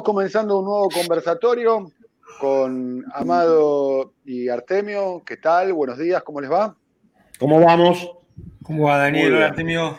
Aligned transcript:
Estamos 0.00 0.16
comenzando 0.16 0.58
un 0.60 0.64
nuevo 0.64 0.88
conversatorio 0.88 1.92
con 2.40 3.04
Amado 3.12 4.14
y 4.24 4.48
Artemio. 4.48 5.22
¿Qué 5.26 5.36
tal? 5.36 5.74
Buenos 5.74 5.98
días, 5.98 6.22
¿cómo 6.22 6.40
les 6.40 6.50
va? 6.50 6.74
¿Cómo 7.38 7.60
vamos? 7.60 8.10
¿Cómo 8.62 8.86
va 8.86 8.96
Daniel? 8.96 9.34
Hola, 9.34 9.48
Artemio. 9.48 9.98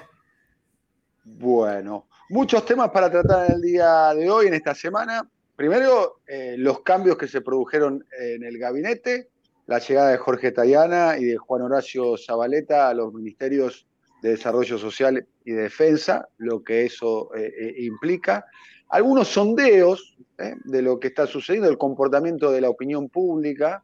Bueno, 1.23 2.07
muchos 2.29 2.65
temas 2.65 2.89
para 2.89 3.11
tratar 3.11 3.45
en 3.45 3.57
el 3.57 3.61
día 3.61 4.11
de 4.15 4.27
hoy, 4.27 4.47
en 4.47 4.55
esta 4.55 4.73
semana. 4.73 5.29
Primero, 5.55 6.21
eh, 6.25 6.55
los 6.57 6.79
cambios 6.79 7.15
que 7.15 7.27
se 7.27 7.41
produjeron 7.41 8.03
en 8.19 8.43
el 8.43 8.57
gabinete, 8.57 9.29
la 9.67 9.77
llegada 9.77 10.09
de 10.09 10.17
Jorge 10.17 10.51
Tayana 10.51 11.19
y 11.19 11.25
de 11.25 11.37
Juan 11.37 11.61
Horacio 11.61 12.17
Zabaleta 12.17 12.89
a 12.89 12.95
los 12.95 13.13
ministerios 13.13 13.85
de 14.23 14.31
Desarrollo 14.31 14.79
Social 14.79 15.27
y 15.45 15.51
de 15.51 15.61
Defensa, 15.61 16.27
lo 16.39 16.63
que 16.63 16.85
eso 16.85 17.35
eh, 17.35 17.53
eh, 17.55 17.75
implica. 17.83 18.47
Algunos 18.91 19.27
sondeos 19.27 20.17
eh, 20.37 20.55
de 20.63 20.81
lo 20.81 20.99
que 20.99 21.07
está 21.07 21.25
sucediendo, 21.27 21.69
el 21.69 21.77
comportamiento 21.77 22.51
de 22.51 22.61
la 22.61 22.69
opinión 22.69 23.09
pública 23.09 23.81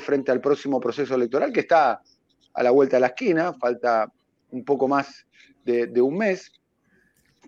frente 0.00 0.30
al 0.30 0.42
próximo 0.42 0.78
proceso 0.78 1.14
electoral, 1.14 1.50
que 1.50 1.60
está 1.60 2.02
a 2.52 2.62
la 2.62 2.70
vuelta 2.70 2.98
de 2.98 3.00
la 3.00 3.06
esquina, 3.06 3.54
falta 3.54 4.12
un 4.50 4.62
poco 4.62 4.86
más 4.86 5.26
de, 5.64 6.02
un 6.02 6.18
mes. 6.18 6.52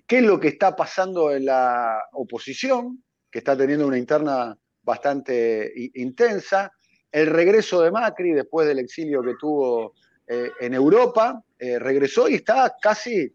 ¿Qué 0.07 0.21
es 0.21 0.25
lo 0.25 0.41
que 0.41 0.49
está 0.49 0.75
pasando 0.75 1.33
en 1.33 1.45
la 1.45 2.03
oposición, 2.13 3.05
que 3.31 3.41
está 3.41 3.55
teniendo 3.55 3.87
una 3.87 3.99
interna 3.99 4.57
bastante 4.83 5.71
intensa? 5.97 6.73
El 7.13 7.27
regreso 7.27 7.83
de 7.83 7.91
Macri 7.91 8.33
después 8.33 8.67
del 8.67 8.79
exilio 8.79 9.23
que 9.23 9.35
tuvo 9.39 9.93
en 10.27 10.73
Europa, 10.73 11.45
eh, 11.63 11.79
regresó 11.79 12.27
y 12.27 12.37
está 12.37 12.75
casi 12.81 13.31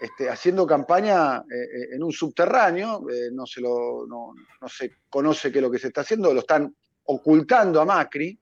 este, 0.00 0.28
haciendo 0.28 0.66
campaña 0.66 1.38
eh, 1.38 1.54
eh, 1.54 1.88
en 1.94 2.02
un 2.02 2.12
subterráneo, 2.12 3.02
no, 3.32 3.46
se 3.46 3.60
lo, 3.60 4.06
no, 4.06 4.34
se 4.68 4.92
conoce 5.08 5.50
qué 5.50 5.58
es 5.58 5.62
lo 5.62 5.70
que 5.70 5.78
se 5.78 5.88
está 5.88 6.02
haciendo, 6.02 6.34
lo 6.34 6.40
están 6.40 6.74
ocultando 7.04 7.80
a 7.80 7.84
Macri, 7.84 8.38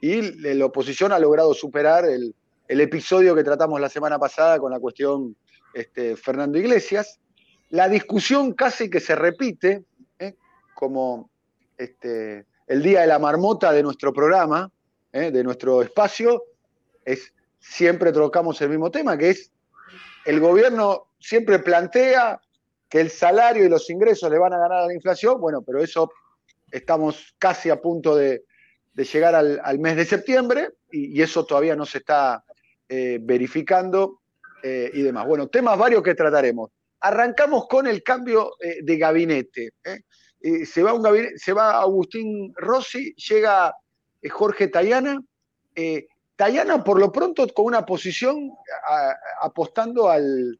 y 0.00 0.22
la 0.40 0.66
oposición 0.66 1.12
ha 1.12 1.18
logrado 1.18 1.52
superar 1.54 2.04
el, 2.04 2.34
episodio 2.68 3.34
que 3.34 3.42
tratamos 3.42 3.80
la 3.80 3.88
semana 3.88 4.18
pasada 4.18 4.58
con 4.58 4.70
la 4.70 4.78
cuestión 4.78 5.34
este, 5.72 6.16
Fernando 6.16 6.58
Iglesias. 6.58 7.18
La 7.70 7.88
discusión 7.88 8.52
casi 8.52 8.90
que 8.90 9.00
se 9.00 9.16
repite, 9.16 9.84
como 10.74 11.30
este, 11.76 12.46
el 12.66 12.82
día 12.82 13.00
de 13.00 13.06
la 13.06 13.18
marmota 13.18 13.72
de 13.72 13.82
nuestro 13.82 14.12
programa, 14.12 14.70
de 15.10 15.42
nuestro 15.42 15.82
espacio, 15.82 16.42
es 17.04 17.32
siempre 17.58 18.12
trocamos 18.12 18.60
el 18.60 18.68
mismo 18.68 18.90
tema, 18.90 19.16
que 19.16 19.30
es 19.30 19.50
el 20.28 20.40
gobierno 20.40 21.08
siempre 21.18 21.58
plantea 21.58 22.38
que 22.86 23.00
el 23.00 23.10
salario 23.10 23.64
y 23.64 23.68
los 23.70 23.88
ingresos 23.88 24.30
le 24.30 24.38
van 24.38 24.52
a 24.52 24.58
ganar 24.58 24.80
a 24.80 24.86
la 24.86 24.92
inflación, 24.92 25.40
bueno, 25.40 25.62
pero 25.62 25.82
eso 25.82 26.10
estamos 26.70 27.34
casi 27.38 27.70
a 27.70 27.80
punto 27.80 28.14
de, 28.14 28.44
llegar 28.94 29.34
al, 29.34 29.78
mes 29.78 29.96
de 29.96 30.04
septiembre 30.04 30.72
y, 30.90 31.22
eso 31.22 31.46
todavía 31.46 31.74
no 31.76 31.86
se 31.86 31.98
está 31.98 32.44
eh, 32.90 33.18
verificando 33.22 34.20
eh, 34.62 34.90
y 34.92 35.00
demás. 35.00 35.26
Bueno, 35.26 35.48
temas 35.48 35.78
varios 35.78 36.02
que 36.02 36.14
trataremos. 36.14 36.72
Arrancamos 37.00 37.66
con 37.66 37.86
el 37.86 38.02
cambio 38.02 38.52
eh, 38.60 38.80
de 38.82 38.98
gabinete. 38.98 39.70
se, 39.82 40.82
va 40.82 40.98
gabinete, 40.98 41.38
se 41.38 41.54
va 41.54 41.80
Agustín 41.80 42.52
Rossi, 42.54 43.14
llega 43.14 43.74
Jorge 44.30 44.68
Tayana. 44.68 45.22
Tayana, 46.38 46.82
por 46.84 47.00
lo 47.00 47.10
pronto, 47.10 47.48
con 47.48 47.64
una 47.66 47.84
posición 47.84 48.52
apostando 49.42 50.08
al, 50.08 50.56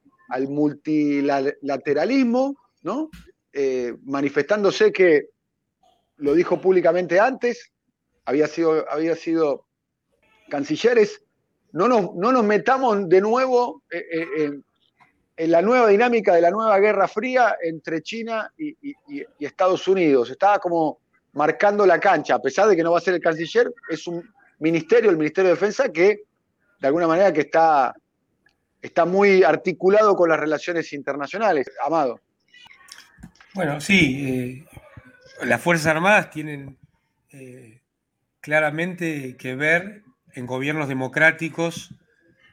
multilateralismo, 0.48 2.56
¿no? 2.82 3.08
Eh, 3.52 3.94
manifestándose 4.02 4.92
que, 4.92 5.28
lo 6.16 6.34
dijo 6.34 6.60
públicamente 6.60 7.20
antes, 7.20 7.70
había 8.24 8.48
sido, 8.48 8.90
había 8.90 9.14
sido 9.14 9.66
cancilleres, 10.50 11.22
no 11.70 11.86
nos, 11.86 12.12
no 12.16 12.32
nos 12.32 12.42
metamos 12.42 13.08
de 13.08 13.20
nuevo 13.20 13.84
eh, 13.88 14.04
eh, 14.10 14.50
en, 15.36 15.50
la 15.52 15.62
nueva 15.62 15.86
dinámica 15.86 16.34
de 16.34 16.40
la 16.40 16.50
nueva 16.50 16.76
Guerra 16.80 17.06
Fría 17.06 17.56
entre 17.62 18.02
China 18.02 18.52
y, 18.58 18.76
y 18.82 19.24
Estados 19.38 19.86
Unidos. 19.86 20.28
Estaba 20.28 20.58
como 20.58 20.98
marcando 21.34 21.86
la 21.86 22.00
cancha, 22.00 22.34
a 22.34 22.42
pesar 22.42 22.66
de 22.66 22.74
que 22.74 22.82
no 22.82 22.90
va 22.90 22.98
a 22.98 23.02
ser 23.02 23.14
el 23.14 23.20
canciller, 23.20 23.72
es 23.88 24.08
un, 24.08 24.28
ministerio, 24.58 25.10
el 25.10 25.16
Ministerio 25.16 25.50
de 25.50 25.54
Defensa, 25.54 25.92
que 25.92 26.22
de 26.80 26.86
alguna 26.86 27.06
manera 27.06 27.32
que 27.32 27.42
está, 27.42 27.94
está 28.80 29.04
muy 29.04 29.42
articulado 29.42 30.14
con 30.16 30.28
las 30.28 30.38
relaciones 30.38 30.92
internacionales. 30.92 31.70
Amado. 31.84 32.20
Bueno, 33.54 33.80
sí, 33.80 34.28
eh, 34.28 35.46
las 35.46 35.60
Fuerzas 35.60 35.88
Armadas 35.88 36.30
tienen 36.30 36.78
eh, 37.32 37.80
claramente 38.40 39.36
que 39.36 39.54
ver 39.54 40.02
en 40.34 40.46
gobiernos 40.46 40.88
democráticos 40.88 41.90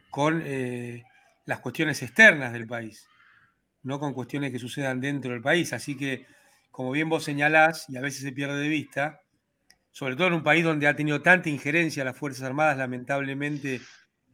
con 0.09 0.41
eh, 0.45 1.03
las 1.45 1.59
cuestiones 1.59 2.01
externas 2.01 2.53
del 2.53 2.65
país, 2.65 3.07
no 3.83 3.99
con 3.99 4.13
cuestiones 4.13 4.51
que 4.51 4.59
sucedan 4.59 5.01
dentro 5.01 5.31
del 5.31 5.41
país. 5.41 5.73
Así 5.73 5.95
que, 5.95 6.25
como 6.71 6.91
bien 6.91 7.09
vos 7.09 7.23
señalás, 7.23 7.85
y 7.89 7.97
a 7.97 8.01
veces 8.01 8.21
se 8.21 8.31
pierde 8.31 8.59
de 8.59 8.69
vista, 8.69 9.21
sobre 9.95 10.17
todo 10.17 10.27
en 10.27 10.33
un 10.33 10.43
país 10.43 10.61
donde 10.61 10.87
ha 10.87 10.95
tenido 10.97 11.21
tanta 11.21 11.47
injerencia 11.47 12.03
las 12.03 12.17
Fuerzas 12.17 12.43
Armadas, 12.43 12.77
lamentablemente, 12.77 13.79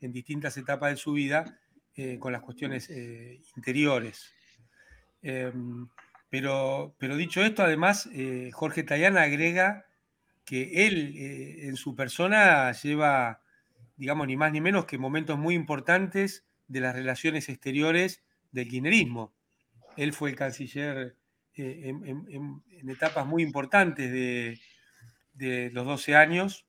en 0.01 0.11
distintas 0.11 0.57
etapas 0.57 0.89
de 0.89 0.97
su 0.97 1.13
vida, 1.13 1.59
eh, 1.95 2.17
con 2.17 2.33
las 2.33 2.41
cuestiones 2.41 2.89
eh, 2.89 3.39
interiores. 3.55 4.33
Em, 5.21 5.87
pero, 6.31 6.95
pero, 6.97 7.15
dicho 7.15 7.43
esto, 7.43 7.61
además, 7.61 8.09
eh, 8.11 8.49
Jorge 8.51 8.81
Tayana 8.81 9.21
agrega 9.21 9.85
que 10.45 10.87
él 10.87 11.13
en 11.15 11.75
su 11.75 11.95
persona 11.95 12.71
lleva, 12.71 13.43
digamos, 13.97 14.25
ni 14.25 14.35
más 14.37 14.51
ni 14.51 14.61
menos 14.61 14.85
que 14.85 14.97
momentos 14.97 15.37
muy 15.37 15.53
importantes 15.53 16.43
de 16.67 16.79
las 16.79 16.95
relaciones 16.95 17.49
exteriores 17.49 18.23
del 18.51 18.67
kirchnerismo. 18.67 19.31
Él 19.95 20.11
fue 20.13 20.31
el 20.31 20.35
canciller 20.35 21.15
en 21.53 22.89
etapas 22.89 23.27
muy 23.27 23.43
importantes 23.43 24.11
de, 24.11 24.59
de 25.41 25.71
los 25.71 25.85
12 25.85 26.15
años. 26.15 26.67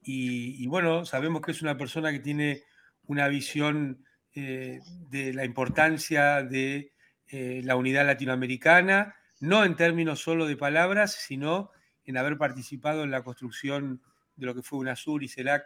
Y, 0.00 0.66
bueno, 0.68 1.04
sabemos 1.04 1.42
que 1.42 1.50
es 1.50 1.60
una 1.60 1.76
persona 1.76 2.12
que 2.12 2.20
tiene 2.20 2.62
una 3.06 3.28
visión 3.28 4.06
eh, 4.34 4.80
de 5.10 5.34
la 5.34 5.44
importancia 5.44 6.42
de 6.42 6.92
eh, 7.26 7.60
la 7.64 7.76
unidad 7.76 8.06
latinoamericana, 8.06 9.16
no 9.40 9.64
en 9.64 9.76
términos 9.76 10.20
solo 10.20 10.46
de 10.46 10.56
palabras, 10.56 11.12
sino 11.12 11.70
en 12.04 12.16
haber 12.16 12.38
participado 12.38 13.04
en 13.04 13.10
la 13.10 13.22
construcción 13.22 14.00
de 14.36 14.46
lo 14.46 14.54
que 14.54 14.62
fue 14.62 14.78
UNASUR 14.78 15.22
y 15.24 15.28
CELAC 15.28 15.64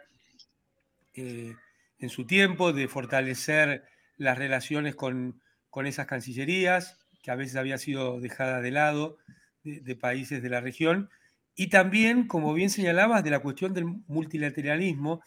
eh, 1.13 1.53
en 1.99 2.09
su 2.09 2.25
tiempo, 2.25 2.73
de 2.73 2.89
fortalecer 2.89 3.85
las 4.17 4.37
relaciones 4.37 4.95
con, 4.95 5.41
esas 5.85 6.07
cancillerías, 6.07 6.99
que 7.21 7.31
a 7.31 7.35
veces 7.35 7.55
había 7.55 7.77
sido 7.77 8.19
dejada 8.19 8.61
de 8.61 8.71
lado 8.71 9.17
de 9.63 9.95
países 9.95 10.43
de 10.43 10.49
la 10.49 10.59
región, 10.59 11.09
y 11.55 11.67
también, 11.67 12.27
como 12.27 12.53
bien 12.53 12.69
señalabas, 12.69 13.23
de 13.23 13.29
la 13.29 13.39
cuestión 13.39 13.73
del 13.73 13.85
multilateralismo, 13.85 15.21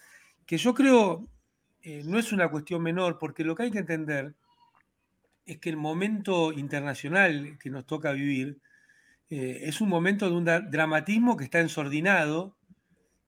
que 0.44 0.58
yo 0.58 0.74
creo 0.74 1.28
eh, 1.88 2.02
no 2.04 2.18
es 2.18 2.32
una 2.32 2.50
cuestión 2.50 2.82
menor, 2.82 3.16
porque 3.18 3.44
lo 3.44 3.54
que 3.54 3.64
hay 3.64 3.70
que 3.70 3.78
entender 3.78 4.34
es 5.44 5.58
que 5.58 5.70
el 5.70 5.76
momento 5.76 6.52
internacional 6.52 7.56
que 7.60 7.70
nos 7.70 7.86
toca 7.86 8.10
vivir 8.10 8.60
eh, 9.30 9.60
es 9.62 9.80
un 9.80 9.88
momento 9.88 10.28
de 10.28 10.34
un 10.34 10.44
dramatismo 10.44 11.36
que 11.36 11.44
está 11.44 11.60
ensordinado, 11.60 12.56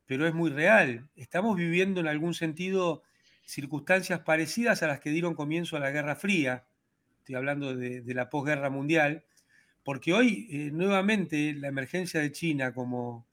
pero 0.06 0.26
es 0.26 0.34
muy 0.34 0.50
real. 0.50 1.08
Estamos 1.14 1.56
viviendo 1.56 2.00
en 2.00 2.08
algún 2.08 2.34
sentido 2.34 3.04
circunstancias 3.44 4.20
parecidas 4.20 4.82
a 4.82 4.88
las 4.88 4.98
que 4.98 5.10
dieron 5.10 5.34
comienzo 5.34 5.76
a 5.76 5.80
la 5.80 5.92
Guerra 5.92 6.16
Fría, 6.16 6.66
estoy 7.18 7.36
hablando 7.36 7.76
de, 7.76 8.00
de 8.00 8.14
la 8.14 8.28
posguerra 8.28 8.70
mundial, 8.70 9.24
porque 9.88 10.12
hoy 10.12 10.46
eh, 10.50 10.70
nuevamente 10.70 11.54
la 11.54 11.68
emergencia 11.68 12.20
de 12.20 12.30
China 12.30 12.74
como, 12.74 13.26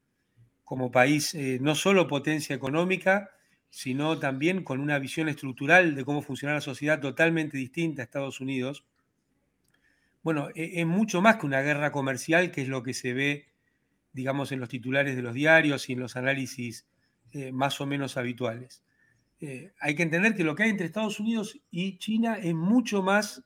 como 0.63 0.89
país, 0.89 1.35
eh, 1.35 1.57
no 1.59 1.75
solo 1.75 2.07
potencia 2.07 2.55
económica, 2.55 3.29
sino 3.69 4.19
también 4.19 4.63
con 4.63 4.79
una 4.79 4.97
visión 4.97 5.27
estructural 5.27 5.95
de 5.95 6.05
cómo 6.05 6.21
funciona 6.21 6.53
la 6.53 6.61
sociedad 6.61 7.01
totalmente 7.01 7.57
distinta 7.57 8.01
a 8.01 8.05
Estados 8.05 8.39
Unidos, 8.39 8.85
bueno, 10.23 10.47
e, 10.55 10.79
es 10.79 10.87
mucho 10.87 11.21
más 11.21 11.35
que 11.35 11.45
una 11.45 11.59
guerra 11.59 11.91
comercial, 11.91 12.51
que 12.51 12.61
es 12.61 12.69
lo 12.69 12.83
que 12.83 12.93
se 12.93 13.13
ve, 13.13 13.47
digamos, 14.13 14.53
en 14.53 14.61
los 14.61 14.69
titulares 14.69 15.17
de 15.17 15.23
los 15.23 15.33
diarios 15.33 15.89
y 15.89 15.91
en 15.91 15.99
los 15.99 16.15
análisis 16.15 16.85
eh, 17.33 17.51
más 17.51 17.81
o 17.81 17.85
menos 17.85 18.15
habituales. 18.15 18.81
hay 19.81 19.95
que 19.95 20.03
entender 20.03 20.35
que 20.35 20.45
lo 20.45 20.55
que 20.55 20.63
hay 20.63 20.69
entre 20.69 20.85
Estados 20.85 21.19
Unidos 21.19 21.59
y 21.69 21.97
China 21.97 22.37
es 22.41 22.53
mucho 22.53 23.03
más 23.03 23.43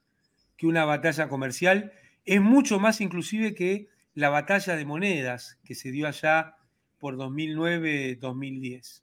que 0.57 0.67
una 0.67 0.85
batalla 0.85 1.27
comercial 1.27 1.91
es 2.29 2.41
mucho 2.41 2.79
más 2.79 3.01
inclusive 3.01 3.55
que 3.55 3.87
la 4.13 4.29
batalla 4.29 4.75
de 4.75 4.85
monedas 4.85 5.57
que 5.63 5.73
se 5.73 5.91
dio 5.91 6.07
allá 6.07 6.55
por 6.99 7.15
2009-2010. 7.17 9.01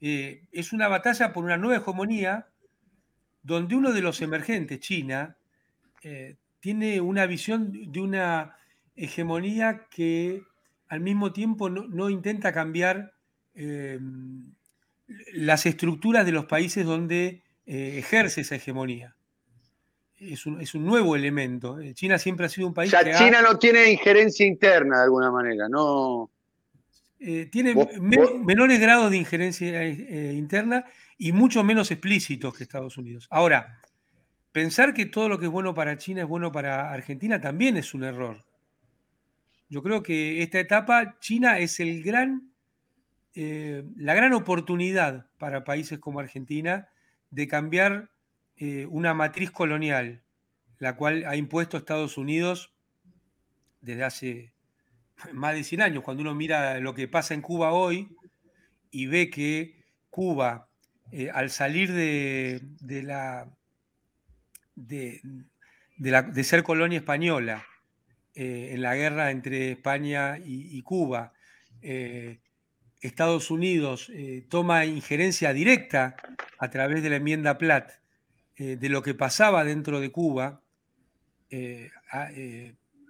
Eh, 0.00 0.42
es 0.50 0.72
una 0.72 0.88
batalla 0.88 1.32
por 1.32 1.44
una 1.44 1.56
nueva 1.56 1.80
hegemonía 1.80 2.48
donde 3.44 3.76
uno 3.76 3.92
de 3.92 4.00
los 4.00 4.20
emergentes, 4.22 4.80
China, 4.80 5.36
eh, 6.02 6.36
tiene 6.58 7.00
una 7.00 7.26
visión 7.26 7.92
de 7.92 8.00
una 8.00 8.56
hegemonía 8.96 9.86
que 9.88 10.42
al 10.88 11.00
mismo 11.00 11.32
tiempo 11.32 11.70
no, 11.70 12.10
intenta 12.10 12.52
cambiar 12.52 13.12
eh, 13.54 14.00
las 15.32 15.66
estructuras 15.66 16.26
de 16.26 16.32
los 16.32 16.46
países 16.46 16.84
donde 16.84 17.42
eh, 17.66 17.98
ejerce 17.98 18.40
esa 18.40 18.56
hegemonía. 18.56 19.14
Es 20.18 20.46
un, 20.46 20.84
nuevo 20.84 21.16
elemento. 21.16 21.80
Eh, 21.80 21.92
China 21.94 22.18
siempre 22.18 22.46
ha 22.46 22.48
sido 22.48 22.68
un 22.68 22.74
país. 22.74 22.92
O 22.94 22.98
sea, 22.98 23.18
China 23.18 23.42
no 23.42 23.58
tiene 23.58 23.90
injerencia 23.90 24.46
interna 24.46 24.98
de 24.98 25.04
alguna 25.04 25.30
manera, 25.30 25.68
no. 25.68 26.30
tiene 27.18 27.74
menores 28.44 28.80
grados 28.80 29.10
de 29.10 29.16
injerencia 29.16 29.86
interna 29.86 30.84
y 31.18 31.32
mucho 31.32 31.64
menos 31.64 31.90
explícitos 31.90 32.54
que 32.54 32.64
Estados 32.64 32.96
Unidos. 32.96 33.26
Ahora, 33.30 33.80
pensar 34.52 34.94
que 34.94 35.06
todo 35.06 35.28
lo 35.28 35.38
que 35.38 35.46
es 35.46 35.50
bueno 35.50 35.74
para 35.74 35.98
China 35.98 36.22
es 36.22 36.28
bueno 36.28 36.52
para 36.52 36.92
Argentina 36.92 37.40
también 37.40 37.76
es 37.76 37.94
un 37.94 38.04
error. 38.04 38.44
Yo 39.68 39.82
creo 39.82 40.02
que 40.02 40.42
esta 40.42 40.60
etapa, 40.60 41.18
China 41.18 41.58
es 41.58 41.80
el 41.80 42.02
gran, 42.02 42.52
eh, 43.34 43.84
la 43.96 44.14
gran 44.14 44.32
oportunidad 44.32 45.26
para 45.38 45.64
países 45.64 45.98
como 45.98 46.20
Argentina 46.20 46.88
de 47.30 47.48
cambiar 47.48 48.10
eh, 48.56 48.86
una 48.88 49.14
matriz 49.14 49.50
colonial, 49.50 50.22
la 50.78 50.94
cual 50.94 51.24
ha 51.26 51.34
impuesto 51.34 51.76
Estados 51.76 52.16
Unidos 52.16 52.72
desde 53.80 54.04
hace 54.04 54.54
más 55.32 55.54
de 55.54 55.64
100 55.64 55.82
años. 55.82 56.04
Cuando 56.04 56.22
uno 56.22 56.34
mira 56.36 56.78
lo 56.78 56.94
que 56.94 57.08
pasa 57.08 57.34
en 57.34 57.42
Cuba 57.42 57.72
hoy 57.72 58.08
y 58.92 59.06
ve 59.06 59.28
que 59.28 59.82
Cuba, 60.08 60.68
eh, 61.10 61.30
al 61.34 61.50
salir 61.50 61.92
de, 61.92 62.62
la, 63.02 63.52
de, 64.76 65.20
de 65.96 66.44
ser 66.44 66.62
colonia 66.62 66.98
española, 66.98 67.66
eh, 68.36 68.70
en 68.72 68.82
la 68.82 68.94
guerra 68.94 69.32
entre 69.32 69.72
España 69.72 70.38
y, 70.44 70.80
Cuba, 70.82 71.32
Estados 73.00 73.50
Unidos 73.50 74.10
toma 74.48 74.86
injerencia 74.86 75.52
directa 75.52 76.16
a 76.58 76.70
través 76.70 77.02
de 77.02 77.10
la 77.10 77.16
enmienda 77.16 77.58
Platt 77.58 78.03
de 78.56 78.88
lo 78.88 79.02
que 79.02 79.14
pasaba 79.14 79.64
dentro 79.64 80.00
de 80.00 80.12
Cuba, 80.12 80.62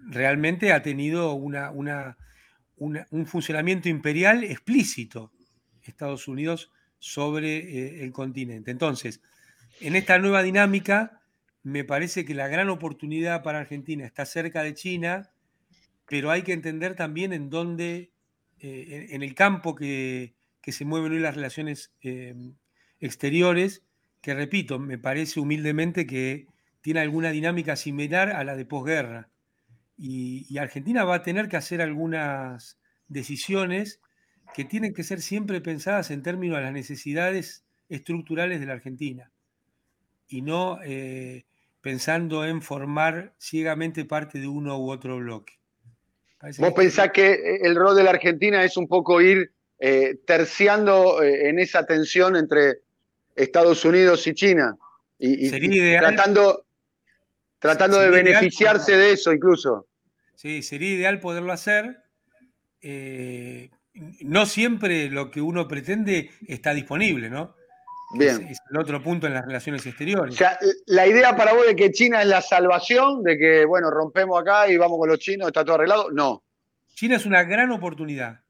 realmente 0.08 0.72
ha 0.72 0.82
tenido 0.82 1.34
una, 1.34 1.70
un 2.76 3.26
funcionamiento 3.26 3.88
imperial 3.88 4.44
explícito 4.44 5.32
Estados 5.82 6.28
Unidos 6.28 6.70
sobre 6.98 8.02
el 8.02 8.12
continente. 8.12 8.70
Entonces, 8.70 9.20
en 9.80 9.96
esta 9.96 10.18
nueva 10.18 10.42
dinámica, 10.42 11.20
me 11.62 11.84
parece 11.84 12.24
que 12.24 12.34
la 12.34 12.48
gran 12.48 12.68
oportunidad 12.68 13.42
para 13.42 13.60
Argentina 13.60 14.04
está 14.04 14.26
cerca 14.26 14.62
de 14.62 14.74
China, 14.74 15.30
pero 16.06 16.30
hay 16.30 16.42
que 16.42 16.52
entender 16.52 16.94
también 16.94 17.32
en 17.32 17.50
dónde, 17.50 18.12
eh, 18.60 19.08
en, 19.10 19.22
el 19.22 19.34
campo 19.34 19.74
que, 19.74 20.34
se 20.66 20.84
mueven 20.84 21.12
hoy 21.12 21.18
las 21.18 21.34
relaciones 21.34 21.92
exteriores, 23.00 23.82
que 24.24 24.34
repito, 24.34 24.78
me 24.78 24.96
parece 24.96 25.38
humildemente 25.38 26.06
que 26.06 26.46
tiene 26.80 27.00
alguna 27.00 27.30
dinámica 27.30 27.76
similar 27.76 28.30
a 28.30 28.42
la 28.42 28.56
de 28.56 28.64
posguerra. 28.64 29.28
y 29.96 30.58
Argentina 30.58 31.04
va 31.04 31.16
a 31.16 31.22
tener 31.22 31.48
que 31.48 31.56
hacer 31.56 31.80
algunas 31.80 32.78
decisiones 33.06 34.00
que 34.54 34.64
tienen 34.64 34.94
que 34.94 35.04
ser 35.04 35.20
siempre 35.20 35.60
pensadas 35.60 36.10
en 36.10 36.22
términos 36.22 36.56
de 36.56 36.64
las 36.64 36.72
necesidades 36.72 37.64
estructurales 37.88 38.60
de 38.60 38.66
la 38.66 38.72
Argentina 38.72 39.30
y 40.26 40.40
no 40.40 40.78
eh, 40.82 41.44
pensando 41.82 42.46
en 42.46 42.62
formar 42.62 43.34
ciegamente 43.38 44.06
parte 44.06 44.38
de 44.38 44.48
uno 44.48 44.78
u 44.78 44.90
otro 44.90 45.18
bloque. 45.18 45.54
¿Vos 46.58 46.72
pensás 46.72 47.10
que 47.10 47.58
el 47.62 47.74
rol 47.76 47.94
de 47.94 48.04
la 48.04 48.10
Argentina 48.10 48.64
es 48.64 48.76
un 48.76 48.88
poco 48.88 49.20
ir 49.20 49.52
eh, 49.78 50.18
terciando 50.26 51.22
eh, 51.22 51.48
en 51.48 51.58
esa 51.58 51.84
tensión 51.84 52.36
entre 52.36 52.83
Estados 53.34 53.84
Unidos 53.84 54.26
y 54.26 54.34
China? 54.34 54.76
Y, 55.18 55.50
tratando, 55.98 56.66
tratando 57.58 57.98
de 58.00 58.10
beneficiarse 58.10 58.96
de 58.96 59.12
eso 59.12 59.32
incluso. 59.32 59.86
Sí, 60.34 60.62
sería 60.62 60.94
ideal 60.94 61.20
poderlo 61.20 61.52
hacer. 61.52 62.02
Eh, 62.82 63.70
no 64.20 64.44
siempre 64.44 65.08
lo 65.08 65.30
que 65.30 65.40
uno 65.40 65.68
pretende 65.68 66.30
está 66.46 66.74
disponible, 66.74 67.30
¿no? 67.30 67.54
Bien. 68.16 68.46
Es, 68.48 68.58
el 68.70 68.76
otro 68.76 69.02
punto 69.02 69.26
en 69.26 69.34
las 69.34 69.46
relaciones 69.46 69.86
exteriores. 69.86 70.34
O 70.34 70.38
sea, 70.38 70.58
la 70.86 71.06
idea 71.06 71.36
para 71.36 71.54
vos 71.54 71.66
de 71.66 71.74
que 71.74 71.90
China 71.90 72.20
es 72.22 72.28
la 72.28 72.42
salvación, 72.42 73.22
de 73.22 73.38
que, 73.38 73.64
bueno, 73.64 73.90
rompemos 73.90 74.40
acá 74.40 74.68
y 74.68 74.76
vamos 74.76 74.98
con 74.98 75.08
los 75.08 75.18
chinos, 75.18 75.46
está 75.48 75.64
todo 75.64 75.76
arreglado, 75.76 76.10
no. 76.10 76.44
China 76.94 77.16
es 77.16 77.26
una 77.26 77.42
gran 77.44 77.70
oportunidad. 77.70 78.40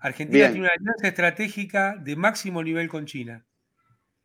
Argentina 0.00 0.50
tiene 0.50 0.66
una 0.66 0.74
alianza 0.74 1.08
estratégica 1.08 1.96
de 1.96 2.16
máximo 2.16 2.62
nivel 2.62 2.88
con 2.88 3.06
China. 3.06 3.46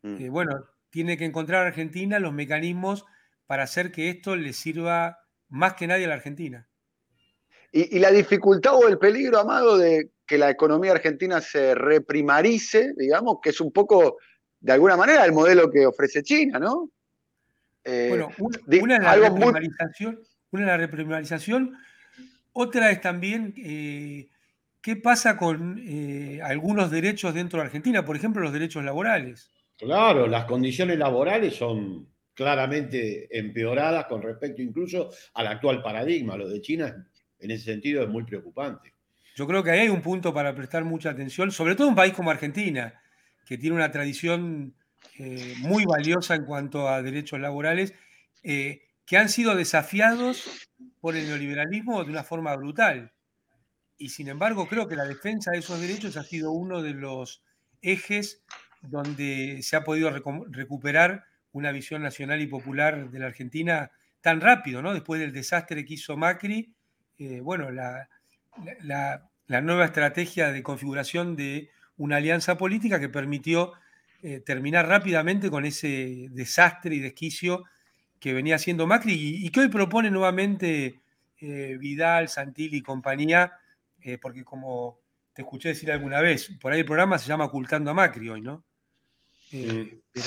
Mm. 0.01 0.15
Eh, 0.21 0.29
bueno, 0.29 0.65
tiene 0.89 1.17
que 1.17 1.25
encontrar 1.25 1.65
a 1.65 1.67
Argentina 1.67 2.19
los 2.19 2.33
mecanismos 2.33 3.05
para 3.45 3.63
hacer 3.63 3.91
que 3.91 4.09
esto 4.09 4.35
le 4.35 4.53
sirva 4.53 5.19
más 5.47 5.73
que 5.73 5.87
nadie 5.87 6.05
a 6.05 6.09
la 6.09 6.15
Argentina. 6.15 6.67
Y, 7.71 7.97
y, 7.97 7.99
la 7.99 8.11
dificultad 8.11 8.75
o 8.75 8.87
el 8.87 8.97
peligro, 8.97 9.39
Amado, 9.39 9.77
de 9.77 10.11
que 10.25 10.37
la 10.37 10.49
economía 10.49 10.91
argentina 10.91 11.39
se 11.41 11.75
reprimarice, 11.75 12.93
digamos, 12.97 13.37
que 13.41 13.49
es 13.49 13.61
un 13.61 13.71
poco 13.71 14.17
de 14.59 14.73
alguna 14.73 14.97
manera 14.97 15.25
el 15.25 15.31
modelo 15.31 15.69
que 15.71 15.85
ofrece 15.85 16.23
China, 16.23 16.59
¿no? 16.59 16.91
Eh, 17.83 18.07
bueno, 18.09 18.29
una, 18.37 18.97
es 18.97 19.03
la 19.03 19.15
reprimarización, 19.15 20.19
una 20.51 20.65
la 20.65 20.77
reprimarización, 20.77 21.77
otra 22.53 22.91
es 22.91 23.01
también 23.01 23.53
eh, 23.57 24.29
qué 24.81 24.95
pasa 24.95 25.37
con 25.37 25.81
eh, 25.83 26.41
algunos 26.43 26.91
derechos 26.91 27.33
dentro 27.33 27.59
de 27.59 27.65
Argentina, 27.65 28.05
por 28.05 28.15
ejemplo, 28.15 28.41
los 28.41 28.53
derechos 28.53 28.83
laborales. 28.83 29.49
Claro, 29.79 30.27
las 30.27 30.43
condiciones 30.43 30.97
laborales 30.97 31.55
son 31.55 32.05
claramente 32.33 33.27
empeoradas 33.37 34.05
con 34.07 34.21
respecto 34.21 34.61
incluso 34.61 35.09
al 35.33 35.47
actual 35.47 35.81
paradigma. 35.81 36.35
Lo 36.35 36.49
de 36.49 36.61
China 36.61 37.07
en 37.39 37.51
ese 37.51 37.63
sentido 37.63 38.03
es 38.03 38.09
muy 38.09 38.25
preocupante. 38.25 38.93
Yo 39.35 39.47
creo 39.47 39.63
que 39.63 39.71
ahí 39.71 39.79
hay 39.79 39.89
un 39.89 40.01
punto 40.01 40.33
para 40.33 40.53
prestar 40.53 40.83
mucha 40.83 41.11
atención, 41.11 41.49
sobre 41.51 41.75
todo 41.75 41.87
un 41.87 41.95
país 41.95 42.13
como 42.13 42.29
Argentina, 42.29 43.01
que 43.45 43.57
tiene 43.57 43.77
una 43.77 43.89
tradición 43.89 44.75
eh, 45.17 45.55
muy 45.59 45.85
valiosa 45.85 46.35
en 46.35 46.43
cuanto 46.43 46.89
a 46.89 47.01
derechos 47.01 47.39
laborales, 47.39 47.93
eh, 48.43 48.81
que 49.05 49.15
han 49.15 49.29
sido 49.29 49.55
desafiados 49.55 50.67
por 50.99 51.15
el 51.15 51.25
neoliberalismo 51.25 52.03
de 52.03 52.11
una 52.11 52.23
forma 52.23 52.53
brutal. 52.57 53.13
Y 53.97 54.09
sin 54.09 54.27
embargo, 54.27 54.67
creo 54.67 54.89
que 54.89 54.97
la 54.97 55.05
defensa 55.05 55.51
de 55.51 55.59
esos 55.59 55.79
derechos 55.79 56.17
ha 56.17 56.23
sido 56.23 56.51
uno 56.51 56.81
de 56.81 56.93
los 56.93 57.43
ejes 57.81 58.43
donde 58.81 59.59
se 59.61 59.75
ha 59.75 59.83
podido 59.83 60.11
recuperar 60.49 61.25
una 61.51 61.71
visión 61.71 62.01
nacional 62.01 62.41
y 62.41 62.47
popular 62.47 63.09
de 63.09 63.19
la 63.19 63.27
Argentina 63.27 63.91
tan 64.21 64.41
rápido, 64.41 64.81
¿no? 64.81 64.93
Después 64.93 65.19
del 65.19 65.31
desastre 65.31 65.85
que 65.85 65.95
hizo 65.95 66.17
Macri, 66.17 66.73
eh, 67.17 67.39
bueno, 67.41 67.69
la, 67.71 68.07
nueva 69.47 69.85
estrategia 69.85 70.51
de 70.51 70.63
configuración 70.63 71.35
de 71.35 71.69
una 71.97 72.17
alianza 72.17 72.57
política 72.57 72.99
que 72.99 73.09
permitió 73.09 73.73
eh, 74.21 74.41
terminar 74.41 74.87
rápidamente 74.87 75.49
con 75.49 75.65
ese 75.65 76.27
desastre 76.31 76.95
y 76.95 76.99
desquicio 76.99 77.63
que 78.19 78.33
venía 78.33 78.55
haciendo 78.55 78.85
Macri 78.85 79.13
y, 79.13 79.49
que 79.49 79.61
hoy 79.61 79.69
propone 79.69 80.11
nuevamente 80.11 80.99
eh, 81.39 81.77
Vidal, 81.79 82.27
Santilli 82.27 82.77
y 82.77 82.81
compañía, 82.81 83.53
porque 84.21 84.45
como 84.45 84.99
te 85.33 85.41
escuché 85.41 85.69
decir 85.69 85.91
alguna 85.91 86.21
vez, 86.21 86.57
por 86.61 86.71
ahí 86.71 86.79
el 86.79 86.85
programa 86.85 87.17
se 87.17 87.27
llama 87.27 87.45
Ocultando 87.45 87.91
a 87.91 87.93
Macri 87.93 88.29
hoy, 88.29 88.41
¿no? 88.41 88.63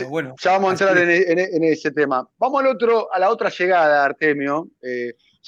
Bueno, 0.08 0.34
ya 0.40 0.52
vamos 0.52 0.68
a 0.68 0.72
entrar 0.72 0.98
en, 0.98 1.64
ese 1.64 1.90
tema. 1.90 2.28
Vamos 2.38 2.60
al 2.62 2.68
otro, 2.68 3.12
a 3.12 3.18
la 3.18 3.30
otra 3.30 3.50
llegada, 3.50 4.04
Artemio. 4.04 4.68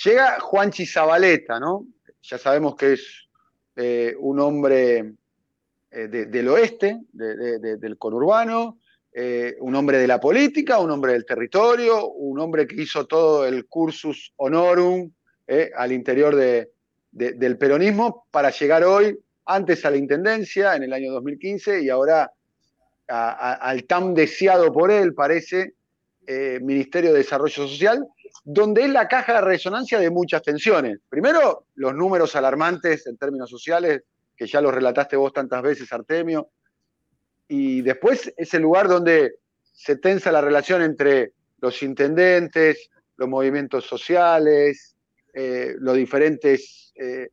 llega 0.04 0.40
Juanchi 0.40 0.86
Zabaleta, 0.86 1.58
¿no? 1.58 1.86
Ya 2.22 2.38
sabemos 2.38 2.76
que 2.76 2.92
es 2.94 3.28
un 4.18 4.40
hombre 4.40 5.14
eh, 5.96 6.08
del 6.08 6.48
oeste, 6.48 7.02
del 7.12 7.98
conurbano, 7.98 8.80
eh, 9.12 9.54
un 9.60 9.76
hombre 9.76 9.98
de 9.98 10.08
la 10.08 10.18
política, 10.18 10.80
un 10.80 10.90
hombre 10.90 11.12
del 11.12 11.24
territorio, 11.24 12.08
un 12.08 12.40
hombre 12.40 12.66
que 12.66 12.82
hizo 12.82 13.06
todo 13.06 13.46
el 13.46 13.66
cursus 13.66 14.32
honorum 14.34 15.12
eh, 15.46 15.70
al 15.76 15.92
interior 15.92 16.34
del 16.34 17.58
peronismo 17.58 18.26
para 18.32 18.50
llegar 18.50 18.82
hoy, 18.82 19.16
antes 19.46 19.84
a 19.84 19.90
la 19.90 19.96
intendencia 19.96 20.74
en 20.74 20.82
el 20.82 20.92
año 20.92 21.12
2015 21.12 21.82
y 21.82 21.90
ahora 21.90 22.32
al 23.08 23.84
tan 23.84 24.14
deseado 24.14 24.72
por 24.72 24.90
él, 24.90 25.14
parece, 25.14 25.74
Ministerio 26.60 27.12
de 27.12 27.18
Desarrollo 27.18 27.68
Social, 27.68 28.06
donde 28.44 28.84
es 28.84 28.90
la 28.90 29.08
caja 29.08 29.34
de 29.34 29.40
resonancia 29.42 29.98
de 29.98 30.10
muchas 30.10 30.42
tensiones. 30.42 30.98
Primero, 31.08 31.66
los 31.74 31.94
números 31.94 32.34
alarmantes 32.36 33.06
en 33.06 33.16
términos 33.16 33.50
sociales 33.50 34.02
que 34.36 34.46
ya 34.46 34.60
lo 34.60 34.70
relataste 34.70 35.16
vos 35.16 35.32
tantas 35.32 35.62
veces, 35.62 35.92
Artemio. 35.92 36.50
Y 37.48 37.82
después 37.82 38.32
es 38.36 38.54
el 38.54 38.62
lugar 38.62 38.88
donde 38.88 39.36
se 39.62 39.96
tensa 39.96 40.32
la 40.32 40.40
relación 40.40 40.82
entre 40.82 41.32
los 41.58 41.82
intendentes, 41.82 42.90
los 43.16 43.28
movimientos 43.28 43.84
sociales, 43.86 44.96
eh, 45.32 45.74
los 45.78 45.96
diferentes 45.96 46.92
eh, 46.96 47.28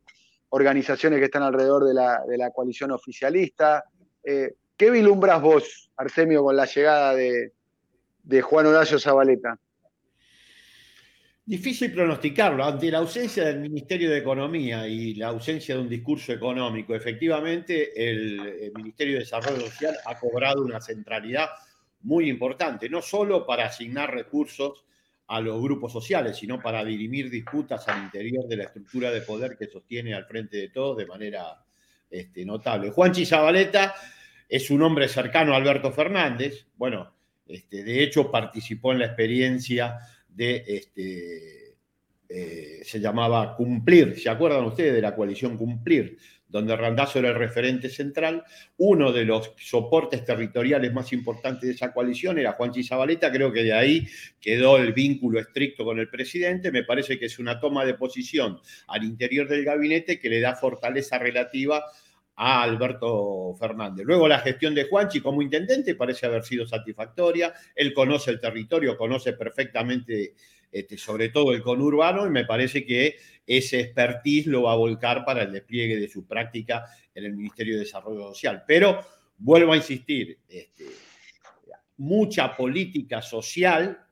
organizaciones 0.50 1.20
que 1.20 1.26
están 1.26 1.44
alrededor 1.44 1.86
de 1.86 1.94
la, 1.94 2.50
coalición 2.54 2.92
oficialista. 2.92 3.84
¿Qué 4.82 4.90
vislumbras 4.90 5.40
vos, 5.40 5.92
Artemio, 5.96 6.44
con 6.44 6.56
la 6.56 6.66
llegada 6.66 7.14
de, 7.14 8.42
Juan 8.42 8.66
Horacio 8.66 8.98
Zabaleta? 8.98 9.56
Difícil 11.46 11.94
pronosticarlo. 11.94 12.66
Ante 12.66 12.90
la 12.90 12.98
ausencia 12.98 13.46
del 13.46 13.60
Ministerio 13.60 14.10
de 14.10 14.18
Economía 14.18 14.88
y 14.88 15.14
la 15.14 15.28
ausencia 15.28 15.76
de 15.76 15.82
un 15.82 15.88
discurso 15.88 16.34
económico, 16.34 16.96
efectivamente 16.96 17.92
el, 17.96 18.72
Ministerio 18.74 19.14
de 19.14 19.20
Desarrollo 19.20 19.68
Social 19.68 19.96
ha 20.04 20.18
cobrado 20.18 20.64
una 20.64 20.82
centralidad 20.82 21.50
muy 22.00 22.28
importante, 22.28 22.90
no 22.90 23.04
solo 23.04 23.46
para 23.46 23.68
asignar 23.68 24.12
recursos 24.12 24.84
a 25.28 25.42
los 25.42 25.62
grupos 25.62 25.94
sociales, 25.94 26.38
sino 26.38 26.60
para 26.60 26.84
dirimir 26.84 27.30
disputas 27.30 27.88
al 27.88 28.06
interior 28.06 28.48
de 28.48 28.58
la 28.58 28.64
estructura 28.64 29.12
de 29.12 29.22
poder 29.22 29.56
que 29.60 29.68
sostiene 29.68 30.16
al 30.16 30.26
frente 30.26 30.58
de 30.58 30.70
todos 30.70 30.98
de 30.98 31.06
manera 31.06 31.64
este, 32.10 32.44
notable. 32.44 32.90
Juanchi 32.90 33.28
Zabaleta 33.28 33.94
es 34.52 34.70
un 34.70 34.82
hombre 34.82 35.08
cercano 35.08 35.54
a 35.54 35.56
Alberto 35.56 35.94
Fernández, 35.94 36.68
bueno, 36.76 37.14
este, 37.48 37.86
de 37.86 38.04
hecho 38.04 38.30
participó 38.30 38.92
en 38.92 39.00
la 39.00 39.06
experiencia 39.06 39.98
de, 40.28 40.62
este, 40.68 41.78
eh, 42.28 42.82
se 42.84 43.00
llamaba 43.00 43.56
Cumplir, 43.56 44.20
¿se 44.20 44.30
acuerdan 44.30 44.66
ustedes 44.66 44.94
de 44.94 45.02
la 45.02 45.16
coalición 45.16 45.58
Cumplir? 45.58 46.18
donde 46.50 46.76
Randazzo 46.76 47.20
era 47.20 47.30
el 47.30 47.36
referente 47.36 47.88
central. 47.88 48.44
Uno 48.76 49.14
de 49.14 49.24
los 49.24 49.54
soportes 49.58 50.26
territoriales 50.26 50.92
más 50.92 51.14
importantes 51.14 51.62
de 51.62 51.76
esa 51.76 51.94
coalición 51.94 52.40
era 52.40 52.52
Juan 52.52 52.74
Zabaleta, 52.84 53.32
creo 53.32 53.54
que 53.54 53.64
de 53.64 53.72
ahí 53.72 54.06
quedó 54.42 54.78
el 54.78 54.92
vínculo 54.92 55.40
estricto 55.40 55.86
con 55.86 55.98
el 55.98 56.10
presidente. 56.10 56.70
Me 56.70 56.84
parece 56.84 57.18
que 57.18 57.28
es 57.28 57.40
una 57.40 57.58
toma 57.58 57.86
de 57.86 57.94
posición 57.94 58.60
al 58.88 59.06
interior 59.06 59.48
del 59.48 59.64
gabinete 59.64 60.20
que 60.20 60.28
le 60.28 60.42
da 60.42 60.54
fortaleza 60.54 61.18
relativa 61.18 61.86
Alberto 62.44 63.56
Fernández. 63.60 64.04
Luego 64.04 64.28
la 64.28 64.40
gestión 64.40 64.74
de 64.74 64.86
Juanchi 64.86 65.22
como 65.22 65.44
intendente 65.44 65.94
parece 65.94 66.26
haber 66.26 66.44
sido 66.44 66.66
satisfactoria. 66.66 67.54
Él 67.76 67.94
conoce 67.94 68.32
el 68.32 68.40
territorio, 68.40 68.98
conoce 68.98 69.34
perfectamente, 69.34 70.34
este, 70.72 70.98
sobre 70.98 71.30
todo 71.30 71.54
el 71.54 71.62
conurbano, 71.62 72.26
y 72.26 72.32
me 72.32 72.46
parece 72.46 72.84
que 72.84 73.18
ese 73.46 73.82
expertise 73.82 74.48
lo 74.48 74.64
va 74.64 74.74
a 74.74 74.78
volcar 74.78 75.24
para 75.24 75.44
el 75.44 75.52
despliegue 75.52 75.98
de 75.98 76.10
su 76.10 76.26
práctica 76.26 76.86
en 77.14 77.26
el 77.26 77.34
Ministerio 77.34 77.76
de 77.76 77.82
Desarrollo 77.82 78.30
Social. 78.30 78.64
Pero 78.66 79.06
vuelvo 79.38 79.74
a 79.74 79.78
insistir, 79.78 80.40
este, 80.50 80.86
mucha 81.98 82.58
política 82.58 83.22
social 83.22 84.04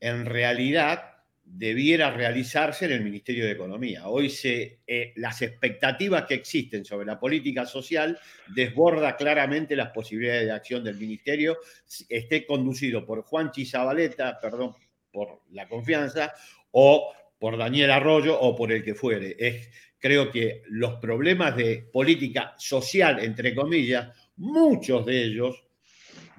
en 0.00 0.24
realidad 0.24 1.13
debiera 1.44 2.10
realizarse 2.10 2.86
en 2.86 2.92
el 2.92 3.04
Ministerio 3.04 3.44
de 3.44 3.52
Economía. 3.52 4.08
Hoy 4.08 4.30
se, 4.30 4.80
eh, 4.86 5.12
las 5.16 5.42
expectativas 5.42 6.24
que 6.24 6.34
existen 6.34 6.84
sobre 6.84 7.06
la 7.06 7.20
política 7.20 7.66
social 7.66 8.18
desborda 8.54 9.16
claramente 9.16 9.76
las 9.76 9.90
posibilidades 9.90 10.46
de 10.46 10.52
acción 10.52 10.82
del 10.82 10.96
Ministerio, 10.96 11.58
esté 12.08 12.46
conducido 12.46 13.04
por 13.04 13.22
Juan 13.22 13.50
Chizabaleta, 13.50 14.38
perdón 14.40 14.74
por 15.12 15.42
la 15.50 15.68
confianza, 15.68 16.32
o 16.72 17.12
por 17.38 17.56
Daniel 17.56 17.90
Arroyo 17.90 18.40
o 18.40 18.56
por 18.56 18.72
el 18.72 18.82
que 18.82 18.94
fuere. 18.94 19.36
Creo 19.98 20.30
que 20.30 20.62
los 20.68 20.94
problemas 20.96 21.56
de 21.56 21.88
política 21.92 22.54
social, 22.58 23.20
entre 23.20 23.54
comillas, 23.54 24.08
muchos 24.36 25.06
de 25.06 25.24
ellos 25.24 25.63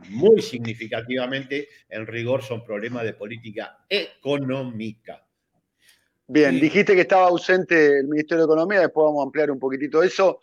muy 0.09 0.41
significativamente, 0.41 1.69
en 1.89 2.05
rigor, 2.07 2.43
son 2.43 2.63
problemas 2.63 3.03
de 3.03 3.13
política 3.13 3.77
económica. 3.89 5.25
Bien, 6.27 6.59
dijiste 6.59 6.95
que 6.95 7.01
estaba 7.01 7.27
ausente 7.27 7.99
el 7.99 8.07
Ministerio 8.07 8.45
de 8.45 8.53
Economía, 8.53 8.79
después 8.79 9.05
vamos 9.05 9.21
a 9.21 9.25
ampliar 9.25 9.51
un 9.51 9.59
poquitito 9.59 10.01
eso. 10.01 10.39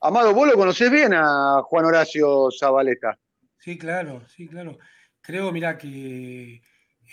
Amado, 0.00 0.32
vos 0.32 0.48
lo 0.48 0.54
conocés 0.54 0.90
bien 0.90 1.12
a 1.14 1.62
Juan 1.62 1.84
Horacio 1.84 2.48
Zabaleta. 2.50 3.18
Sí, 3.58 3.76
claro, 3.76 4.22
sí, 4.28 4.46
claro. 4.48 4.78
Creo, 5.20 5.52
mira, 5.52 5.76
que 5.76 6.62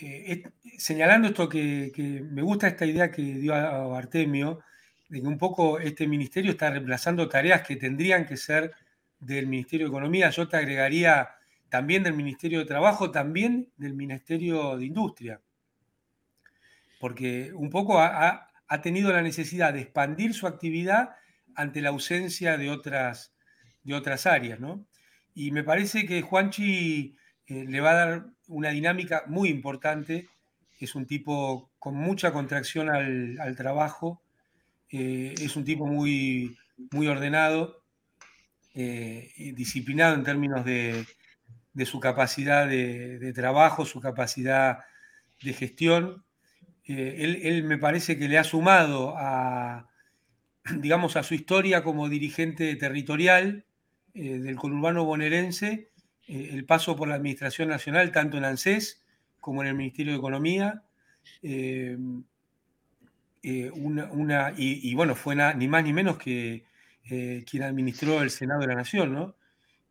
eh, 0.01 0.43
señalando 0.77 1.27
esto 1.27 1.50
que, 1.50 1.91
me 2.31 2.41
gusta 2.41 2.67
esta 2.67 2.85
idea 2.85 3.12
que 3.12 3.21
dio 3.21 3.53
a 3.53 3.97
Artemio, 3.97 4.62
de 5.09 5.21
que 5.21 5.27
un 5.27 5.38
poco 5.38 5.79
este 5.79 6.07
ministerio 6.07 6.51
está 6.51 6.71
reemplazando 6.71 7.29
tareas 7.29 7.62
que 7.62 7.75
tendrían 7.75 8.25
que 8.25 8.38
ser 8.38 8.71
del 9.19 9.47
Ministerio 9.47 9.85
de 9.85 9.91
Economía. 9.91 10.29
Yo 10.29 10.47
te 10.47 10.57
agregaría 10.57 11.29
también 11.74 12.03
del 12.03 12.13
Ministerio 12.13 12.60
de 12.60 12.65
Trabajo, 12.65 13.10
también 13.10 13.68
del 13.77 13.96
Ministerio 13.96 14.77
de 14.77 14.86
Industria, 14.86 15.42
porque 17.00 17.51
un 17.51 17.72
poco 17.72 18.00
ha, 18.00 18.48
tenido 18.84 19.12
la 19.12 19.24
necesidad 19.24 19.74
de 19.74 19.82
expandir 19.82 20.36
su 20.36 20.46
actividad 20.46 21.15
ante 21.56 21.82
la 21.82 21.89
ausencia 21.89 22.60
de 22.60 22.70
otras, 22.70 23.34
de 23.82 23.96
otras 23.96 24.27
áreas, 24.27 24.60
¿no? 24.60 24.86
Y 25.34 25.50
me 25.50 25.63
parece 25.63 26.06
que 26.06 26.22
Juanchi 26.22 27.15
eh, 27.48 27.65
le 27.68 27.82
va 27.82 27.89
a 27.89 28.06
dar 28.06 28.25
una 28.48 28.70
dinámica 28.70 29.24
muy 29.25 29.50
importante, 29.50 30.27
es 30.80 30.94
un 30.94 31.08
tipo 31.08 31.72
con 31.80 31.96
mucha 31.96 32.32
contracción 32.32 32.92
al, 32.92 33.56
trabajo, 33.56 34.22
eh, 34.92 35.34
es 35.39 35.56
un 35.56 35.63
tipo 35.63 35.88
muy, 35.88 36.56
muy 36.92 37.08
ordenado, 37.08 37.84
eh, 38.75 39.32
disciplinado 39.56 40.13
en 40.13 40.24
términos 40.24 40.63
de, 40.63 41.03
de 41.74 41.86
su 41.86 42.00
capacidad 42.00 42.68
de, 42.68 43.34
trabajo, 43.34 43.86
su 43.86 44.00
capacidad 44.00 44.80
de 45.42 45.53
gestión. 45.53 46.24
Eh, 46.86 47.42
él, 47.44 47.63
me 47.63 47.77
parece 47.77 48.18
que 48.18 48.27
le 48.27 48.38
ha 48.38 48.44
sumado 48.44 49.15
a, 49.18 49.89
digamos, 50.80 51.15
a 51.15 51.24
su 51.24 51.34
historia 51.34 51.84
como 51.84 52.10
dirigente 52.10 52.75
territorial 52.75 53.65
eh, 54.13 54.38
del 54.39 54.56
conurbano 54.56 55.06
bonaerense 55.06 55.89
eh, 56.27 56.50
el 56.51 56.65
paso 56.65 56.96
por 56.96 57.08
la 57.08 57.15
Administración 57.15 57.70
Nacional, 57.70 58.12
tanto 58.12 58.38
en 58.38 58.46
ANSES 58.46 59.03
como 59.39 59.62
en 59.62 59.70
el 59.70 59.75
Ministerio 59.75 60.13
de 60.13 60.20
Economía. 60.20 60.84
Una, 63.74 64.53
y, 64.56 64.96
bueno, 64.96 65.15
fue 65.15 65.36
ni 65.56 65.68
más 65.68 65.84
ni 65.84 65.92
menos 65.92 66.18
que 66.18 66.63
quien 67.06 67.63
administró 67.63 68.22
el 68.22 68.30
Senado 68.30 68.62
de 68.62 68.68
la 68.68 68.75
Nación, 68.75 69.13
¿no? 69.13 69.36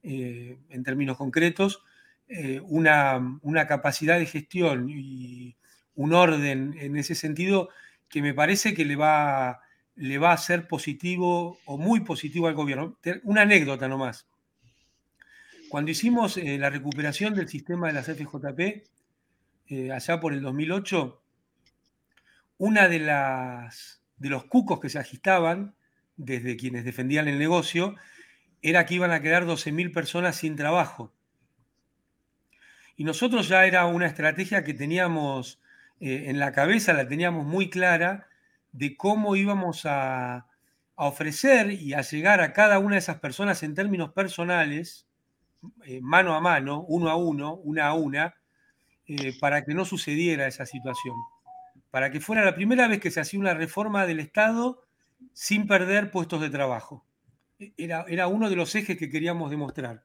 Eh, 0.02 0.58
en 0.70 0.82
términos 0.82 1.16
concretos, 1.16 1.82
eh, 2.28 2.60
una, 2.64 3.66
capacidad 3.68 4.18
de 4.18 4.26
gestión 4.26 4.88
y 4.90 5.56
un 5.94 6.12
orden 6.14 6.74
en 6.78 6.96
ese 6.96 7.14
sentido 7.14 7.68
que 8.08 8.20
me 8.20 8.34
parece 8.34 8.74
que 8.74 8.84
le 8.84 8.96
va, 8.96 9.60
le 9.94 10.18
va 10.18 10.32
a 10.32 10.38
ser 10.38 10.66
positivo 10.66 11.58
o 11.66 11.78
muy 11.78 12.00
positivo 12.00 12.48
al 12.48 12.54
gobierno. 12.54 12.98
Una 13.22 13.42
anécdota 13.42 13.86
nomás. 13.86 14.26
Cuando 15.68 15.90
hicimos 15.90 16.36
eh, 16.36 16.58
la 16.58 16.70
recuperación 16.70 17.34
del 17.34 17.48
sistema 17.48 17.86
de 17.86 17.92
las 17.92 18.06
FJP, 18.06 18.84
allá 19.90 20.20
por 20.20 20.34
el 20.34 20.42
2008, 20.42 21.22
una 22.58 22.88
de 22.88 22.98
las 22.98 24.02
de 24.18 24.28
los 24.28 24.44
cucos 24.44 24.80
que 24.80 24.88
se 24.88 24.98
agitaban 24.98 25.74
desde 26.16 26.56
quienes 26.56 26.84
defendían 26.84 27.26
el 27.26 27.38
negocio 27.38 27.96
era 28.62 28.86
que 28.86 28.94
iban 28.94 29.10
a 29.10 29.20
quedar 29.20 29.44
12.000 29.44 29.92
personas 29.92 30.36
sin 30.36 30.56
trabajo. 30.56 31.12
Y 32.96 33.04
nosotros 33.04 33.48
ya 33.48 33.66
era 33.66 33.84
una 33.86 34.06
estrategia 34.06 34.62
que 34.62 34.74
teníamos 34.74 35.60
eh, 36.00 36.24
en 36.28 36.38
la 36.38 36.52
cabeza, 36.52 36.92
la 36.92 37.08
teníamos 37.08 37.44
muy 37.44 37.68
clara, 37.68 38.28
de 38.70 38.96
cómo 38.96 39.36
íbamos 39.36 39.82
a, 39.84 40.46
ofrecer 40.94 41.72
y 41.72 41.94
a 41.94 42.02
llegar 42.02 42.40
a 42.40 42.52
cada 42.52 42.78
una 42.78 42.94
de 42.94 43.00
esas 43.00 43.18
personas 43.18 43.64
en 43.64 43.74
términos 43.74 44.12
personales, 44.12 45.08
eh, 45.84 46.00
mano 46.00 46.34
a 46.36 46.40
mano, 46.40 46.84
uno 46.86 47.08
a 47.10 47.16
uno, 47.16 47.54
una 47.54 47.88
a 47.88 47.94
una, 47.94 48.36
eh, 49.08 49.32
para 49.40 49.64
que 49.64 49.74
no 49.74 49.84
sucediera 49.84 50.46
esa 50.46 50.64
situación. 50.64 51.16
Para 51.90 52.10
que 52.12 52.20
fuera 52.20 52.44
la 52.44 52.54
primera 52.54 52.86
vez 52.86 53.00
que 53.00 53.10
se 53.10 53.20
hacía 53.20 53.40
una 53.40 53.54
reforma 53.54 54.06
del 54.06 54.20
Estado 54.20 54.84
sin 55.32 55.66
perder 55.66 56.12
puestos 56.12 56.40
de 56.40 56.50
trabajo 56.50 57.04
era, 57.76 58.26
uno 58.26 58.48
de 58.50 58.56
los 58.56 58.74
ejes 58.74 58.96
que 58.98 59.10
queríamos 59.10 59.50
demostrar. 59.50 60.04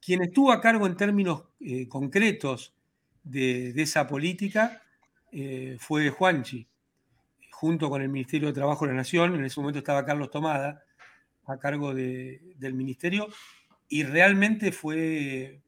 Quien 0.00 0.22
estuvo 0.22 0.52
a 0.52 0.60
cargo 0.60 0.86
en 0.86 0.96
términos 0.96 1.44
eh, 1.60 1.88
concretos 1.88 2.74
de, 3.22 3.70
esa 3.76 4.06
política 4.06 4.82
eh, 5.32 5.76
fue 5.78 6.10
Juanchi, 6.10 6.66
junto 7.50 7.90
con 7.90 8.02
el 8.02 8.08
Ministerio 8.08 8.48
de 8.48 8.54
Trabajo 8.54 8.86
de 8.86 8.92
la 8.92 8.98
Nación. 8.98 9.34
En 9.34 9.44
ese 9.44 9.60
momento 9.60 9.78
estaba 9.78 10.04
Carlos 10.04 10.30
Tomada 10.30 10.84
a 11.46 11.58
cargo 11.58 11.94
del 11.94 12.74
ministerio 12.74 13.28
y 13.88 14.04
realmente 14.04 14.70
fue, 14.70 15.62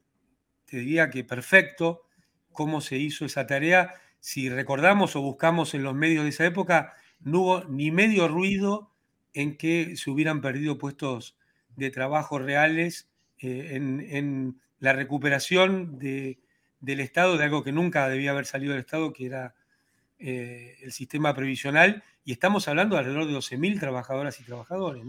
te 0.65 0.77
diría 0.77 1.09
que 1.09 1.23
perfecto 1.23 2.03
cómo 2.51 2.81
se 2.81 2.97
hizo 2.97 3.25
esa 3.25 3.47
tarea. 3.47 3.95
Si 4.19 4.49
recordamos 4.49 5.15
o 5.15 5.21
buscamos 5.21 5.73
en 5.73 5.83
los 5.83 5.95
medios 5.95 6.23
de 6.23 6.29
esa 6.29 6.45
época, 6.45 6.93
no 7.19 7.41
hubo 7.41 7.63
ni 7.65 7.91
medio 7.91 8.27
ruido 8.27 8.90
en 9.33 9.57
que 9.57 9.95
se 9.95 10.09
hubieran 10.09 10.41
perdido 10.41 10.77
puestos 10.77 11.35
de 11.75 11.89
trabajo 11.91 12.39
reales 12.39 13.07
eh, 13.39 13.71
en, 13.73 14.59
la 14.79 14.93
recuperación 14.93 15.99
del 15.99 16.99
Estado, 16.99 17.37
de 17.37 17.43
algo 17.43 17.63
que 17.63 17.71
nunca 17.71 18.09
debía 18.09 18.31
haber 18.31 18.47
salido 18.47 18.71
del 18.73 18.81
Estado, 18.81 19.13
que 19.13 19.27
era 19.27 19.53
eh, 20.17 20.77
el 20.81 20.91
sistema 20.91 21.35
previsional 21.35 22.03
y 22.23 22.31
estamos 22.31 22.67
hablando 22.67 22.95
de 22.95 22.99
alrededor 22.99 23.27
de 23.27 23.33
12.000 23.33 23.79
trabajadoras 23.79 24.39
y 24.39 24.43
trabajadores. 24.43 25.03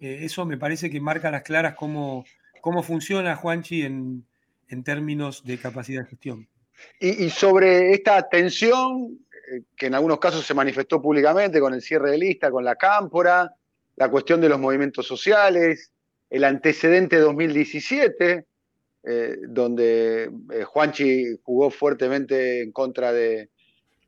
Eh, 0.00 0.18
eso 0.22 0.44
me 0.44 0.58
parece 0.58 0.90
que 0.90 1.00
marca 1.00 1.30
las 1.30 1.42
claras 1.42 1.74
cómo, 1.74 2.24
cómo 2.60 2.82
funciona 2.82 3.36
Juanchi 3.36 3.82
en, 3.82 4.26
términos 4.84 5.44
de 5.44 5.58
capacidad 5.58 6.02
de 6.02 6.08
gestión. 6.08 6.48
Y, 6.98 7.28
sobre 7.28 7.92
esta 7.92 8.26
tensión, 8.28 9.18
que 9.76 9.86
en 9.86 9.94
algunos 9.94 10.18
casos 10.18 10.46
se 10.46 10.54
manifestó 10.54 11.00
públicamente 11.00 11.60
con 11.60 11.74
el 11.74 11.82
cierre 11.82 12.10
de 12.10 12.18
lista, 12.18 12.50
con 12.50 12.64
la 12.64 12.76
cámpora, 12.76 13.54
la 13.96 14.10
cuestión 14.10 14.40
de 14.40 14.48
los 14.48 14.58
movimientos 14.58 15.06
sociales, 15.06 15.92
el 16.30 16.44
antecedente 16.44 17.18
2017, 17.18 18.46
eh, 19.04 19.36
donde 19.48 20.30
eh, 20.52 20.64
Juanchi 20.64 21.38
jugó 21.42 21.70
fuertemente 21.70 22.62
en 22.62 22.72
contra 22.72 23.12
de, 23.12 23.48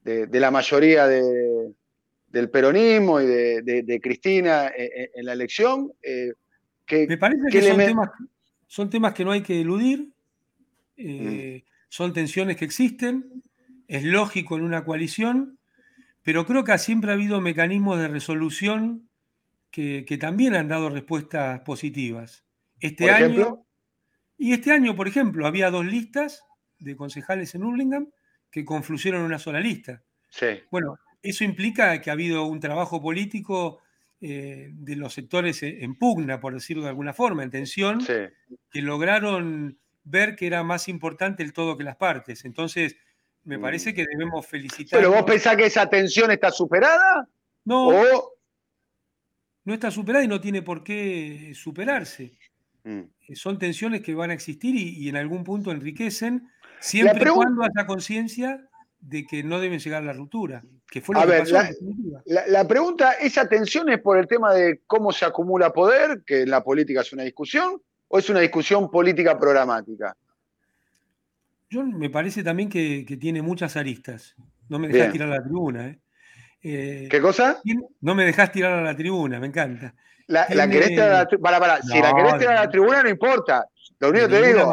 la 0.05 0.51
mayoría 0.51 1.07
del 1.07 2.51
peronismo 2.51 3.21
y 3.21 3.27
de, 3.27 4.01
Cristina 4.03 4.71
en, 4.75 5.25
la 5.25 5.33
elección. 5.33 5.93
Me 6.91 7.17
parece 7.19 7.43
que 7.51 7.63
son, 7.63 7.77
temas, 7.79 8.11
son, 8.67 8.91
temas, 8.91 9.15
que 9.15 9.25
no 9.25 9.33
hay 9.33 9.43
que 9.43 9.61
eludir. 9.61 10.09
Mm 10.97 11.57
son 11.95 12.13
tensiones 12.13 12.57
que 12.57 12.65
existen, 12.65 13.44
es 13.89 14.05
lógico 14.05 14.57
en 14.57 14.65
una 14.65 14.85
coalición, 14.85 15.59
pero 16.23 16.47
creo 16.47 16.65
que 16.65 16.77
siempre 16.79 17.11
ha 17.11 17.15
habido 17.15 17.41
mecanismos 17.41 17.99
de 17.99 18.09
resolución 18.09 19.09
que, 19.71 20.19
también 20.21 20.55
han 20.55 20.69
dado 20.69 20.89
respuestas 20.89 21.61
positivas. 21.61 22.45
Este 22.81 23.11
año, 23.11 23.67
y 24.39 24.53
este 24.53 24.73
año, 24.73 24.95
por 24.95 25.09
ejemplo, 25.09 25.47
había 25.47 25.71
dos 25.71 25.85
listas 25.85 26.45
de 26.79 26.97
concejales 26.97 27.55
en 27.55 27.65
Hurlingham 27.65 28.11
que 28.51 28.65
confluyeron 28.65 29.21
en 29.21 29.27
una 29.27 29.39
sola 29.39 29.61
lista. 29.61 30.03
Bueno, 30.71 30.99
eso 31.23 31.45
implica 31.45 32.01
que 32.01 32.11
ha 32.11 32.13
habido 32.13 32.45
un 32.47 32.61
trabajo 32.61 33.01
político 33.03 33.81
eh, 34.21 34.71
de 34.73 34.97
los 34.97 35.13
sectores 35.13 35.63
en 35.63 35.97
pugna, 35.97 36.41
por 36.41 36.55
decirlo 36.55 36.85
de 36.85 36.91
alguna 36.91 37.13
forma, 37.13 37.43
en 37.43 37.51
tensión, 37.51 38.05
que 38.07 38.83
lograron 38.83 39.79
ver 40.05 40.37
que 40.37 40.47
era 40.47 40.63
más 40.63 40.89
importante 40.89 41.43
el 41.43 41.53
todo 41.53 41.77
que 41.77 41.85
las 41.85 41.97
partes. 41.97 42.45
Entonces, 42.45 42.97
me 43.45 43.59
parece 43.59 43.93
que 43.95 44.05
debemos 44.07 44.47
felicitar. 44.47 44.99
¿Pero 44.99 45.13
vos 45.13 45.23
pensás 45.25 45.57
que 45.57 45.67
esa 45.67 45.89
tensión 45.89 46.31
está 46.31 46.51
superada? 46.51 47.29
No. 47.65 47.91
No 49.65 49.73
está 49.73 49.91
superada 49.91 50.25
y 50.25 50.29
no 50.29 50.41
tiene 50.41 50.63
por 50.63 50.85
qué 50.85 51.53
superarse. 51.55 52.33
Mm. 52.85 53.01
Eh, 53.29 53.37
son 53.37 53.59
tensiones 53.59 54.03
que 54.03 54.15
van 54.15 54.31
a 54.31 54.35
existir 54.35 54.75
y, 54.77 55.09
en 55.09 55.17
algún 55.17 55.43
punto 55.43 55.71
enriquecen, 55.71 56.51
siempre 56.81 57.31
y 57.31 57.33
cuando 57.33 57.63
haya 57.63 57.87
conciencia 57.87 58.69
de 59.01 59.25
que 59.27 59.43
no 59.43 59.61
deben 59.61 59.79
llegar 59.79 60.03
a 60.03 60.07
la 60.07 60.13
ruptura. 60.13 60.63
Que 60.91 61.01
fue 61.01 61.19
a 61.19 61.25
ver, 61.25 61.49
la, 61.49 62.47
la, 62.47 62.69
pregunta, 62.69 63.13
¿esa 63.13 63.49
tensión 63.49 63.89
es 63.89 64.01
por 64.01 64.19
el 64.19 64.27
tema 64.27 64.55
de 64.55 64.83
cómo 64.87 65.13
se 65.13 65.25
acumula 65.25 65.73
poder, 65.73 66.23
que 66.27 66.43
en 66.43 66.51
la 66.51 66.63
política 66.63 67.01
es 67.01 67.13
una 67.13 67.25
discusión, 67.25 67.81
o 68.09 68.19
es 68.19 68.29
una 68.29 68.41
discusión 68.41 68.91
política 68.91 69.39
programática? 69.39 70.15
Yo 71.75 71.83
me 71.83 72.09
parece 72.09 72.45
también 72.45 72.69
que, 72.69 73.05
tiene 73.21 73.43
muchas 73.43 73.77
aristas. 73.77 74.37
No 74.69 74.79
me 74.79 74.87
dejas 74.87 75.11
tirar 75.11 75.29
a 75.29 75.39
la 75.39 75.43
tribuna. 75.43 75.89
¿eh? 75.89 75.99
¿eh? 76.63 77.09
qué 77.11 77.21
cosa? 77.21 77.61
No 78.01 78.15
me 78.15 78.25
dejas 78.25 78.53
tirar 78.53 78.75
a 78.75 78.81
la 78.81 78.97
tribuna, 78.97 79.41
me 79.41 79.49
encanta. 79.49 79.93
La, 80.29 80.47
querés 80.47 80.91
tirar 80.91 81.11
a 81.11 81.51
la, 81.51 81.59
para, 81.59 81.83
si 81.83 82.01
la 82.01 82.15
querés 82.15 82.39
tirar 82.39 82.59
a 82.59 82.65
la 82.67 82.71
tribuna, 82.71 83.03
no 83.03 83.09
importa. 83.09 83.67
Lo 83.99 84.11
único 84.11 84.29
que 84.29 84.35
te 84.37 84.47
digo, 84.47 84.73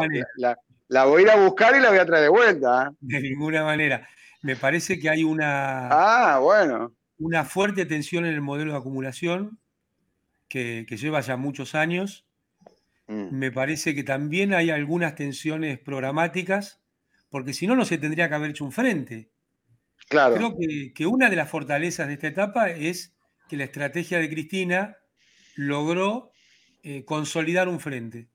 la, 0.86 1.04
voy 1.04 1.22
a 1.22 1.24
ir 1.24 1.30
a 1.30 1.36
buscar 1.44 1.74
y 1.76 1.80
la 1.80 1.88
voy 1.88 1.98
a 1.98 2.06
traer 2.06 2.22
de 2.22 2.28
vuelta. 2.28 2.86
¿eh? 2.86 2.96
De 3.00 3.20
ninguna 3.20 3.64
manera. 3.64 4.06
Me 4.42 4.54
parece 4.54 5.00
que 5.00 5.10
hay 5.10 5.24
una. 5.24 5.88
Ah, 5.88 6.38
bueno. 6.38 6.92
Una 7.18 7.44
fuerte 7.44 7.84
tensión 7.84 8.26
en 8.26 8.34
el 8.34 8.40
modelo 8.42 8.70
de 8.70 8.78
acumulación 8.78 9.58
que, 10.46 10.86
que 10.88 10.96
lleva 10.96 11.20
ya 11.20 11.36
muchos 11.36 11.74
años 11.74 12.26
Mm. 13.06 13.28
Me 13.30 13.52
parece 13.52 13.94
que 13.94 14.04
también 14.04 14.54
hay 14.54 14.70
algunas 14.70 15.14
tensiones 15.14 15.78
programáticas, 15.78 16.81
porque 17.32 17.54
si 17.54 17.66
no, 17.66 17.74
no 17.74 17.86
se 17.86 17.96
tendría 17.96 18.28
que 18.28 18.34
haber 18.34 18.50
hecho 18.50 18.62
un 18.62 18.72
frente. 18.72 19.30
Claro. 20.06 20.36
Creo 20.36 20.92
que, 20.94 21.06
una 21.06 21.30
de 21.30 21.36
las 21.36 21.48
fortalezas 21.48 22.06
de 22.06 22.12
esta 22.12 22.26
etapa 22.26 22.68
es 22.68 23.14
que 23.48 23.56
la 23.56 23.64
estrategia 23.64 24.18
de 24.18 24.28
Cristina 24.28 24.98
logró 25.56 26.30
eh, 26.82 27.06
consolidar 27.06 27.68
un 27.68 27.80
frente. 27.80 28.28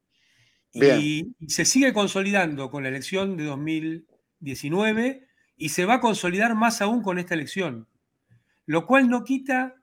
Y, 0.73 1.35
se 1.47 1.63
sigue 1.63 1.93
consolidando 1.93 2.71
con 2.71 2.81
la 2.81 2.89
elección 2.89 3.37
de 3.37 3.45
2019 3.45 5.27
y 5.57 5.69
se 5.69 5.85
va 5.85 5.95
a 5.95 6.01
consolidar 6.01 6.55
más 6.55 6.81
aún 6.81 7.03
con 7.03 7.19
esta 7.19 7.35
elección. 7.35 7.87
Lo 8.65 8.87
cual 8.87 9.09
no 9.09 9.23
quita 9.23 9.75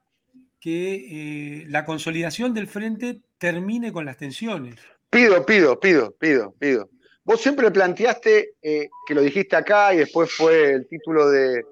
que 0.58 1.60
eh, 1.60 1.66
la 1.68 1.84
consolidación 1.84 2.52
del 2.52 2.66
frente 2.66 3.22
termine 3.38 3.92
con 3.92 4.06
las 4.06 4.16
tensiones. 4.16 4.80
Pido, 5.08 5.46
pido, 5.46 5.78
pido, 5.78 6.10
pido, 6.18 6.52
pido. 6.58 6.90
Vos 7.24 7.40
siempre 7.40 7.70
planteaste, 7.70 8.54
eh, 8.60 8.88
que 9.06 9.14
lo 9.14 9.22
dijiste 9.22 9.56
acá 9.56 9.94
y 9.94 9.98
después 9.98 10.30
fue 10.30 10.72
el 10.72 10.88
título 10.88 11.30
de, 11.30 11.64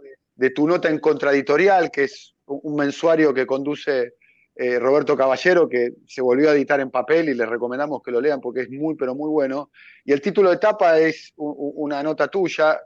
tu 0.54 0.66
nota 0.66 0.88
en 0.88 0.98
contradictorial, 0.98 1.90
que 1.90 2.04
es 2.04 2.34
un 2.46 2.74
mensuario 2.74 3.34
que 3.34 3.46
conduce 3.46 4.14
eh, 4.56 4.78
Roberto 4.78 5.16
Caballero, 5.16 5.68
que 5.68 5.90
se 6.06 6.22
volvió 6.22 6.50
a 6.50 6.54
editar 6.54 6.80
en 6.80 6.90
papel 6.90 7.28
y 7.28 7.34
les 7.34 7.48
recomendamos 7.48 8.02
que 8.02 8.10
lo 8.10 8.20
lean 8.20 8.40
porque 8.40 8.62
es 8.62 8.70
muy, 8.70 8.96
pero 8.96 9.14
muy 9.14 9.28
bueno. 9.28 9.70
Y 10.04 10.12
el 10.12 10.20
título 10.22 10.48
de 10.48 10.56
etapa 10.56 10.98
es 10.98 11.32
una 11.36 12.02
nota 12.02 12.28
tuya, 12.28 12.80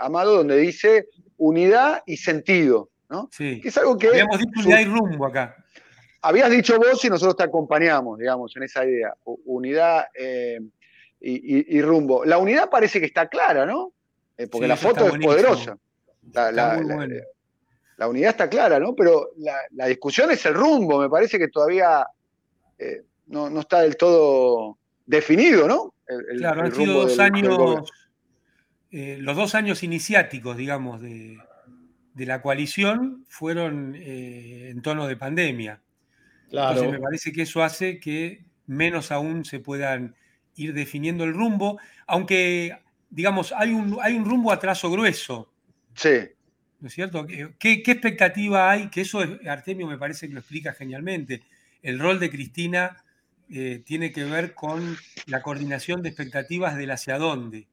Amado, 0.00 0.36
donde 0.36 0.56
dice 0.56 1.08
unidad 1.36 2.02
y 2.06 2.16
sentido. 2.16 2.90
¿no? 3.08 3.28
Sí. 3.30 3.60
Que 3.60 3.68
es 3.68 3.78
algo 3.78 3.96
que. 3.96 4.08
Habíamos 4.08 4.38
dicho 4.38 4.74
hay 4.74 4.84
rumbo 4.84 5.26
acá. 5.26 5.56
Habías 6.22 6.50
dicho 6.50 6.76
vos 6.78 7.04
y 7.04 7.08
nosotros 7.08 7.36
te 7.36 7.44
acompañamos, 7.44 8.18
digamos, 8.18 8.56
en 8.56 8.64
esa 8.64 8.84
idea. 8.84 9.14
Unidad 9.44 10.06
eh, 11.20 11.64
y, 11.68 11.82
rumbo. 11.82 12.24
La 12.24 12.38
unidad 12.38 12.70
parece 12.70 13.00
que 13.00 13.06
está 13.06 13.28
clara, 13.28 13.66
¿no? 13.66 13.92
Eh, 14.36 14.46
porque 14.48 14.68
la 14.68 14.76
foto 14.76 15.06
es 15.06 15.18
poderosa. 15.18 15.78
La, 16.32 18.08
unidad 18.08 18.30
está 18.30 18.48
clara, 18.48 18.78
¿no? 18.78 18.94
Pero 18.94 19.30
la, 19.36 19.86
discusión 19.86 20.30
es 20.30 20.44
el 20.46 20.54
rumbo. 20.54 21.00
Me 21.00 21.08
parece 21.08 21.38
que 21.38 21.48
todavía 21.48 22.06
eh, 22.78 23.02
no, 23.26 23.60
está 23.60 23.80
del 23.80 23.96
todo 23.96 24.78
definido, 25.06 25.66
¿no? 25.68 25.94
claro, 26.38 26.62
han 26.62 26.72
sido 26.72 27.02
dos 27.02 27.18
años, 27.18 27.90
los 28.90 29.36
dos 29.36 29.54
años 29.56 29.82
iniciáticos, 29.82 30.56
digamos, 30.56 31.00
de, 31.00 31.36
de 32.16 32.24
la 32.24 32.40
coalición 32.40 33.26
fueron 33.28 33.94
eh, 33.94 34.70
en 34.70 34.80
tono 34.80 35.06
de 35.06 35.18
pandemia. 35.18 35.82
Entonces 36.50 36.90
me 36.90 36.98
parece 36.98 37.30
que 37.30 37.42
eso 37.42 37.62
hace 37.62 38.00
que 38.00 38.46
menos 38.66 39.12
aún 39.12 39.44
se 39.44 39.60
puedan 39.60 40.16
ir 40.56 40.74
definiendo 40.74 41.24
el 41.24 41.32
rumbo, 41.32 41.78
aunque, 42.06 42.78
digamos, 43.10 43.52
hay 43.52 43.72
un, 43.72 43.98
hay 44.02 44.14
un 44.14 44.24
rumbo 44.24 44.50
a 44.50 44.58
trazo 44.58 44.90
grueso. 44.90 45.52
Sí. 45.94 46.30
¿No 46.80 46.88
es 46.88 46.94
cierto? 46.94 47.26
¿Qué, 47.58 47.82
expectativa 47.86 48.70
hay? 48.70 48.88
Que 48.88 49.02
eso 49.02 49.20
Artemio 49.48 49.86
me 49.86 49.98
parece 49.98 50.28
que 50.28 50.34
lo 50.34 50.40
explica 50.40 50.72
genialmente. 50.72 51.42
El 51.82 51.98
rol 51.98 52.20
de 52.20 52.30
Cristina 52.30 53.02
eh, 53.48 53.82
tiene 53.84 54.12
que 54.12 54.24
ver 54.24 54.54
con 54.54 54.96
la 55.26 55.40
coordinación 55.40 56.02
de 56.02 56.10
expectativas 56.10 56.76
del 56.76 56.90
hacia 56.90 57.18
dónde. 57.18 57.66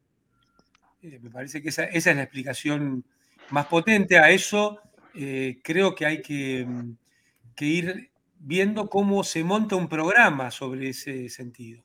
Eh, 1.02 1.20
me 1.22 1.30
parece 1.30 1.62
que 1.62 1.70
esa, 1.70 1.84
esa 1.84 2.12
es 2.12 2.16
la 2.16 2.24
explicación 2.24 3.04
más 3.50 3.68
potente. 3.68 4.18
A 4.20 4.30
eso 4.30 4.80
eh, 5.14 5.60
creo 5.64 5.94
que 5.96 6.06
hay 6.06 6.18
mm, 6.66 6.98
que, 7.56 7.66
ir 7.66 8.12
viendo 8.40 8.90
cómo 8.90 9.24
se 9.24 9.44
monta 9.44 9.76
un 9.76 9.88
programa 9.88 10.52
sobre 10.52 10.90
ese 10.90 11.30
sentido. 11.30 11.84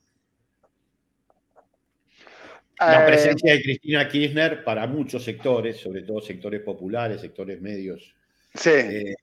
La 2.80 3.04
eh, 3.04 3.06
presencia 3.06 3.52
de 3.52 3.62
Cristina 3.62 4.08
Kirchner 4.08 4.62
para 4.62 4.86
muchos 4.86 5.24
sectores, 5.24 5.78
sobre 5.78 6.02
todo 6.02 6.20
sectores 6.20 6.60
populares, 6.60 7.20
sectores 7.20 7.60
medios, 7.60 8.14
eh, 8.64 9.14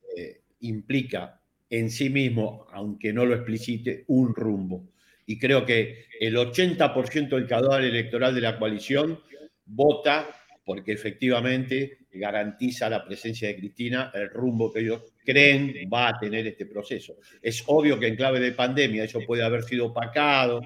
implica 0.62 1.40
en 1.70 1.90
sí 1.90 2.10
mismo, 2.10 2.68
aunque 2.72 3.14
no 3.14 3.26
lo 3.26 3.36
explicite, 3.36 4.04
un 4.08 4.34
rumbo. 4.34 4.90
Y 5.26 5.40
creo 5.40 5.66
que 5.66 6.06
el 6.20 6.36
80% 6.36 7.30
del 7.30 7.48
caudal 7.48 7.84
electoral 7.84 8.36
de 8.36 8.42
la 8.42 8.60
coalición 8.60 9.20
vota 9.66 10.30
porque 10.66 10.94
efectivamente 10.94 12.00
garantiza 12.12 12.90
la 12.90 13.06
presencia 13.06 13.48
de 13.48 13.56
Cristina, 13.56 14.12
el 14.14 14.30
rumbo 14.30 14.74
que 14.74 14.80
ellos 14.80 15.04
creen 15.24 15.74
va 15.94 16.10
a 16.10 16.20
tener 16.20 16.48
este 16.48 16.66
proceso. 16.66 17.18
Es 17.42 17.64
obvio 17.68 18.00
que 18.00 18.08
en 18.08 18.16
clave 18.16 18.40
de 18.40 18.52
pandemia 18.52 19.04
eso 19.04 19.20
puede 19.26 19.44
haber 19.44 19.64
sido 19.64 19.88
opacado, 19.88 20.62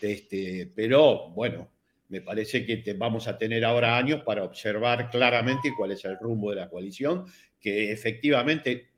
este, 0.00 0.70
pero 0.74 1.30
bueno, 1.30 1.70
me 2.08 2.20
parece 2.20 2.64
que 2.64 2.92
vamos 2.94 3.28
a 3.28 3.38
tener 3.38 3.64
ahora 3.64 3.96
años 3.96 4.22
para 4.22 4.44
observar 4.44 5.10
claramente 5.10 5.72
cuál 5.76 5.92
es 5.92 6.04
el 6.04 6.18
rumbo 6.18 6.50
de 6.50 6.56
la 6.56 6.68
coalición, 6.68 7.24
que 7.60 7.90
efectivamente 7.92 8.90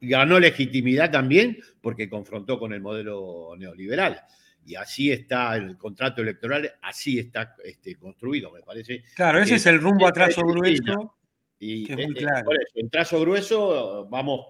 ganó 0.00 0.40
legitimidad 0.40 1.10
también 1.10 1.58
porque 1.80 2.08
confrontó 2.08 2.58
con 2.58 2.72
el 2.72 2.80
modelo 2.80 3.54
neoliberal 3.56 4.20
y 4.68 4.74
así 4.74 5.10
está 5.10 5.56
el 5.56 5.78
contrato 5.78 6.20
electoral, 6.20 6.70
así 6.82 7.18
está 7.18 7.56
este, 7.64 7.96
construido, 7.96 8.52
me 8.52 8.60
parece. 8.60 9.02
Claro, 9.16 9.40
ese 9.40 9.54
es 9.54 9.64
el 9.64 9.80
rumbo 9.80 10.06
a 10.06 10.12
trazo 10.12 10.42
grueso. 10.42 11.14
Y 11.58 11.90
es 11.90 12.06
muy 12.06 12.14
claro. 12.14 12.50
en 12.74 12.90
trazo 12.90 13.18
grueso, 13.20 14.06
vamos, 14.10 14.46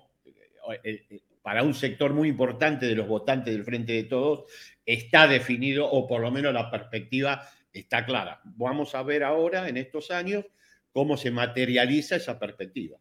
eh, 0.83 1.07
eh, 1.09 1.21
para 1.40 1.62
un 1.62 1.73
sector 1.73 2.12
muy 2.12 2.29
importante 2.29 2.87
de 2.87 2.97
los 2.97 3.07
votantes 3.07 3.55
del 3.55 3.64
Frente 3.64 3.92
de 3.92 4.03
Todos, 4.05 4.44
está 4.85 5.29
definido, 5.29 5.88
o 5.88 6.07
por 6.09 6.21
lo 6.21 6.33
menos 6.33 6.53
la 6.53 6.68
perspectiva 6.68 7.49
está 7.73 8.05
clara. 8.05 8.41
Vamos 8.45 8.95
a 8.95 9.03
ver 9.03 9.25
ahora, 9.25 9.69
en 9.69 9.77
estos 9.77 10.11
años, 10.11 10.45
cómo 10.93 11.17
se 11.17 11.31
materializa 11.31 12.17
esa 12.17 12.39
perspectiva. 12.39 12.99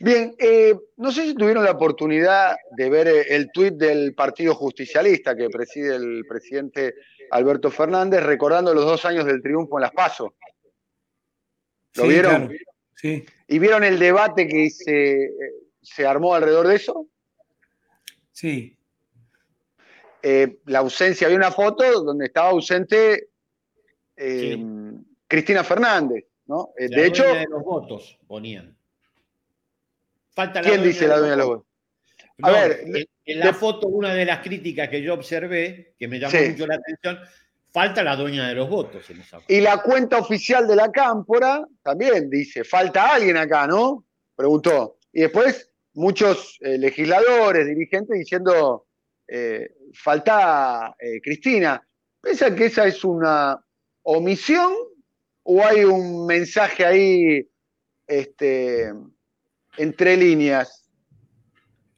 Bien, 0.00 0.34
eh, 0.38 0.74
no 0.96 1.12
sé 1.12 1.26
si 1.26 1.34
tuvieron 1.34 1.64
la 1.64 1.72
oportunidad 1.72 2.56
de 2.76 2.88
ver 2.88 3.08
el 3.28 3.50
tuit 3.52 3.74
del 3.74 4.14
Partido 4.14 4.54
Justicialista 4.54 5.36
que 5.36 5.50
preside 5.50 5.96
el 5.96 6.24
presidente 6.26 6.94
Alberto 7.30 7.70
Fernández, 7.70 8.22
recordando 8.22 8.72
los 8.72 8.84
dos 8.84 9.04
años 9.04 9.26
del 9.26 9.42
triunfo 9.42 9.78
en 9.78 9.82
Las 9.82 9.92
Paso. 9.92 10.34
¿Lo 11.96 12.06
vieron? 12.06 12.52
Sí. 12.94 13.24
¿Y 13.48 13.58
vieron 13.58 13.84
el 13.84 13.98
debate 13.98 14.46
que 14.46 14.70
se, 14.70 15.30
se 15.82 16.06
armó 16.06 16.34
alrededor 16.34 16.68
de 16.68 16.76
eso? 16.76 17.08
Sí. 18.32 18.78
Eh, 20.22 20.58
la 20.66 20.80
ausencia, 20.80 21.26
había 21.26 21.38
una 21.38 21.52
foto 21.52 21.84
donde 22.02 22.26
estaba 22.26 22.50
ausente 22.50 23.30
eh, 24.18 24.58
Cristina 25.26 25.64
Fernández, 25.64 26.24
¿no? 26.46 26.72
de 26.76 27.06
hecho. 27.06 27.24
De 27.24 27.46
los 27.48 27.62
votos 27.62 28.18
ponían. 28.26 28.76
¿Quién 30.62 30.82
dice 30.82 31.08
la 31.08 31.18
dueña 31.18 31.32
de 31.32 31.38
los 31.38 31.46
votos? 31.46 31.66
A 32.42 32.50
ver, 32.52 32.84
en, 33.24 33.40
la 33.40 33.52
foto, 33.52 33.88
una 33.88 34.14
de 34.14 34.24
las 34.24 34.40
críticas 34.40 34.88
que 34.88 35.02
yo 35.02 35.14
observé, 35.14 35.94
que 35.98 36.06
me 36.06 36.20
llamó 36.20 36.38
mucho 36.38 36.66
la 36.68 36.76
atención, 36.76 37.18
falta 37.72 38.02
la 38.04 38.14
dueña 38.14 38.48
de 38.48 38.54
los 38.54 38.68
votos 38.68 39.10
en 39.10 39.20
esa 39.20 39.40
foto. 39.40 39.52
Y 39.52 39.60
la 39.60 39.82
cuenta 39.82 40.18
oficial 40.18 40.68
de 40.68 40.76
la 40.76 40.92
Cámpora 40.92 41.66
también 41.82 42.30
dice, 42.30 42.62
falta 42.62 43.14
alguien 43.14 43.36
acá, 43.36 43.66
¿no? 43.66 44.04
Preguntó. 44.36 44.98
Y 45.12 45.22
después 45.22 45.72
muchos 45.94 46.58
eh, 46.60 46.78
legisladores, 46.78 47.66
dirigentes 47.66 48.16
diciendo, 48.16 48.86
eh, 49.26 49.74
falta 49.92 50.94
eh, 50.98 51.20
Cristina. 51.20 51.82
¿Piensan 52.20 52.54
que 52.54 52.66
esa 52.66 52.86
es 52.86 53.04
una 53.04 53.60
omisión 54.10 54.72
o 55.42 55.64
hay 55.64 55.84
un 55.84 56.26
mensaje 56.26 56.84
ahí 56.84 57.46
este, 58.06 58.90
entre 59.76 60.16
líneas? 60.16 60.90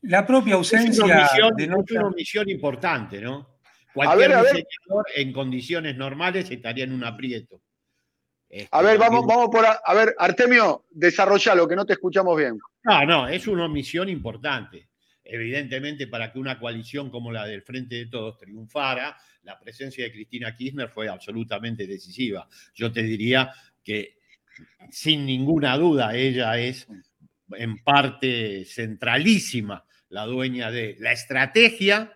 La 0.03 0.27
propia 0.27 0.55
ausencia. 0.55 0.89
Es 0.89 1.91
una 1.91 2.07
omisión, 2.09 2.49
importante, 2.49 3.21
¿no? 3.21 3.59
Cualquier 3.95 4.31
diseñador 4.31 5.07
en 5.15 5.33
condiciones 5.33 5.97
normales 5.97 6.51
estaría 6.51 6.85
en 6.85 6.93
un 6.93 7.05
aprieto. 7.05 7.61
Este, 8.49 8.69
a 8.73 8.83
ver, 8.83 8.99
vamos, 8.99 9.25
vamos 9.27 9.49
por. 9.51 9.65
A, 9.65 9.95
ver, 9.95 10.15
Artemio, 10.19 10.87
desarrolla 10.91 11.55
lo 11.55 11.69
que 11.69 11.77
no 11.77 11.85
te 11.85 11.93
escuchamos 11.93 12.37
bien. 12.37 12.59
No, 12.83 13.05
no, 13.05 13.29
es 13.29 13.47
una 13.47 13.67
omisión 13.67 14.09
importante. 14.09 14.89
Evidentemente, 15.23 16.09
para 16.09 16.33
que 16.33 16.41
una 16.41 16.59
coalición 16.59 17.11
como 17.11 17.31
la 17.31 17.47
del 17.47 17.63
Frente 17.63 17.97
de 17.97 18.07
Todos 18.07 18.39
triunfara, 18.39 19.17
la 19.43 19.59
presencia 19.59 20.05
de 20.05 20.13
Cristina 20.13 20.55
Kirchner 20.55 20.89
fue 20.89 21.09
absolutamente 21.09 21.87
decisiva. 21.87 22.49
Yo 22.75 22.93
te 22.93 23.03
diría 23.03 23.53
que, 23.83 24.19
sin 24.91 25.25
ninguna 25.25 25.77
duda, 25.77 26.15
ella 26.15 26.59
es 26.59 26.87
en 27.53 27.83
parte 27.83 28.65
centralísima 28.65 29.85
la 30.11 30.27
dueña 30.27 30.71
de 30.71 30.97
la 30.99 31.13
estrategia 31.13 32.13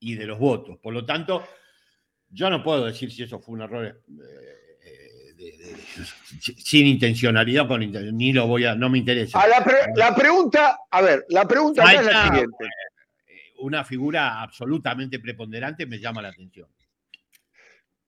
y 0.00 0.14
de 0.14 0.26
los 0.26 0.38
votos. 0.38 0.78
Por 0.78 0.92
lo 0.92 1.04
tanto, 1.04 1.46
yo 2.30 2.50
no 2.50 2.62
puedo 2.62 2.86
decir 2.86 3.10
si 3.12 3.22
eso 3.22 3.40
fue 3.40 3.54
un 3.54 3.62
error 3.62 3.84
eh, 3.86 4.56
sin 6.38 6.86
intencionalidad, 6.86 7.66
ni 7.68 8.32
lo 8.32 8.46
voy 8.46 8.64
a, 8.64 8.74
no 8.74 8.88
me 8.88 8.98
interesa. 8.98 9.38
la, 9.46 10.14
pregunta, 10.14 10.78
a 10.90 11.02
ver, 11.02 11.24
la 11.28 11.46
pregunta 11.46 11.92
es 11.92 12.04
la 12.04 12.24
siguiente. 12.24 12.68
Una 13.58 13.84
figura 13.84 14.42
absolutamente 14.42 15.18
preponderante 15.18 15.86
me 15.86 15.98
llama 15.98 16.22
la 16.22 16.28
atención. 16.28 16.68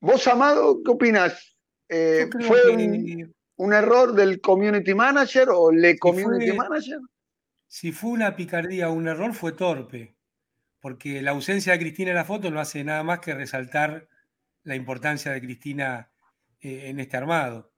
Vos, 0.00 0.26
Amado, 0.28 0.80
¿qué 0.84 0.90
opinas? 0.90 1.56
Eh, 1.88 2.28
¿Fue 2.46 2.70
un, 3.56 3.72
error 3.72 4.12
del 4.12 4.40
community 4.40 4.94
manager 4.94 5.48
o 5.50 5.72
le 5.72 5.98
community 5.98 6.52
manager? 6.52 7.00
Si 7.66 7.92
fue 7.92 8.10
una 8.10 8.36
picardía 8.36 8.90
o 8.90 8.92
un 8.92 9.08
error, 9.08 9.34
fue 9.34 9.52
torpe, 9.52 10.16
porque 10.80 11.20
la 11.22 11.32
ausencia 11.32 11.72
de 11.72 11.78
Cristina 11.80 12.10
en 12.10 12.16
la 12.16 12.24
foto 12.24 12.50
no 12.50 12.60
hace 12.60 12.84
nada 12.84 13.02
más 13.02 13.18
que 13.20 13.34
resaltar 13.34 14.08
la 14.62 14.76
importancia 14.76 15.32
de 15.32 15.40
Cristina 15.40 16.12
eh, 16.60 16.88
en 16.88 17.00
este 17.00 17.16
armado. 17.16 17.72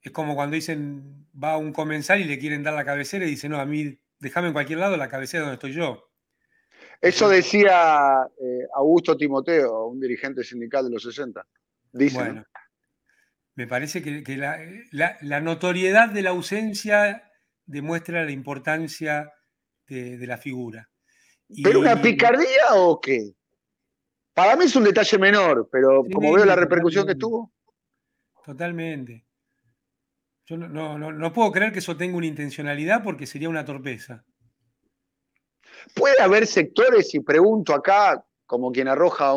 Es 0.00 0.10
como 0.10 0.34
cuando 0.34 0.54
dicen, 0.54 1.28
va 1.42 1.56
un 1.56 1.72
comensal 1.72 2.20
y 2.20 2.24
le 2.24 2.38
quieren 2.38 2.62
dar 2.62 2.74
la 2.74 2.84
cabecera 2.84 3.24
y 3.26 3.30
dice, 3.30 3.48
no, 3.48 3.60
a 3.60 3.66
mí 3.66 3.98
déjame 4.18 4.48
en 4.48 4.52
cualquier 4.52 4.78
lado 4.78 4.96
la 4.96 5.08
cabecera 5.08 5.42
donde 5.42 5.54
estoy 5.54 5.72
yo. 5.72 6.10
Eso 7.00 7.28
decía 7.28 8.26
eh, 8.40 8.66
Augusto 8.74 9.16
Timoteo, 9.16 9.86
un 9.86 10.00
dirigente 10.00 10.42
sindical 10.42 10.84
de 10.84 10.90
los 10.90 11.02
60. 11.02 11.46
Dice, 11.92 12.16
bueno, 12.16 12.44
me 13.56 13.66
parece 13.66 14.02
que, 14.02 14.36
la, 14.90 15.40
notoriedad 15.40 16.08
de 16.08 16.22
la 16.22 16.30
ausencia 16.30 17.30
demuestra 17.66 18.24
la 18.24 18.32
importancia 18.32 19.32
de, 19.86 20.26
la 20.26 20.38
figura. 20.38 20.90
¿Pero 21.62 21.80
una 21.80 22.00
picardía 22.00 22.74
o 22.74 23.00
qué? 23.00 23.34
Para 24.32 24.56
mí 24.56 24.64
es 24.64 24.74
un 24.74 24.84
detalle 24.84 25.18
menor, 25.18 25.68
pero 25.70 26.04
como 26.12 26.32
veo 26.32 26.44
la 26.44 26.56
repercusión 26.56 27.06
que 27.06 27.14
tuvo. 27.14 27.52
Totalmente. 28.44 29.24
Yo 30.46 30.56
no, 30.58 31.32
puedo 31.32 31.52
creer 31.52 31.72
que 31.72 31.78
eso 31.78 31.96
tenga 31.96 32.16
una 32.16 32.26
intencionalidad 32.26 33.02
porque 33.02 33.26
sería 33.26 33.48
una 33.48 33.64
torpeza. 33.64 34.24
Puede 35.94 36.20
haber 36.20 36.46
sectores, 36.46 37.14
y 37.14 37.20
pregunto 37.20 37.74
acá, 37.74 38.24
como 38.46 38.72
quien 38.72 38.88
arroja 38.88 39.34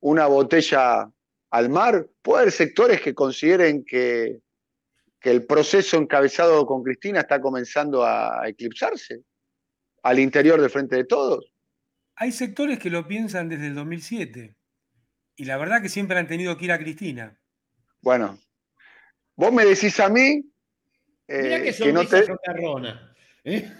una 0.00 0.26
botella 0.26 1.10
al 1.50 1.68
mar, 1.68 2.08
puede 2.22 2.42
haber 2.42 2.52
sectores 2.52 3.00
que 3.00 3.14
consideren 3.14 3.84
que, 3.84 4.40
que 5.20 5.30
el 5.30 5.46
proceso 5.46 5.96
encabezado 5.96 6.66
con 6.66 6.82
Cristina 6.82 7.20
está 7.20 7.40
comenzando 7.40 8.04
a 8.04 8.42
eclipsarse 8.46 9.22
al 10.02 10.18
interior 10.18 10.60
del 10.60 10.70
Frente 10.70 10.96
de 10.96 11.04
Todos. 11.04 11.52
Hay 12.16 12.32
sectores 12.32 12.78
que 12.78 12.90
lo 12.90 13.06
piensan 13.06 13.48
desde 13.48 13.68
el 13.68 13.74
2007 13.74 14.56
y 15.36 15.44
la 15.44 15.56
verdad 15.56 15.80
que 15.80 15.88
siempre 15.88 16.18
han 16.18 16.26
tenido 16.26 16.56
que 16.56 16.64
ir 16.64 16.72
a 16.72 16.78
Cristina. 16.78 17.38
Bueno, 18.00 18.38
vos 19.36 19.52
me 19.52 19.64
decís 19.64 19.98
a 20.00 20.08
mí. 20.08 20.42
Mira 21.28 21.62
que, 21.62 21.72
que 21.72 21.92
no 21.92 22.04
te... 22.06 22.24
¿eh? 23.44 23.72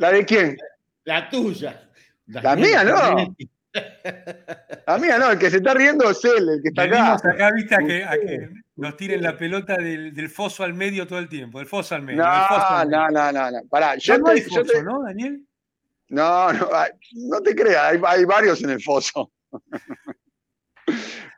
¿La 0.00 0.10
de 0.10 0.24
quién? 0.24 0.56
La 1.04 1.28
tuya. 1.28 1.90
La, 2.26 2.56
mía 2.56 2.82
no. 2.82 3.36
La 4.86 4.98
mía 4.98 5.18
no, 5.18 5.30
el 5.32 5.38
que 5.38 5.50
se 5.50 5.58
está 5.58 5.74
riendo 5.74 6.08
es 6.08 6.24
él, 6.24 6.48
el 6.48 6.62
que 6.62 6.68
está 6.68 6.84
acá. 6.84 7.14
acá, 7.16 7.50
viste, 7.54 7.74
a 7.74 7.78
que, 8.18 8.48
nos 8.76 8.96
tiren 8.96 9.22
la 9.22 9.36
pelota 9.36 9.76
del, 9.76 10.30
foso 10.30 10.64
al 10.64 10.72
medio 10.72 11.06
todo 11.06 11.18
el 11.18 11.28
tiempo, 11.28 11.58
del 11.58 11.68
foso 11.68 11.94
al 11.96 12.02
medio. 12.02 12.22
No, 12.22 12.84
no, 12.86 13.10
no, 13.10 13.30
no, 13.30 13.50
no. 13.50 13.58
Pará, 13.68 13.96
yo 13.96 14.16
no 14.16 14.28
hay 14.30 14.40
foso, 14.40 14.82
¿no, 14.82 15.02
Daniel? 15.02 15.46
No, 16.08 16.50
no, 16.50 16.70
no 17.12 17.40
te 17.42 17.54
creas, 17.54 17.92
hay, 17.92 18.00
hay 18.02 18.24
varios 18.24 18.62
en 18.64 18.70
el 18.70 18.82
foso. 18.82 19.30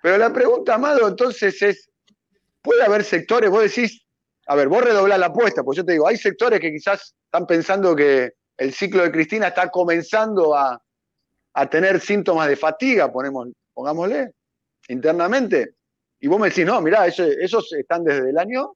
Pero 0.03 0.19
la 0.19 0.33
pregunta, 0.33 0.77
Amado, 0.77 1.09
entonces 1.09 1.61
es, 1.63 1.91
puede 2.63 2.85
haber 2.85 3.03
sectores, 3.03 3.51
vos 3.51 3.63
decís, 3.65 4.07
a 4.47 4.55
ver, 4.55 4.69
vos 4.69 4.85
redoblás 4.85 5.19
la 5.19 5.27
apuesta, 5.27 5.65
pues 5.65 5.79
yo 5.79 5.85
te 5.85 5.93
digo, 5.93 6.07
hay 6.07 6.17
sectores 6.17 6.61
que 6.61 6.71
quizás 6.71 7.17
están 7.25 7.45
pensando 7.45 7.97
que 7.97 8.35
el 8.57 8.73
ciclo 8.73 9.03
de 9.03 9.13
Cristina 9.13 9.49
está 9.49 9.71
comenzando 9.71 10.55
a, 10.57 10.83
tener 11.71 12.01
síntomas 12.01 12.49
de 12.49 12.57
fatiga, 12.57 13.13
ponemos, 13.13 13.49
pongámosle, 13.75 14.33
internamente. 14.89 15.75
Y 16.19 16.29
vos 16.29 16.41
me 16.41 16.49
decís, 16.49 16.65
no, 16.65 16.81
mirá, 16.81 17.07
esos, 17.07 17.73
están 17.73 18.05
desde 18.05 18.31
el 18.31 18.39
año 18.39 18.75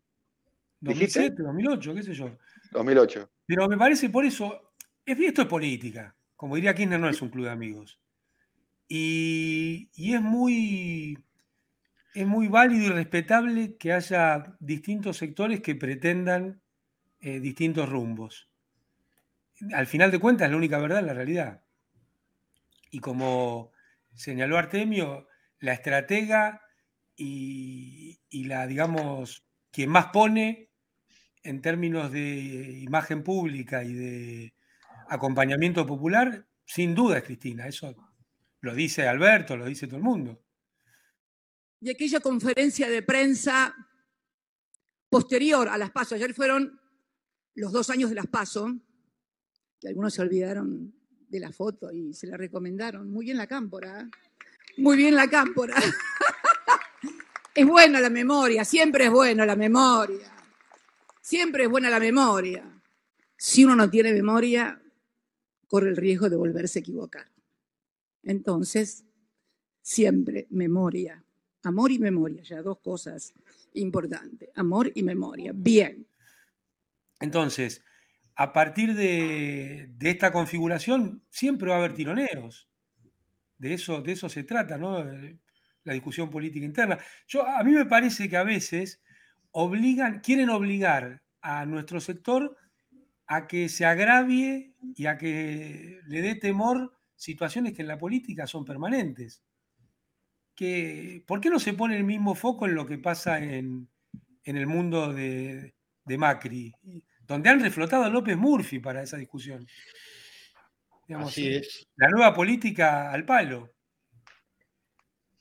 2007, 0.80 1.42
2008, 1.42 1.94
qué 1.94 2.02
sé 2.02 2.12
yo. 2.12 2.30
2008. 2.72 3.30
Pero 3.46 3.68
me 3.68 3.78
parece 3.78 4.10
por 4.10 4.26
eso, 4.26 4.72
es, 5.04 5.18
esto 5.18 5.42
es 5.42 5.48
política. 5.48 6.14
Como 6.34 6.56
diría 6.56 6.74
Kirchner, 6.74 7.00
no 7.00 7.08
es 7.08 7.22
un 7.22 7.30
club 7.30 7.46
de 7.46 7.50
amigos. 7.50 7.98
y 8.88 9.88
es 9.96 10.20
muy 10.20 11.16
es 12.16 12.26
muy 12.26 12.48
válido 12.48 12.86
y 12.86 12.88
respetable 12.88 13.76
que 13.76 13.92
haya 13.92 14.56
distintos 14.58 15.18
sectores 15.18 15.60
que 15.60 15.74
pretendan 15.74 16.62
eh, 17.20 17.40
distintos 17.40 17.90
rumbos. 17.90 18.48
Al 19.72 19.86
final 19.86 20.10
de 20.10 20.18
cuentas, 20.18 20.50
la 20.50 20.56
única 20.56 20.78
verdad 20.78 21.00
es 21.00 21.06
la 21.06 21.14
realidad. 21.14 21.64
Y 22.90 23.00
como 23.00 23.72
señaló 24.14 24.58
Artemio, 24.58 25.28
la 25.58 25.72
estratega 25.72 26.62
y, 27.16 28.20
y 28.28 28.44
la, 28.44 28.66
digamos, 28.66 29.46
quien 29.70 29.90
más 29.90 30.06
pone 30.06 30.70
en 31.42 31.62
términos 31.62 32.12
de 32.12 32.80
imagen 32.80 33.22
pública 33.22 33.84
y 33.84 33.94
de 33.94 34.54
acompañamiento 35.08 35.86
popular, 35.86 36.46
sin 36.64 36.94
duda 36.94 37.18
es 37.18 37.24
Cristina. 37.24 37.66
Eso 37.66 37.94
lo 38.60 38.74
dice 38.74 39.08
Alberto, 39.08 39.56
lo 39.56 39.66
dice 39.66 39.86
todo 39.86 39.96
el 39.96 40.02
mundo 40.02 40.46
y 41.80 41.90
aquella 41.90 42.20
conferencia 42.20 42.88
de 42.88 43.02
prensa 43.02 43.74
posterior 45.08 45.68
a 45.68 45.78
las 45.78 45.90
pasos. 45.90 46.12
Ayer 46.14 46.34
fueron 46.34 46.80
los 47.54 47.72
dos 47.72 47.90
años 47.90 48.10
de 48.10 48.16
las 48.16 48.26
pasos, 48.26 48.72
que 49.80 49.88
algunos 49.88 50.14
se 50.14 50.22
olvidaron 50.22 50.94
de 51.28 51.40
la 51.40 51.52
foto 51.52 51.92
y 51.92 52.12
se 52.12 52.26
la 52.26 52.36
recomendaron. 52.36 53.10
Muy 53.10 53.26
bien 53.26 53.36
la 53.36 53.46
cámpora. 53.46 54.00
¿eh? 54.00 54.10
Muy 54.78 54.96
bien 54.96 55.14
la 55.14 55.28
cámpora. 55.28 55.74
es 57.54 57.66
buena 57.66 58.00
la 58.00 58.10
memoria, 58.10 58.64
siempre 58.64 59.06
es 59.06 59.10
buena 59.10 59.46
la 59.46 59.56
memoria. 59.56 60.32
Siempre 61.20 61.64
es 61.64 61.68
buena 61.68 61.90
la 61.90 61.98
memoria. 61.98 62.64
Si 63.36 63.64
uno 63.64 63.74
no 63.74 63.90
tiene 63.90 64.12
memoria, 64.12 64.80
corre 65.66 65.88
el 65.88 65.96
riesgo 65.96 66.30
de 66.30 66.36
volverse 66.36 66.78
a 66.78 66.80
equivocar. 66.80 67.28
Entonces, 68.22 69.04
siempre 69.82 70.46
memoria. 70.50 71.24
Amor 71.64 71.90
y 71.90 71.98
memoria, 71.98 72.44
ya 72.44 72.62
dos 72.62 72.78
cosas 72.78 73.34
importantes. 73.74 74.50
Amor 74.54 74.92
y 74.94 75.02
memoria. 75.02 75.50
Bien. 75.52 76.06
Entonces, 77.18 77.82
a 78.36 78.52
partir 78.52 78.94
de, 78.94 79.90
esta 80.00 80.30
configuración, 80.30 81.22
siempre 81.30 81.70
va 81.70 81.76
a 81.76 81.78
haber 81.78 81.94
tironeos. 81.94 82.68
De 83.58 83.72
eso, 83.72 84.02
de 84.02 84.12
eso 84.12 84.28
se 84.28 84.44
trata, 84.44 84.76
¿no? 84.76 85.02
La 85.84 85.94
discusión 85.94 86.28
política 86.28 86.66
interna. 86.66 86.98
Yo, 87.26 87.46
a 87.46 87.64
mí 87.64 87.72
me 87.72 87.86
parece 87.86 88.28
que 88.28 88.36
a 88.36 88.44
veces 88.44 89.02
obligan, 89.52 90.20
quieren 90.20 90.50
obligar 90.50 91.22
a 91.40 91.64
nuestro 91.64 91.98
sector 91.98 92.56
a 93.26 93.46
que 93.46 93.70
se 93.70 93.86
agravie 93.86 94.74
y 94.94 95.06
a 95.06 95.16
que 95.16 96.00
le 96.06 96.22
dé 96.22 96.34
temor 96.34 96.92
situaciones 97.16 97.72
que 97.72 97.82
en 97.82 97.88
la 97.88 97.98
política 97.98 98.46
son 98.46 98.64
permanentes. 98.66 99.42
Que, 100.54 101.24
¿Por 101.26 101.40
qué 101.40 101.48
no 101.48 101.58
se 101.58 101.72
pone 101.72 101.96
el 101.96 102.04
mismo 102.04 102.34
foco 102.34 102.66
en 102.66 102.74
lo 102.74 102.86
que 102.86 102.98
pasa 102.98 103.38
en, 103.38 103.88
el 104.44 104.66
mundo 104.66 105.12
de, 105.12 105.74
Macri? 106.04 106.74
Donde 107.26 107.50
han 107.50 107.60
reflotado 107.60 108.04
a 108.04 108.08
López 108.08 108.36
Murphy 108.36 108.78
para 108.78 109.02
esa 109.02 109.16
discusión. 109.16 109.66
Así 111.14 111.54
es. 111.54 111.86
La 111.96 112.08
nueva 112.08 112.34
política 112.34 113.10
al 113.10 113.24
palo. 113.24 113.72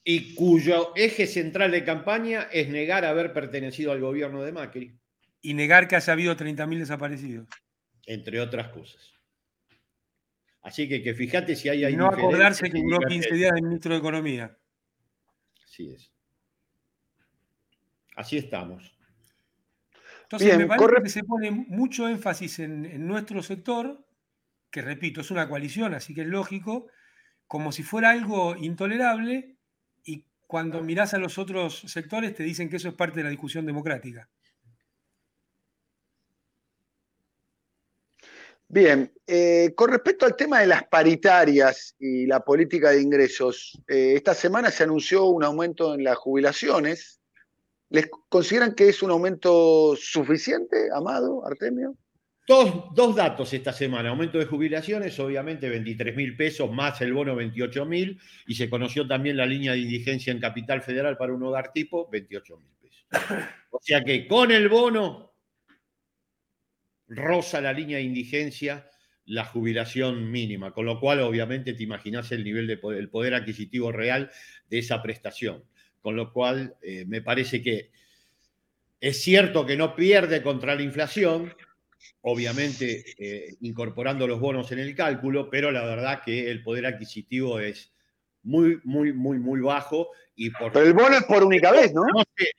Y 0.04 0.36
cuyo 0.36 0.94
eje 0.96 1.26
central 1.26 1.72
de 1.72 1.84
campaña 1.84 2.44
es 2.52 2.70
negar 2.70 3.06
haber 3.06 3.34
pertenecido 3.34 3.92
al 3.92 4.02
gobierno 4.02 4.44
de 4.44 4.52
Macri. 4.52 5.00
Y 5.42 5.54
negar 5.56 5.88
que 5.88 5.96
haya 5.96 6.14
habido 6.14 6.36
30.000 6.36 6.80
desaparecidos. 6.80 7.48
Entre 8.06 8.40
otras 8.40 8.70
cosas. 8.70 9.14
Así 10.62 10.88
que, 10.88 11.02
que 11.02 11.14
fíjate 11.14 11.56
si 11.56 11.70
hay... 11.70 11.86
Y 11.86 11.96
no 11.96 12.08
acordarse 12.08 12.70
que 12.70 12.80
duró 12.80 13.00
15 13.00 13.34
días 13.34 13.52
de 13.54 13.62
ministro 13.62 13.94
de 13.94 14.00
Economía. 14.00 14.58
Así 15.64 15.92
es. 15.92 16.12
Así 18.16 18.38
estamos. 18.38 18.95
Entonces, 20.26 20.58
me 20.58 20.66
parece 20.66 21.04
que 21.04 21.10
se 21.10 21.24
pone 21.24 21.52
mucho 21.52 22.08
énfasis 22.08 22.60
en, 22.60 23.08
nuestro 23.08 23.44
sector, 23.44 24.04
que 24.72 24.82
repito, 24.82 25.22
es 25.22 25.30
una 25.30 25.48
coalición, 25.48 25.94
así 25.94 26.16
que 26.16 26.22
es 26.22 26.28
lógico, 26.28 26.88
como 27.48 27.72
si 27.72 27.84
fuera 27.84 28.10
algo 28.10 28.56
intolerable, 28.56 29.56
y 30.04 30.26
cuando 30.48 30.82
mirás 30.82 31.14
a 31.14 31.20
los 31.20 31.38
otros 31.38 31.82
sectores 31.88 32.34
te 32.34 32.44
dicen 32.44 32.70
que 32.70 32.78
eso 32.78 32.90
es 32.90 32.96
parte 32.96 33.18
de 33.18 33.26
la 33.26 33.30
discusión 33.30 33.68
democrática. 33.68 34.28
Bien, 38.68 39.14
eh, 39.28 39.74
con 39.76 39.92
respecto 39.92 40.26
al 40.26 40.36
tema 40.36 40.60
de 40.60 40.68
las 40.68 40.86
paritarias 40.88 41.96
y 42.00 42.26
la 42.26 42.40
política 42.40 42.90
de 42.90 43.02
ingresos, 43.02 43.80
eh, 43.88 44.14
esta 44.16 44.34
semana 44.34 44.72
se 44.72 44.84
anunció 44.84 45.26
un 45.26 45.44
aumento 45.44 45.94
en 45.94 46.04
las 46.04 46.18
jubilaciones. 46.18 47.22
¿Les 47.90 48.10
consideran 48.30 48.74
que 48.74 48.90
es 48.90 49.04
un 49.04 49.12
aumento 49.12 49.96
suficiente, 49.96 50.90
Amado, 50.94 51.46
Artemio? 51.46 51.96
Dos, 52.48 52.86
dos 52.94 53.16
datos 53.16 53.54
esta 53.54 53.74
semana. 53.74 54.10
Aumento 54.10 54.38
de 54.38 54.46
jubilaciones, 54.46 55.20
obviamente 55.20 55.68
23 55.68 56.16
mil 56.16 56.38
pesos 56.38 56.72
más 56.72 57.02
el 57.02 57.14
bono 57.14 57.36
28 57.36 57.86
mil. 57.86 58.20
Y 58.46 58.56
se 58.56 58.70
conoció 58.70 59.08
también 59.08 59.38
la 59.38 59.46
línea 59.46 59.74
de 59.74 59.80
indigencia 59.80 60.32
en 60.32 60.40
Capital 60.40 60.82
Federal 60.82 61.18
para 61.18 61.34
un 61.34 61.44
hogar 61.44 61.72
tipo, 61.72 62.08
28 62.10 62.58
mil 62.58 62.72
pesos. 62.80 63.08
O 63.72 63.80
sea 63.82 64.04
que 64.04 64.28
con 64.28 64.52
el 64.52 64.70
bono 64.70 65.34
rosa 67.08 67.62
la 67.62 67.74
línea 67.74 67.98
de 67.98 68.04
indigencia 68.04 68.90
la 69.26 69.46
jubilación 69.46 70.30
mínima, 70.32 70.72
con 70.72 70.86
lo 70.86 71.00
cual 71.00 71.22
obviamente 71.22 71.74
te 71.74 71.84
imaginas 71.84 72.32
el 72.32 72.44
nivel 72.44 72.68
de 72.68 72.80
el 72.98 73.10
poder 73.10 73.34
adquisitivo 73.34 73.92
real 73.92 74.30
de 74.70 74.80
esa 74.80 75.02
prestación. 75.02 75.64
Con 76.06 76.16
lo 76.16 76.32
cual 76.32 76.76
eh, 76.84 77.04
me 77.08 77.24
parece 77.24 77.64
que 77.64 77.90
es 79.00 79.24
cierto 79.24 79.66
que 79.66 79.76
no 79.76 79.96
pierde 79.96 80.44
contra 80.44 80.76
la 80.76 80.84
inflación, 80.84 81.52
obviamente 82.22 83.04
eh, 83.18 83.56
incorporando 83.62 84.28
los 84.28 84.40
bonos 84.40 84.72
en 84.72 84.78
el 84.78 84.94
cálculo, 84.94 85.50
pero 85.50 85.72
la 85.72 85.84
verdad 85.84 86.22
que 86.24 86.52
el 86.52 86.62
poder 86.62 86.86
adquisitivo 86.86 87.60
es 87.60 87.92
muy, 88.44 88.80
muy, 88.84 89.14
muy, 89.14 89.40
muy 89.40 89.62
bajo. 89.62 90.12
Y 90.36 90.52
por, 90.52 90.72
pero 90.72 90.86
el 90.86 90.94
bono 90.94 91.18
es 91.18 91.24
por 91.24 91.44
única 91.44 91.72
vez, 91.72 91.92
¿no? 91.92 92.04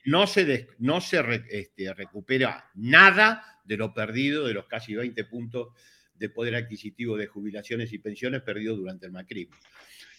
No 0.03 0.27
se, 0.27 0.67
no 0.79 0.99
se, 0.99 1.45
este, 1.49 1.93
recupera 1.93 2.69
nada 2.75 3.61
de 3.63 3.77
lo 3.77 3.93
perdido, 3.93 4.45
de 4.45 4.55
los 4.55 4.65
casi 4.65 4.93
20 4.93 5.23
puntos 5.23 5.69
de 6.15 6.27
poder 6.27 6.55
adquisitivo 6.55 7.15
de 7.15 7.27
jubilaciones 7.27 7.93
y 7.93 7.99
pensiones 7.99 8.41
perdidos 8.41 8.77
durante 8.77 9.05
el 9.05 9.13
macrismo. 9.13 9.55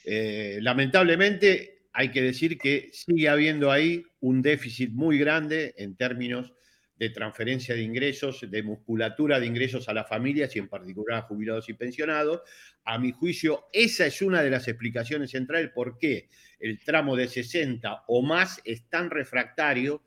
Eh, 0.02 0.60
lamentablemente, 0.62 1.77
hay 1.92 2.10
que 2.10 2.22
decir 2.22 2.58
que 2.58 2.90
sigue 2.92 3.28
habiendo 3.28 3.70
ahí 3.70 4.04
un 4.20 4.42
déficit 4.42 4.92
muy 4.92 5.18
grande 5.18 5.74
en 5.78 5.96
términos 5.96 6.52
de 6.98 7.10
transferencia 7.10 7.74
de 7.74 7.82
ingresos, 7.82 8.44
de 8.48 8.62
musculatura 8.62 9.38
de 9.38 9.46
ingresos 9.46 9.88
a 9.88 9.94
las 9.94 10.08
familias 10.08 10.54
y 10.56 10.58
en 10.58 10.68
particular 10.68 11.18
a 11.18 11.22
jubilados 11.22 11.68
y 11.68 11.74
pensionados. 11.74 12.42
A 12.84 12.98
mi 12.98 13.12
juicio, 13.12 13.66
esa 13.72 14.06
es 14.06 14.20
una 14.20 14.42
de 14.42 14.50
las 14.50 14.66
explicaciones 14.66 15.30
centrales 15.30 15.70
por 15.74 15.98
qué 15.98 16.28
el 16.58 16.80
tramo 16.80 17.14
de 17.14 17.28
60 17.28 18.04
o 18.08 18.22
más 18.22 18.60
es 18.64 18.88
tan 18.88 19.10
refractario 19.10 20.02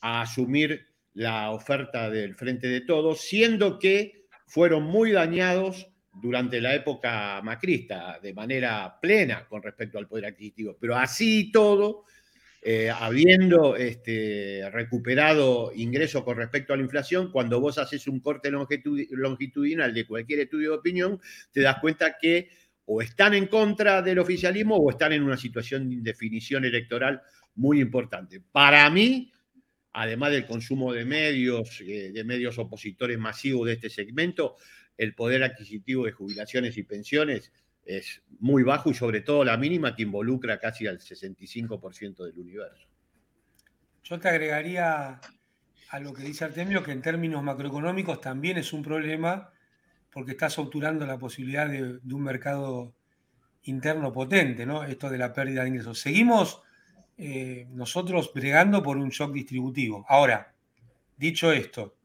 a 0.00 0.22
asumir 0.22 0.86
la 1.12 1.50
oferta 1.50 2.08
del 2.08 2.34
Frente 2.34 2.68
de 2.68 2.80
Todos, 2.80 3.20
siendo 3.20 3.78
que 3.78 4.24
fueron 4.46 4.84
muy 4.84 5.12
dañados 5.12 5.91
durante 6.12 6.60
la 6.60 6.74
época 6.74 7.40
macrista 7.42 8.18
de 8.22 8.34
manera 8.34 8.98
plena 9.00 9.46
con 9.48 9.62
respecto 9.62 9.98
al 9.98 10.06
poder 10.06 10.26
adquisitivo. 10.26 10.76
Pero 10.78 10.96
así 10.96 11.50
todo, 11.50 12.04
eh, 12.60 12.90
habiendo 12.90 13.76
este, 13.76 14.68
recuperado 14.70 15.72
ingresos 15.74 16.22
con 16.22 16.36
respecto 16.36 16.72
a 16.72 16.76
la 16.76 16.82
inflación, 16.82 17.32
cuando 17.32 17.60
vos 17.60 17.78
haces 17.78 18.06
un 18.06 18.20
corte 18.20 18.50
longitudinal 18.50 19.94
de 19.94 20.06
cualquier 20.06 20.40
estudio 20.40 20.70
de 20.70 20.76
opinión, 20.76 21.20
te 21.50 21.60
das 21.60 21.78
cuenta 21.80 22.16
que 22.20 22.50
o 22.84 23.00
están 23.00 23.34
en 23.34 23.46
contra 23.46 24.02
del 24.02 24.18
oficialismo 24.18 24.76
o 24.76 24.90
están 24.90 25.12
en 25.12 25.22
una 25.22 25.36
situación 25.36 25.88
de 25.88 25.94
indefinición 25.94 26.64
electoral 26.64 27.22
muy 27.54 27.80
importante. 27.80 28.40
Para 28.40 28.88
mí, 28.90 29.32
además 29.92 30.32
del 30.32 30.46
consumo 30.46 30.92
de 30.92 31.04
medios, 31.04 31.80
eh, 31.80 32.10
de 32.12 32.24
medios 32.24 32.58
opositores 32.58 33.18
masivos 33.18 33.66
de 33.66 33.74
este 33.74 33.90
segmento, 33.90 34.56
el 34.96 35.14
poder 35.14 35.42
adquisitivo 35.42 36.04
de 36.04 36.12
jubilaciones 36.12 36.76
y 36.76 36.82
pensiones 36.82 37.52
es 37.84 38.22
muy 38.38 38.62
bajo 38.62 38.90
y 38.90 38.94
sobre 38.94 39.20
todo 39.22 39.44
la 39.44 39.56
mínima 39.56 39.94
que 39.94 40.02
involucra 40.02 40.58
casi 40.58 40.86
al 40.86 40.98
65% 40.98 42.24
del 42.24 42.38
universo. 42.38 42.88
Yo 44.04 44.18
te 44.18 44.28
agregaría 44.28 45.20
a 45.90 46.00
lo 46.00 46.12
que 46.12 46.22
dice 46.22 46.44
Artemio 46.44 46.82
que 46.82 46.92
en 46.92 47.02
términos 47.02 47.42
macroeconómicos 47.42 48.20
también 48.20 48.58
es 48.58 48.72
un 48.72 48.82
problema 48.82 49.50
porque 50.12 50.32
está 50.32 50.48
obturando 50.58 51.06
la 51.06 51.18
posibilidad 51.18 51.68
de, 51.68 51.98
de 52.00 52.14
un 52.14 52.22
mercado 52.22 52.94
interno 53.64 54.12
potente, 54.12 54.66
¿no? 54.66 54.84
Esto 54.84 55.08
de 55.08 55.18
la 55.18 55.32
pérdida 55.32 55.62
de 55.62 55.68
ingresos. 55.68 56.00
Seguimos 56.00 56.62
eh, 57.18 57.66
nosotros 57.70 58.32
bregando 58.34 58.82
por 58.82 58.96
un 58.96 59.10
shock 59.10 59.32
distributivo. 59.32 60.04
Ahora, 60.08 60.54
dicho 61.16 61.52
esto, 61.52 61.96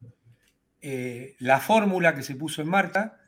eh, 0.82 1.36
la 1.38 1.60
fórmula 1.60 2.14
que 2.14 2.22
se 2.22 2.34
puso 2.34 2.62
en 2.62 2.68
marcha 2.68 3.18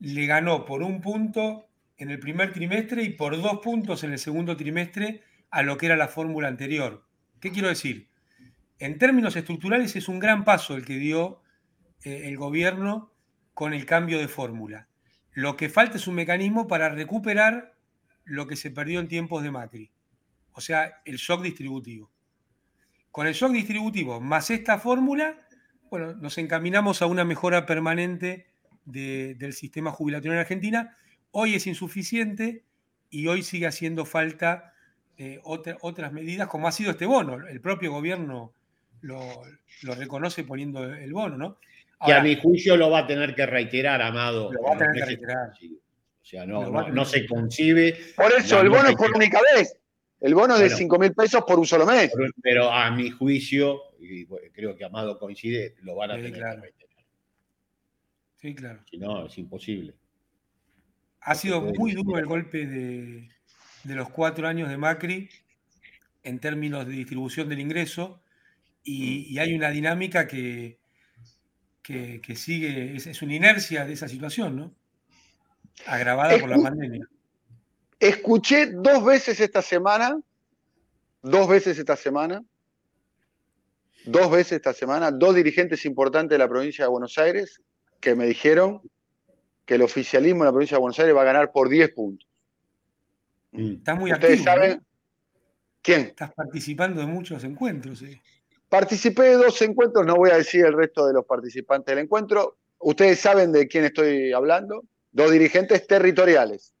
le 0.00 0.26
ganó 0.26 0.64
por 0.64 0.82
un 0.82 1.00
punto 1.00 1.68
en 1.96 2.10
el 2.10 2.18
primer 2.18 2.52
trimestre 2.52 3.02
y 3.02 3.10
por 3.10 3.40
dos 3.40 3.60
puntos 3.60 4.04
en 4.04 4.12
el 4.12 4.18
segundo 4.18 4.56
trimestre 4.56 5.22
a 5.50 5.62
lo 5.62 5.76
que 5.76 5.86
era 5.86 5.96
la 5.96 6.08
fórmula 6.08 6.48
anterior. 6.48 7.06
¿Qué 7.40 7.52
quiero 7.52 7.68
decir? 7.68 8.08
En 8.78 8.98
términos 8.98 9.36
estructurales 9.36 9.94
es 9.96 10.08
un 10.08 10.18
gran 10.18 10.44
paso 10.44 10.74
el 10.74 10.84
que 10.84 10.98
dio 10.98 11.42
eh, 12.02 12.22
el 12.24 12.36
gobierno 12.36 13.12
con 13.54 13.72
el 13.72 13.86
cambio 13.86 14.18
de 14.18 14.28
fórmula. 14.28 14.88
Lo 15.32 15.56
que 15.56 15.68
falta 15.68 15.96
es 15.96 16.06
un 16.06 16.16
mecanismo 16.16 16.66
para 16.66 16.88
recuperar 16.88 17.74
lo 18.24 18.46
que 18.46 18.56
se 18.56 18.70
perdió 18.70 19.00
en 19.00 19.08
tiempos 19.08 19.42
de 19.42 19.50
Macri 19.50 19.94
o 20.54 20.60
sea, 20.60 21.02
el 21.04 21.16
shock 21.16 21.42
distributivo. 21.42 22.10
Con 23.10 23.26
el 23.26 23.34
shock 23.34 23.52
distributivo 23.52 24.20
más 24.20 24.50
esta 24.50 24.78
fórmula, 24.78 25.36
bueno, 25.94 26.12
nos 26.14 26.38
encaminamos 26.38 27.02
a 27.02 27.06
una 27.06 27.24
mejora 27.24 27.66
permanente 27.66 28.46
del 28.84 29.52
sistema 29.52 29.92
jubilatorio 29.92 30.32
en 30.32 30.40
Argentina. 30.40 30.96
Hoy 31.30 31.54
es 31.54 31.68
insuficiente 31.68 32.64
y 33.10 33.28
hoy 33.28 33.44
sigue 33.44 33.68
haciendo 33.68 34.04
falta 34.04 34.72
eh, 35.18 35.38
otras 35.44 36.12
medidas, 36.12 36.48
como 36.48 36.66
ha 36.66 36.72
sido 36.72 36.90
este 36.90 37.06
bono. 37.06 37.46
El 37.46 37.60
propio 37.60 37.92
gobierno 37.92 38.52
lo, 39.02 39.20
reconoce 39.82 40.42
poniendo 40.42 40.82
el 40.82 41.12
bono, 41.12 41.36
¿no? 41.36 41.58
que 42.04 42.12
a 42.12 42.20
mi 42.20 42.34
juicio 42.40 42.76
lo 42.76 42.90
va 42.90 42.98
a 42.98 43.06
tener 43.06 43.32
que 43.32 43.46
reiterar, 43.46 44.02
Amado. 44.02 44.52
Lo 44.52 44.62
va 44.62 44.74
a 44.74 44.78
tener 44.78 44.94
que 44.94 45.04
reiterar. 45.04 45.50
O 45.50 46.26
sea, 46.26 46.44
no, 46.44 47.04
se 47.04 47.24
concibe. 47.24 47.96
Por 48.16 48.32
eso, 48.32 48.60
el 48.60 48.68
bono 48.68 48.88
es 48.88 48.96
por 48.96 49.14
única 49.14 49.40
vez. 49.54 49.76
El 50.20 50.34
bono 50.34 50.56
es 50.56 50.60
de 50.60 50.70
5 50.70 50.98
mil 50.98 51.12
pesos 51.12 51.44
por 51.46 51.56
un 51.56 51.66
solo 51.66 51.86
mes. 51.86 52.10
Pero, 52.42 52.68
a 52.68 52.90
mi 52.90 53.10
juicio, 53.10 53.93
y 54.04 54.26
creo 54.52 54.76
que 54.76 54.84
Amado 54.84 55.18
coincide, 55.18 55.74
lo 55.82 55.96
van 55.96 56.12
a 56.12 56.16
tener 56.16 56.32
que 56.32 56.40
reiterar. 56.40 56.94
Sí, 58.44 58.54
claro. 58.54 58.84
Si 58.90 58.98
no, 58.98 59.26
es 59.26 59.38
imposible. 59.38 59.94
Ha 61.20 61.34
sido 61.34 61.62
muy 61.62 61.92
duro 61.92 62.18
el 62.18 62.26
golpe 62.26 62.66
de, 62.66 63.30
los 63.84 64.10
cuatro 64.10 64.46
años 64.46 64.68
de 64.68 64.76
Macri 64.76 65.30
en 66.22 66.38
términos 66.38 66.86
de 66.86 66.92
distribución 66.92 67.48
del 67.48 67.60
ingreso 67.60 68.20
y, 68.82 69.38
hay 69.38 69.54
una 69.54 69.70
dinámica 69.70 70.26
que, 70.26 70.78
que, 71.82 72.36
sigue, 72.36 72.96
es, 72.96 73.22
una 73.22 73.34
inercia 73.34 73.86
de 73.86 73.94
esa 73.94 74.08
situación, 74.08 74.56
¿no? 74.56 74.74
Agravada 75.86 76.38
por 76.38 76.50
la 76.50 76.58
pandemia. 76.58 77.08
Escuché 77.98 78.66
dos 78.66 79.02
veces 79.02 79.40
esta 79.40 79.62
semana, 79.62 80.20
dos 81.22 81.48
veces 81.48 81.78
esta 81.78 81.96
semana, 81.96 82.44
dos 84.04 84.30
veces 84.30 84.52
esta 84.52 84.72
semana, 84.72 85.10
dos 85.10 85.34
dirigentes 85.34 85.84
importantes 85.84 86.30
de 86.30 86.38
la 86.38 86.48
provincia 86.48 86.84
de 86.84 86.90
Buenos 86.90 87.16
Aires 87.18 87.60
que 88.00 88.14
me 88.14 88.26
dijeron 88.26 88.82
que 89.64 89.76
el 89.76 89.82
oficialismo 89.82 90.42
en 90.42 90.46
la 90.46 90.52
provincia 90.52 90.76
de 90.76 90.80
Buenos 90.80 90.98
Aires 90.98 91.16
va 91.16 91.22
a 91.22 91.24
ganar 91.24 91.52
por 91.52 91.68
10 91.68 91.92
puntos. 91.92 92.28
Mm. 93.52 93.72
Estás 93.74 93.98
muy 93.98 94.12
¿Ustedes 94.12 94.42
saben 94.42 94.82
quién? 95.80 96.00
Estás 96.02 96.32
participando 96.34 97.00
de 97.00 97.06
muchos 97.06 97.42
encuentros. 97.44 98.04
Participé 98.68 99.22
de 99.22 99.36
dos 99.36 99.60
encuentros, 99.62 100.04
no 100.04 100.16
voy 100.16 100.30
a 100.30 100.36
decir 100.36 100.64
el 100.66 100.74
resto 100.74 101.06
de 101.06 101.14
los 101.14 101.24
participantes 101.24 101.94
del 101.94 102.04
encuentro. 102.04 102.58
Ustedes 102.78 103.20
saben 103.20 103.52
de 103.52 103.68
quién 103.68 103.84
estoy 103.84 104.32
hablando. 104.32 104.84
Dos 105.12 105.30
dirigentes 105.30 105.86
territoriales 105.86 106.74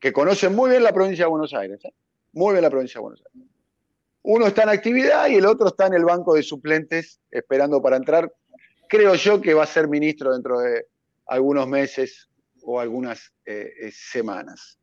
que 0.00 0.12
conocen 0.12 0.54
muy 0.54 0.70
bien 0.70 0.82
la 0.82 0.92
provincia 0.92 1.26
de 1.26 1.30
Buenos 1.30 1.52
Aires. 1.54 1.84
¿eh? 1.84 1.92
Muy 2.32 2.52
bien 2.52 2.62
la 2.62 2.70
provincia 2.70 2.98
de 2.98 3.02
Buenos 3.02 3.22
Aires. 3.26 3.53
Uno 4.26 4.46
está 4.46 4.62
en 4.62 4.70
actividad 4.70 5.28
y 5.28 5.34
el 5.34 5.44
otro 5.44 5.66
está 5.66 5.86
en 5.86 5.92
el 5.92 6.04
banco 6.04 6.34
de 6.34 6.42
suplentes 6.42 7.20
esperando 7.30 7.82
para 7.82 7.96
entrar. 7.96 8.32
Creo 8.88 9.14
yo 9.16 9.38
que 9.40 9.52
va 9.52 9.64
a 9.64 9.66
ser 9.66 9.86
ministro 9.86 10.32
dentro 10.32 10.60
de 10.60 10.86
algunos 11.26 11.68
meses 11.68 12.30
o 12.62 12.80
algunas 12.80 13.34
eh, 13.44 13.70
eh, 13.82 13.90
semanas. 13.92 14.78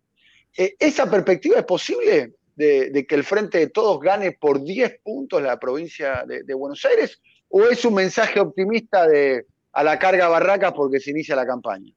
Eh, 0.55 0.75
¿Esa 0.77 1.09
perspectiva 1.09 1.57
es 1.57 1.65
posible 1.65 2.35
de, 2.55 3.05
que 3.09 3.15
el 3.15 3.23
Frente 3.23 3.57
de 3.57 3.67
Todos 3.69 3.99
gane 3.99 4.33
por 4.33 4.63
10 4.63 4.99
puntos 5.03 5.41
la 5.41 5.57
provincia 5.59 6.23
de, 6.27 6.53
Buenos 6.53 6.85
Aires? 6.85 7.19
¿O 7.49 7.63
es 7.63 7.83
un 7.83 7.95
mensaje 7.95 8.39
optimista 8.39 9.07
de 9.07 9.47
a 9.71 9.83
la 9.83 9.97
carga 9.97 10.27
barracas 10.27 10.73
porque 10.73 10.99
se 10.99 11.09
inicia 11.09 11.35
la 11.35 11.47
campaña? 11.47 11.91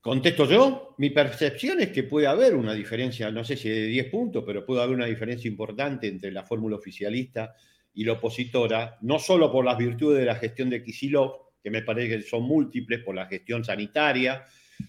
Contesto 0.00 0.48
yo, 0.48 0.94
mi 0.98 1.10
percepción 1.10 1.80
es 1.80 1.88
que 1.88 2.04
puede 2.04 2.28
haber 2.28 2.54
una 2.54 2.72
diferencia, 2.72 3.30
no 3.32 3.42
sé 3.42 3.56
si 3.56 3.68
de 3.68 3.86
10 3.86 4.06
puntos, 4.06 4.44
pero 4.46 4.64
puede 4.64 4.82
haber 4.82 4.94
una 4.94 5.06
diferencia 5.06 5.48
importante 5.48 6.06
entre 6.06 6.30
la 6.30 6.44
fórmula 6.44 6.76
oficialista 6.76 7.54
y 7.94 8.04
la 8.04 8.12
opositora, 8.12 8.96
no 9.02 9.18
solo 9.18 9.50
por 9.50 9.64
las 9.64 9.76
virtudes 9.76 10.20
de 10.20 10.26
la 10.26 10.36
gestión 10.36 10.70
de 10.70 10.84
Kisilov, 10.84 11.48
que 11.60 11.70
me 11.70 11.82
parece 11.82 12.16
que 12.16 12.22
son 12.22 12.44
múltiples 12.44 13.00
por 13.00 13.16
la 13.16 13.26
gestión 13.26 13.64
sanitaria, 13.64 14.44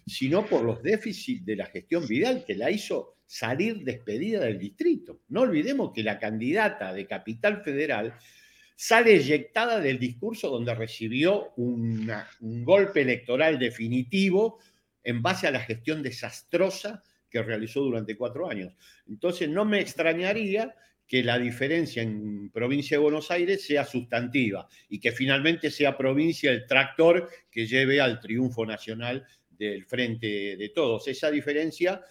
sino 0.06 0.46
por 0.46 0.64
los 0.64 0.84
déficits 0.84 1.44
de 1.44 1.56
la 1.56 1.66
gestión 1.66 2.08
Vidal, 2.08 2.46
que 2.46 2.54
la 2.54 2.70
hizo 2.70 3.16
salir 3.26 3.84
despedida 3.84 4.42
del 4.42 4.60
distrito. 4.60 5.22
No 5.30 5.42
olvidemos 5.42 5.92
que 5.92 6.04
la 6.04 6.20
candidata 6.20 6.94
de 6.94 7.08
Capital 7.08 7.64
Federal 7.64 8.14
sale 8.76 9.16
eyectada 9.16 9.80
del 9.80 10.00
discurso 10.00 10.50
donde 10.50 10.74
recibió 10.76 11.52
un 11.58 12.08
golpe 12.64 13.02
electoral 13.02 13.60
definitivo 13.60 14.60
en 15.10 15.22
base 15.22 15.48
a 15.48 15.52
la 15.52 15.60
gestión 15.60 16.04
desastrosa 16.04 17.04
que 17.30 17.44
realizó 17.44 17.82
durante 17.82 18.18
cuatro 18.18 18.50
años. 18.50 18.74
Entonces, 19.08 19.50
no 19.50 19.66
me 19.66 19.80
extrañaría 19.80 20.76
que 21.08 21.24
la 21.24 21.40
diferencia 21.40 22.04
en 22.04 22.52
provincia 22.52 22.98
de 22.98 23.04
Buenos 23.04 23.32
Aires 23.32 23.66
sea 23.66 23.84
sustantiva 23.84 24.68
y 24.90 25.00
que 25.00 25.12
finalmente 25.12 25.72
sea 25.72 25.98
provincia 25.98 26.52
el 26.52 26.68
tractor 26.68 27.28
que 27.50 27.66
lleve 27.66 28.00
al 28.00 28.20
triunfo 28.20 28.66
nacional 28.66 29.26
del 29.50 29.86
frente 29.86 30.56
de 30.56 30.70
todos. 30.70 31.08
Esa 31.08 31.32
diferencia 31.32 32.02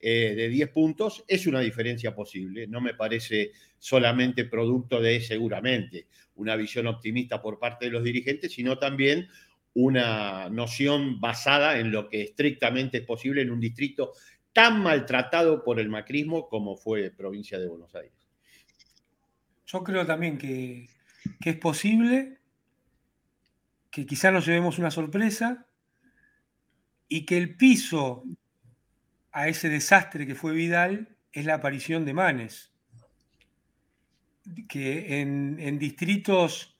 eh, 0.00 0.34
de 0.36 0.48
10 0.48 0.70
puntos 0.70 1.24
es 1.28 1.46
una 1.46 1.60
diferencia 1.60 2.14
posible, 2.14 2.66
no 2.66 2.80
me 2.80 2.94
parece 2.94 3.52
solamente 3.78 4.44
producto 4.44 5.00
de 5.00 5.20
seguramente 5.20 6.06
una 6.34 6.54
visión 6.56 6.86
optimista 6.86 7.42
por 7.42 7.58
parte 7.58 7.86
de 7.86 7.92
los 7.92 8.04
dirigentes, 8.04 8.52
sino 8.52 8.78
también 8.78 9.28
una 9.80 10.50
noción 10.50 11.20
basada 11.20 11.78
en 11.78 11.92
lo 11.92 12.08
que 12.08 12.22
estrictamente 12.22 12.98
es 12.98 13.04
posible 13.04 13.42
en 13.42 13.52
un 13.52 13.60
distrito 13.60 14.12
tan 14.52 14.82
maltratado 14.82 15.62
por 15.62 15.78
el 15.78 15.88
macrismo 15.88 16.48
como 16.48 16.76
fue 16.76 17.10
provincia 17.10 17.60
de 17.60 17.68
Buenos 17.68 17.94
Aires. 17.94 18.28
Yo 19.66 19.84
creo 19.84 20.04
también 20.04 20.36
que, 20.36 20.88
es 21.44 21.56
posible, 21.58 22.40
que 23.88 24.04
quizá 24.04 24.32
nos 24.32 24.46
llevemos 24.46 24.80
una 24.80 24.90
sorpresa 24.90 25.68
y 27.06 27.24
que 27.24 27.38
el 27.38 27.54
piso 27.54 28.24
a 29.30 29.46
ese 29.46 29.68
desastre 29.68 30.26
que 30.26 30.34
fue 30.34 30.54
Vidal 30.54 31.16
es 31.30 31.44
la 31.44 31.54
aparición 31.54 32.04
de 32.04 32.14
Manes, 32.14 32.72
que 34.68 35.20
en, 35.20 35.78
distritos 35.78 36.77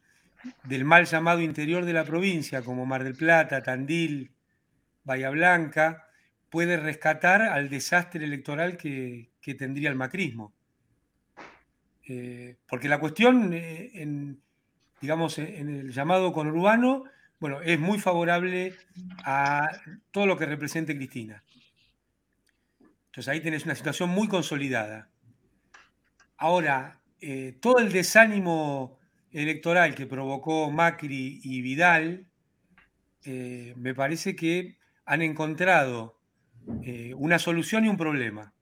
del 0.64 0.85
mal 0.85 1.07
llamado 1.07 1.40
interior 1.40 1.85
de 1.85 1.92
la 1.92 2.05
provincia, 2.05 2.62
como 2.62 2.87
Mar 2.87 3.05
del 3.05 3.14
Plata, 3.14 3.62
Tandil, 3.62 4.31
Bahía 5.05 5.31
Blanca, 5.31 6.07
puede 6.51 6.77
rescatar 6.77 7.42
al 7.42 7.68
desastre 7.68 8.24
electoral 8.24 8.77
que 8.77 9.31
tendría 9.57 9.90
el 9.90 9.96
macrismo. 9.96 10.53
Eh, 12.09 12.57
porque 12.66 12.88
la 12.88 12.98
cuestión, 12.98 13.53
eh, 13.53 13.90
en, 13.94 14.40
digamos, 15.01 15.38
en 15.38 15.68
el 15.68 15.92
llamado 15.92 16.33
conurbano, 16.33 17.05
bueno, 17.38 17.61
es 17.61 17.79
muy 17.79 17.98
favorable 18.01 18.74
a 19.24 19.70
todo 20.11 20.27
lo 20.27 20.38
que 20.38 20.46
represente 20.46 20.96
Cristina. 20.96 21.44
Entonces 23.07 23.29
ahí 23.29 23.40
tenés 23.40 23.66
una 23.66 23.74
situación 23.74 24.09
muy 24.09 24.27
consolidada. 24.27 25.11
Ahora, 26.38 26.98
eh, 27.20 27.59
todo 27.61 27.79
el 27.79 27.92
desánimo 27.92 28.97
electoral 29.33 29.95
que 29.95 30.07
provocó 30.07 30.71
Macri 30.71 31.41
y 31.43 31.61
Vidal, 31.62 32.27
me 33.25 33.95
parece 33.95 34.35
que 34.35 34.79
han 35.05 35.21
encontrado 35.21 36.18
una 37.16 37.39
solución 37.39 37.85
y 37.85 37.89
un 37.89 37.99
problema 37.99 38.55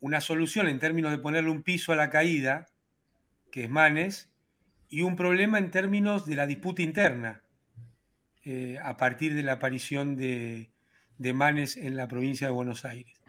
una 0.00 0.20
solución 0.20 0.68
en 0.68 0.78
términos 0.78 1.10
de 1.10 1.18
ponerle 1.18 1.50
un 1.50 1.62
piso 1.62 1.92
a 1.92 1.96
la 1.96 2.10
caída, 2.10 2.66
que 3.50 3.64
es 3.64 3.70
Manes, 3.70 4.30
y 4.88 5.02
un 5.02 5.16
problema 5.16 5.58
en 5.58 5.70
términos 5.70 6.24
de 6.24 6.36
la 6.36 6.46
disputa 6.46 6.82
interna, 6.82 7.42
eh, 8.44 8.78
a 8.82 8.96
partir 8.96 9.34
de 9.34 9.42
la 9.42 9.54
aparición 9.54 10.16
de, 10.16 10.70
Manes 11.18 11.76
en 11.76 11.96
la 11.96 12.06
provincia 12.06 12.46
de 12.46 12.52
Buenos 12.52 12.84
Aires. 12.84 13.20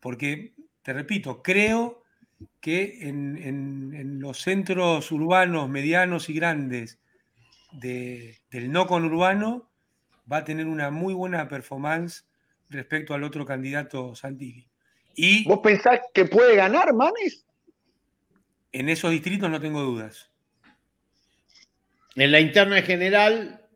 Porque, 0.00 0.54
te 0.82 0.92
repito, 0.92 1.42
creo 1.42 1.97
que 2.60 3.08
en, 3.08 4.20
los 4.20 4.40
centros 4.40 5.10
urbanos 5.10 5.68
medianos 5.68 6.28
y 6.28 6.34
grandes 6.34 6.98
del 7.72 8.70
no 8.70 8.86
conurbano 8.86 9.70
va 10.30 10.38
a 10.38 10.44
tener 10.44 10.66
una 10.66 10.90
muy 10.90 11.14
buena 11.14 11.48
performance 11.48 12.26
respecto 12.68 13.14
al 13.14 13.24
otro 13.24 13.44
candidato 13.44 14.14
Santilli. 14.14 14.68
¿Vos 15.46 15.60
pensás 15.62 16.00
que 16.14 16.26
puede 16.26 16.56
ganar 16.56 16.94
Manes? 16.94 17.44
En 18.70 18.88
esos 18.88 19.10
distritos 19.10 19.50
no 19.50 19.60
tengo 19.60 19.82
dudas. 19.82 20.30
En 22.14 22.30
la 22.32 22.40
interna 22.40 22.78
en 22.78 22.84
general 22.84 23.68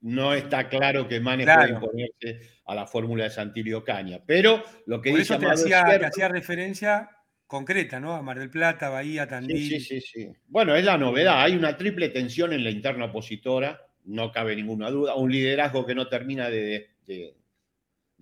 no 0.00 0.34
está 0.34 0.68
claro 0.68 1.06
que 1.06 1.20
Manes 1.20 1.46
pueda 1.46 1.68
imponerse 1.68 2.40
a 2.66 2.74
la 2.74 2.86
fórmula 2.86 3.24
de 3.24 3.30
Santilio 3.30 3.84
Caña. 3.84 4.20
Pero 4.26 4.62
lo 4.86 5.00
que 5.00 5.10
dice 5.10 5.34
eso 5.34 5.48
hacía, 5.48 6.28
referencia 6.28 7.10
concreta, 7.52 8.00
¿no? 8.00 8.14
A 8.14 8.22
Mar 8.22 8.38
del 8.38 8.48
Plata, 8.48 8.88
Bahía, 8.88 9.28
Tandil. 9.28 9.68
Sí, 9.68 9.78
sí, 9.78 10.00
sí, 10.00 10.28
Bueno, 10.48 10.74
es 10.74 10.84
la 10.84 10.96
novedad. 10.96 11.42
Hay 11.42 11.54
una 11.54 11.76
triple 11.76 12.08
tensión 12.08 12.54
en 12.54 12.64
la 12.64 12.70
interna 12.70 13.04
opositora, 13.04 13.86
no 14.06 14.32
cabe 14.32 14.56
ninguna 14.56 14.90
duda. 14.90 15.16
Un 15.16 15.30
liderazgo 15.30 15.84
que 15.84 15.94
no 15.94 16.08
termina 16.08 16.48
de, 16.48 16.88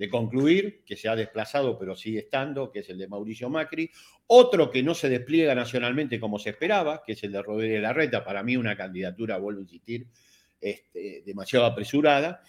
de 0.01 0.09
concluir, 0.09 0.83
que 0.85 0.97
se 0.97 1.09
ha 1.09 1.15
desplazado 1.15 1.79
pero 1.79 1.95
sigue 1.95 2.19
estando, 2.19 2.73
que 2.73 2.81
es 2.81 2.89
el 2.89 2.99
de 2.99 3.07
Mauricio 3.07 3.49
Macri. 3.49 3.89
Otro 4.27 4.69
que 4.69 4.83
no 4.83 4.95
se 4.95 5.09
despliega 5.09 5.55
nacionalmente 5.55 6.19
como 6.19 6.41
se 6.41 6.51
esperaba, 6.51 7.05
que 7.07 7.13
es 7.13 7.23
el 7.23 7.31
de 7.31 7.43
Rodríguez 7.43 7.83
Larreta. 7.83 8.25
Para 8.25 8.43
mí 8.43 8.57
una 8.57 8.77
candidatura, 8.77 9.39
vuelvo 9.39 9.61
a 9.61 9.63
insistir, 9.63 10.09
este, 10.61 11.23
demasiado 11.25 11.67
apresurada. 11.67 12.43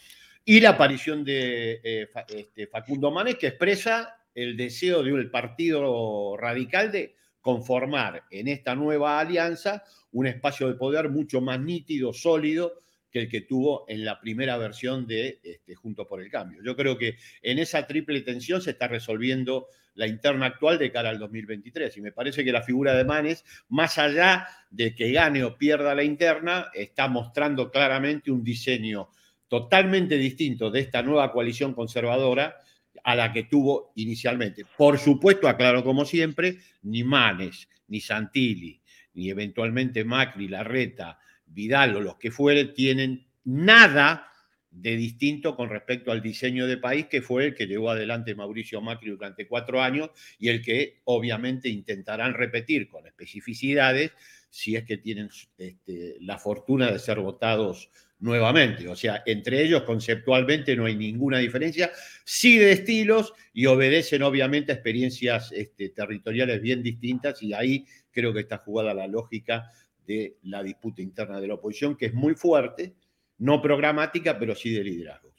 Y 0.44 0.62
la 0.62 0.70
aparición 0.70 1.24
de 1.24 1.80
eh, 1.84 2.10
este, 2.30 2.66
Facundo 2.66 3.12
Manes, 3.12 3.36
que 3.36 3.48
expresa 3.48 4.18
el 4.36 4.58
deseo 4.58 5.04
de 5.04 5.14
un 5.14 5.32
partido 5.32 6.38
radical 6.38 6.92
de 6.92 7.16
conformar 7.42 8.24
en 8.30 8.48
esta 8.48 8.76
nueva 8.76 9.20
alianza 9.20 9.84
un 10.12 10.28
espacio 10.28 10.68
de 10.68 10.76
poder 10.76 11.10
mucho 11.10 11.42
más 11.42 11.60
nítido, 11.60 12.14
sólido, 12.14 12.74
que 13.12 13.20
el 13.20 13.30
que 13.30 13.42
tuvo 13.42 13.86
en 13.90 14.06
la 14.06 14.20
primera 14.22 14.58
versión 14.58 15.06
de 15.06 15.40
este, 15.44 15.76
Junto 15.76 16.08
por 16.08 16.22
el 16.22 16.32
Cambio. 16.32 16.62
Yo 16.64 16.76
creo 16.76 16.98
que 16.98 17.18
en 17.42 17.60
esa 17.60 17.86
triple 17.86 18.22
tensión 18.22 18.62
se 18.62 18.72
está 18.72 18.88
resolviendo 18.88 19.68
la 19.96 20.08
interna 20.08 20.46
actual 20.46 20.80
de 20.80 20.92
cara 20.92 21.10
al 21.10 21.20
2023. 21.20 21.98
Y 21.98 22.02
me 22.02 22.14
parece 22.14 22.46
que 22.46 22.54
la 22.54 22.62
figura 22.62 22.96
de 22.96 23.04
Manes, 23.04 23.44
más 23.68 23.98
allá 23.98 24.48
de 24.70 24.96
que 24.96 25.12
gane 25.12 25.44
o 25.44 25.58
pierda 25.58 25.94
la 25.94 26.04
interna, 26.04 26.68
está 26.74 27.10
mostrando 27.10 27.70
claramente 27.70 28.32
un 28.32 28.44
diseño 28.44 29.10
totalmente 29.50 30.18
distinto 30.18 30.72
de 30.72 30.80
esta 30.80 31.04
nueva 31.04 31.34
coalición 31.34 31.74
conservadora 31.74 32.56
a 33.04 33.16
la 33.16 33.32
que 33.32 33.44
tuvo 33.44 33.92
inicialmente. 33.96 34.66
Por 34.78 34.98
supuesto, 34.98 35.48
aclaro 35.48 35.84
como 35.84 36.06
siempre, 36.06 36.58
ni 36.84 37.04
Manes, 37.04 37.68
ni 37.88 38.00
Santilli, 38.00 38.82
ni 39.14 39.30
eventualmente 39.30 40.04
Macri, 40.04 40.48
Larreta, 40.48 41.20
Vidal 41.46 41.96
o 41.96 42.02
los 42.02 42.16
que 42.16 42.32
fueren, 42.32 42.74
tienen 42.74 43.28
nada 43.44 44.32
de 44.72 44.96
distinto 44.96 45.56
con 45.56 45.70
respecto 45.70 46.12
al 46.12 46.22
diseño 46.22 46.66
de 46.66 46.78
país 46.78 47.08
que 47.08 47.22
fue 47.22 47.48
el 47.48 47.56
que 47.56 47.68
llevó 47.68 47.90
adelante 47.90 48.36
Mauricio 48.36 48.80
Macri 48.80 49.10
durante 49.10 49.46
cuatro 49.46 49.82
años 49.82 50.12
y 50.40 50.48
el 50.48 50.62
que 50.62 51.02
obviamente 51.04 51.68
intentarán 51.68 52.34
repetir 52.34 52.88
con 52.88 53.06
especificidades 53.06 54.12
si 54.50 54.78
es 54.78 54.86
que 54.86 54.98
tienen 54.98 55.30
este, 55.58 56.18
la 56.22 56.38
fortuna 56.38 56.90
de 56.90 57.00
ser 57.00 57.20
votados 57.20 57.90
nuevamente. 58.22 58.88
O 58.88 58.96
sea, 58.96 59.24
entre 59.26 59.62
ellos 59.62 59.84
conceptualmente 59.84 60.76
no 60.76 60.86
hay 60.86 60.96
ninguna 60.96 61.40
diferencia, 61.40 61.92
sí 62.24 62.58
de 62.58 62.72
estilos 62.72 63.34
y 63.52 63.66
obedecen 63.66 64.24
obviamente 64.24 64.72
a 64.72 64.76
experiencias 64.76 65.52
este, 65.52 65.90
territoriales 65.90 66.62
bien 66.62 66.82
distintas 66.82 67.44
y 67.44 67.54
ahí 67.54 67.86
creo 68.12 68.34
que 68.34 68.42
está 68.42 68.60
jugada 68.60 68.94
la 68.94 69.08
lógica 69.08 69.72
de 70.06 70.38
la 70.44 70.64
disputa 70.64 71.02
interna 71.02 71.42
de 71.42 71.48
la 71.48 71.56
oposición, 71.56 71.98
que 71.98 72.08
es 72.08 72.14
muy 72.14 72.36
fuerte, 72.36 72.96
no 73.40 73.62
programática, 73.62 74.38
pero 74.38 74.56
sí 74.56 74.72
de 74.72 74.84
liderazgos. 74.84 75.32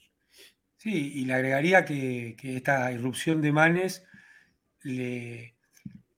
Sí, 0.77 1.13
y 1.15 1.25
le 1.25 1.35
agregaría 1.35 1.85
que, 1.85 2.37
esta 2.43 2.91
irrupción 2.93 3.41
de 3.41 3.53
Manes 3.53 4.05
le, 4.83 5.55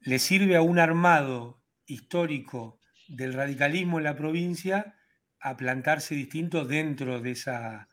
le 0.00 0.18
sirve 0.18 0.56
a 0.56 0.62
un 0.62 0.78
armado 0.78 1.62
histórico 1.86 2.80
del 3.08 3.34
radicalismo 3.34 3.98
en 3.98 4.04
la 4.04 4.16
provincia 4.16 4.94
a 5.44 5.58
plantarse 5.58 6.14
distinto 6.14 6.64
dentro 6.64 7.20
de 7.20 7.32
esa, 7.32 7.86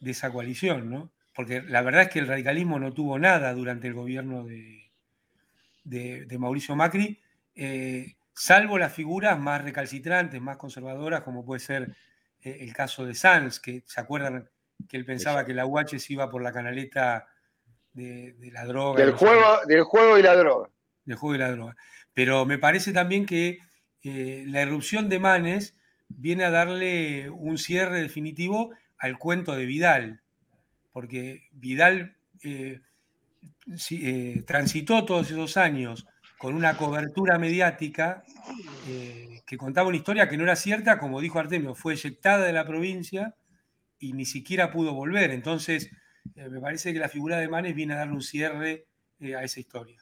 de 0.00 0.10
esa 0.10 0.32
coalición, 0.32 0.90
¿no? 0.90 1.12
Porque 1.32 1.62
la 1.62 1.80
verdad 1.82 2.02
es 2.02 2.08
que 2.08 2.18
el 2.18 2.26
radicalismo 2.26 2.80
no 2.80 2.92
tuvo 2.92 3.20
nada 3.20 3.54
durante 3.54 3.86
el 3.86 3.94
gobierno 3.94 4.42
de, 4.44 4.90
de, 5.84 6.38
Mauricio 6.38 6.74
Macri, 6.74 7.22
eh, 7.54 8.16
salvo 8.34 8.78
las 8.78 8.92
figuras 8.92 9.38
más 9.38 9.62
recalcitrantes, 9.62 10.40
más 10.40 10.56
conservadoras, 10.56 11.22
como 11.22 11.44
puede 11.44 11.60
ser 11.60 11.94
eh, 12.42 12.58
el 12.62 12.72
caso 12.72 13.06
de 13.06 13.14
Sanz, 13.14 13.60
que 13.60 13.84
se 13.86 14.00
acuerdan 14.00 14.50
que 14.88 14.96
él 14.96 15.04
pensaba 15.04 15.44
que 15.44 15.54
la 15.54 15.66
UH 15.66 16.00
se 16.00 16.12
iba 16.12 16.28
por 16.28 16.42
la 16.42 16.52
canaleta 16.52 17.28
de, 17.92 18.34
la 18.52 18.64
droga. 18.64 19.04
Del 19.04 19.14
juego, 19.14 19.60
del 19.68 19.84
juego 19.84 20.18
y 20.18 20.22
la 20.22 20.34
droga. 20.34 20.68
Del 21.04 21.16
juego 21.16 21.36
y 21.36 21.38
la 21.38 21.52
droga. 21.52 21.76
Pero 22.12 22.44
me 22.44 22.58
parece 22.58 22.92
también 22.92 23.24
que 23.24 23.60
eh, 24.02 24.42
la 24.48 24.62
irrupción 24.62 25.08
de 25.08 25.20
Manes 25.20 25.77
viene 26.08 26.44
a 26.44 26.50
darle 26.50 27.30
un 27.30 27.58
cierre 27.58 28.00
definitivo 28.00 28.70
al 28.98 29.18
cuento 29.18 29.54
de 29.54 29.66
Vidal, 29.66 30.20
porque 30.92 31.48
Vidal 31.52 32.16
eh, 32.42 32.80
eh, 33.90 34.42
transitó 34.46 35.04
todos 35.04 35.30
esos 35.30 35.56
años 35.56 36.06
con 36.38 36.54
una 36.54 36.76
cobertura 36.76 37.38
mediática 37.38 38.24
eh, 38.88 39.42
que 39.46 39.56
contaba 39.56 39.88
una 39.88 39.96
historia 39.96 40.28
que 40.28 40.36
no 40.36 40.44
era 40.44 40.56
cierta, 40.56 40.98
como 40.98 41.20
dijo 41.20 41.38
Artemio, 41.38 41.74
fue 41.74 41.94
eyectada 41.94 42.46
de 42.46 42.52
la 42.52 42.66
provincia 42.66 43.34
y 43.98 44.12
ni 44.12 44.24
siquiera 44.24 44.70
pudo 44.70 44.94
volver. 44.94 45.30
Entonces, 45.30 45.90
me 46.34 46.60
parece 46.60 46.92
que 46.92 46.98
la 46.98 47.08
figura 47.08 47.38
de 47.38 47.48
Manes 47.48 47.74
viene 47.74 47.94
a 47.94 47.98
darle 47.98 48.14
un 48.14 48.22
cierre 48.22 48.86
a 49.36 49.42
esa 49.42 49.60
historia. 49.60 49.98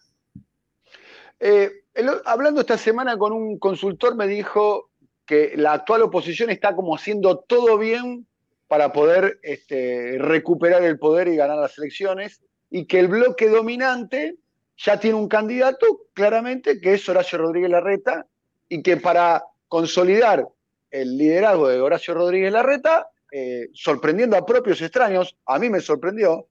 hablando 2.26 2.60
esta 2.60 2.76
semana 2.76 3.16
con 3.16 3.32
un 3.32 3.58
consultor 3.58 4.14
me 4.14 4.26
dijo, 4.26 4.90
que 5.26 5.52
la 5.56 5.72
actual 5.72 6.02
oposición 6.02 6.50
está 6.50 6.74
como 6.74 6.94
haciendo 6.94 7.38
todo 7.38 7.76
bien 7.76 8.26
para 8.68 8.92
poder 8.92 9.38
este, 9.42 10.16
recuperar 10.18 10.82
el 10.82 10.98
poder 10.98 11.28
y 11.28 11.36
ganar 11.36 11.58
las 11.58 11.76
elecciones, 11.78 12.40
y 12.70 12.86
que 12.86 12.98
el 12.98 13.08
bloque 13.08 13.48
dominante 13.48 14.36
ya 14.76 14.98
tiene 14.98 15.16
un 15.16 15.28
candidato 15.28 15.86
claramente 16.12 16.80
que 16.80 16.94
es 16.94 17.08
Horacio 17.08 17.38
Rodríguez 17.38 17.70
Larreta, 17.70 18.26
y 18.68 18.82
que 18.82 18.96
para 18.96 19.44
consolidar 19.68 20.48
el 20.90 21.16
liderazgo 21.16 21.68
de 21.68 21.80
Horacio 21.80 22.14
Rodríguez 22.14 22.52
Larreta, 22.52 23.08
eh, 23.32 23.68
sorprendiendo 23.72 24.36
a 24.36 24.46
propios 24.46 24.80
extraños, 24.80 25.36
a 25.46 25.58
mí 25.58 25.68
me 25.68 25.80
sorprendió, 25.80 26.48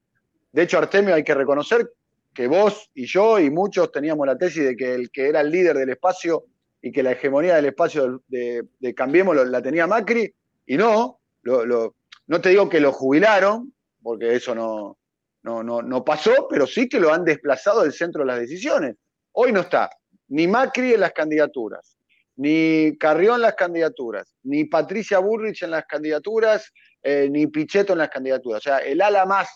de 0.52 0.64
hecho 0.64 0.78
Artemio 0.78 1.16
hay 1.16 1.24
que 1.24 1.34
reconocer 1.34 1.92
que 2.34 2.48
vos 2.48 2.90
y 2.94 3.06
yo 3.06 3.40
y 3.40 3.50
muchos 3.50 3.92
teníamos 3.92 4.28
la 4.28 4.38
tesis 4.38 4.64
de 4.64 4.76
que 4.76 4.94
el 4.94 5.10
que 5.10 5.30
era 5.30 5.40
el 5.42 5.50
líder 5.50 5.78
del 5.78 5.90
espacio 5.90 6.46
y 6.86 6.92
que 6.92 7.02
la 7.02 7.14
hegemonía 7.14 7.56
del 7.56 7.66
espacio 7.66 8.22
de, 8.28 8.64
Cambiemos 8.96 9.36
la 9.36 9.60
tenía 9.60 9.88
Macri, 9.88 10.32
y 10.68 10.78
no, 10.78 11.20
no 11.44 12.42
te 12.42 12.50
digo 12.50 12.70
que 12.70 12.80
lo 12.80 12.92
jubilaron, 12.92 13.74
porque 14.04 14.36
eso 14.36 14.54
no, 14.54 14.96
no, 15.42 15.64
no, 15.64 16.06
pasó, 16.06 16.48
pero 16.48 16.68
sí 16.68 16.88
que 16.88 17.00
lo 17.00 17.12
han 17.12 17.26
desplazado 17.26 17.82
del 17.82 17.92
centro 17.92 18.22
de 18.22 18.28
las 18.28 18.40
decisiones. 18.40 18.98
Hoy 19.32 19.52
no 19.52 19.62
está 19.62 19.90
ni 20.28 20.48
Macri 20.48 20.94
en 20.94 21.00
las 21.00 21.12
candidaturas, 21.12 21.98
ni 22.36 22.96
Carrión 23.00 23.38
en 23.38 23.42
las 23.42 23.56
candidaturas, 23.56 24.36
ni 24.44 24.66
Patricia 24.66 25.18
Burrich 25.18 25.64
en 25.64 25.72
las 25.72 25.88
candidaturas, 25.88 26.72
eh, 27.02 27.28
ni 27.32 27.48
Pichetto 27.48 27.94
en 27.94 28.00
las 28.00 28.10
candidaturas. 28.10 28.60
O 28.60 28.64
sea, 28.64 28.78
el 28.78 29.02
ala 29.02 29.26
más, 29.26 29.50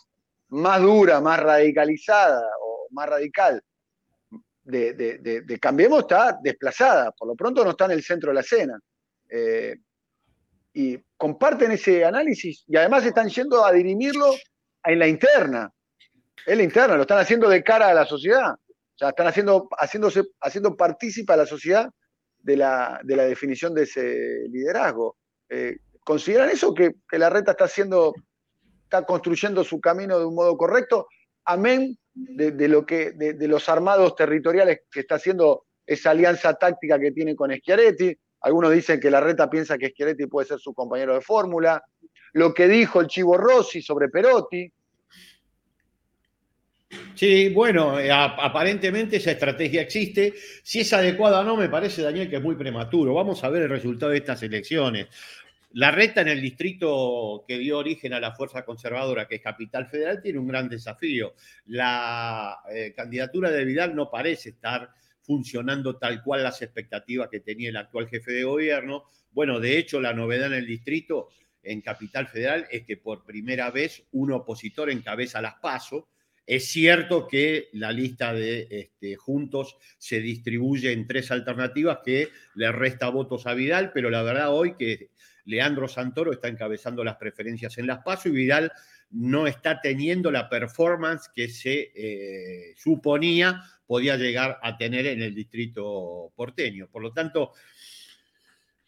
más 0.48 0.82
dura, 0.82 1.22
más 1.22 1.40
radicalizada 1.40 2.42
o 2.60 2.88
más 2.90 3.08
radical 3.08 3.64
de, 4.70 5.60
Cambiemos 5.60 6.02
está 6.02 6.38
desplazada, 6.42 7.12
por 7.12 7.28
lo 7.28 7.36
pronto 7.36 7.64
no 7.64 7.72
está 7.72 7.86
en 7.86 7.92
el 7.92 8.04
centro 8.04 8.30
de 8.30 8.36
la 8.36 8.42
escena. 8.42 8.80
Eh, 9.30 9.76
y 10.74 10.98
comparten 11.18 11.72
ese 11.72 12.06
análisis 12.06 12.64
y 12.68 12.78
además 12.78 13.06
están 13.06 13.28
yendo 13.28 13.66
a 13.66 13.72
dirimirlo 13.72 14.28
en 14.84 15.00
la 15.00 15.08
interna. 15.08 15.72
En 16.46 16.58
la 16.58 16.64
interna, 16.64 16.96
lo 16.96 17.02
están 17.02 17.20
haciendo 17.20 17.50
de 17.50 17.64
cara 17.64 17.90
a 17.90 17.94
la 17.94 18.06
sociedad. 18.06 18.54
O 18.54 18.98
sea, 18.98 19.10
están 19.10 19.28
haciendo, 19.28 19.68
haciéndose, 19.78 20.24
haciendo 20.42 20.76
partícipa 20.76 21.34
a 21.34 21.38
la 21.38 21.46
sociedad 21.46 21.90
de 22.38 22.58
la, 22.58 23.02
de 23.04 23.16
la 23.16 23.24
definición 23.24 23.74
de 23.74 23.84
ese 23.84 24.48
liderazgo. 24.50 25.18
Eh, 25.50 25.78
¿Consideran 26.04 26.50
eso 26.50 26.74
que, 26.74 26.92
que 27.10 27.20
la 27.20 27.30
reta 27.30 27.52
está 27.52 27.66
haciendo, 27.66 28.14
está 28.84 29.06
construyendo 29.06 29.64
su 29.64 29.80
camino 29.82 30.18
de 30.18 30.26
un 30.26 30.36
modo 30.36 30.56
correcto? 30.56 31.08
Amén 31.46 31.98
de, 32.20 32.68
lo 32.68 32.86
que, 32.86 33.12
de, 33.12 33.48
los 33.48 33.70
armados 33.70 34.16
territoriales 34.16 34.82
que 34.92 35.02
está 35.02 35.16
haciendo 35.16 35.66
esa 35.86 36.12
alianza 36.12 36.54
táctica 36.54 37.00
que 37.00 37.12
tiene 37.12 37.36
con 37.36 37.52
Schiaretti. 37.52 38.16
Algunos 38.42 38.72
dicen 38.72 39.00
que 39.00 39.10
la 39.10 39.20
reta 39.20 39.50
piensa 39.50 39.78
que 39.78 39.90
Schiaretti 39.90 40.28
puede 40.28 40.48
ser 40.48 40.60
su 40.60 40.74
compañero 40.74 41.14
de 41.14 41.22
fórmula. 41.22 41.84
Lo 42.34 42.54
que 42.54 42.68
dijo 42.68 43.02
el 43.02 43.08
Chivo 43.08 43.38
Rossi 43.38 43.82
sobre 43.82 44.10
Perotti. 44.10 44.72
Sí, 47.14 47.50
bueno, 47.50 48.00
eh, 48.00 48.12
aparentemente 48.12 49.18
esa 49.18 49.32
estrategia 49.32 49.82
existe. 49.82 50.34
Si 50.64 50.80
es 50.80 50.94
adecuada 50.94 51.42
o 51.42 51.44
no, 51.44 51.56
me 51.56 51.70
parece, 51.70 52.02
Daniel, 52.02 52.30
que 52.30 52.38
es 52.38 52.42
muy 52.42 52.56
prematuro. 52.56 53.14
Vamos 53.14 53.44
a 53.44 53.50
ver 53.50 53.64
el 53.64 53.70
resultado 53.70 54.12
de 54.12 54.18
estas 54.20 54.42
elecciones. 54.42 55.08
La 55.74 55.92
reta 55.92 56.22
en 56.22 56.30
el 56.30 56.42
distrito 56.42 57.46
que 57.48 57.60
dio 57.60 57.78
origen 57.78 58.14
a 58.14 58.20
la 58.20 58.32
fuerza 58.32 58.66
conservadora, 58.66 59.28
que 59.28 59.36
es 59.36 59.42
Capital 59.42 59.86
Federal, 59.86 60.20
tiene 60.22 60.40
un 60.40 60.48
gran 60.48 60.68
desafío. 60.68 61.36
La 61.68 62.58
eh, 62.72 62.92
candidatura 62.96 63.52
de 63.52 63.66
Vidal 63.66 63.96
no 63.96 64.10
parece 64.10 64.50
estar 64.50 64.90
funcionando 65.22 65.98
tal 65.98 66.24
cual 66.24 66.42
las 66.42 66.60
expectativas 66.64 67.30
que 67.30 67.42
tenía 67.42 67.70
el 67.70 67.78
actual 67.78 68.08
jefe 68.08 68.32
de 68.32 68.46
gobierno. 68.46 69.04
Bueno, 69.32 69.60
de 69.60 69.78
hecho, 69.78 70.02
la 70.02 70.12
novedad 70.12 70.48
en 70.48 70.54
el 70.54 70.66
distrito, 70.66 71.30
en 71.62 71.82
Capital 71.82 72.28
Federal, 72.28 72.66
es 72.72 72.84
que 72.84 72.98
por 72.98 73.24
primera 73.24 73.70
vez 73.70 74.04
un 74.14 74.32
opositor 74.32 74.90
encabeza 74.90 75.40
las 75.40 75.56
PASO. 75.62 76.08
Es 76.48 76.66
cierto 76.72 77.28
que 77.28 77.70
la 77.74 77.92
lista 77.92 78.34
de 78.34 78.66
este, 78.72 79.16
Juntos 79.18 79.78
se 80.00 80.20
distribuye 80.20 80.92
en 80.92 81.06
tres 81.06 81.30
alternativas 81.30 82.00
que 82.04 82.30
le 82.56 82.72
resta 82.72 83.10
votos 83.10 83.46
a 83.46 83.54
Vidal, 83.54 83.92
pero 83.94 84.10
la 84.10 84.24
verdad 84.24 84.52
hoy 84.52 84.76
que 84.76 85.12
Leandro 85.50 85.88
Santoro 85.88 86.32
está 86.32 86.48
encabezando 86.48 87.04
las 87.04 87.18
preferencias 87.18 87.78
en 87.78 87.88
las 87.88 88.00
PASO 88.00 88.30
y 88.30 88.34
Vidal 88.34 88.72
no 89.12 89.48
está 89.48 89.82
teniendo 89.82 90.32
la 90.32 90.48
performance 90.48 91.30
que 91.34 91.50
se 91.50 91.92
eh, 91.96 92.74
suponía 92.78 93.64
podía 93.88 94.18
llegar 94.18 94.60
a 94.62 94.78
tener 94.78 95.08
en 95.08 95.24
el 95.24 95.34
distrito 95.34 96.32
porteño. 96.36 96.88
Por 96.92 97.02
lo 97.02 97.12
tanto, 97.12 97.54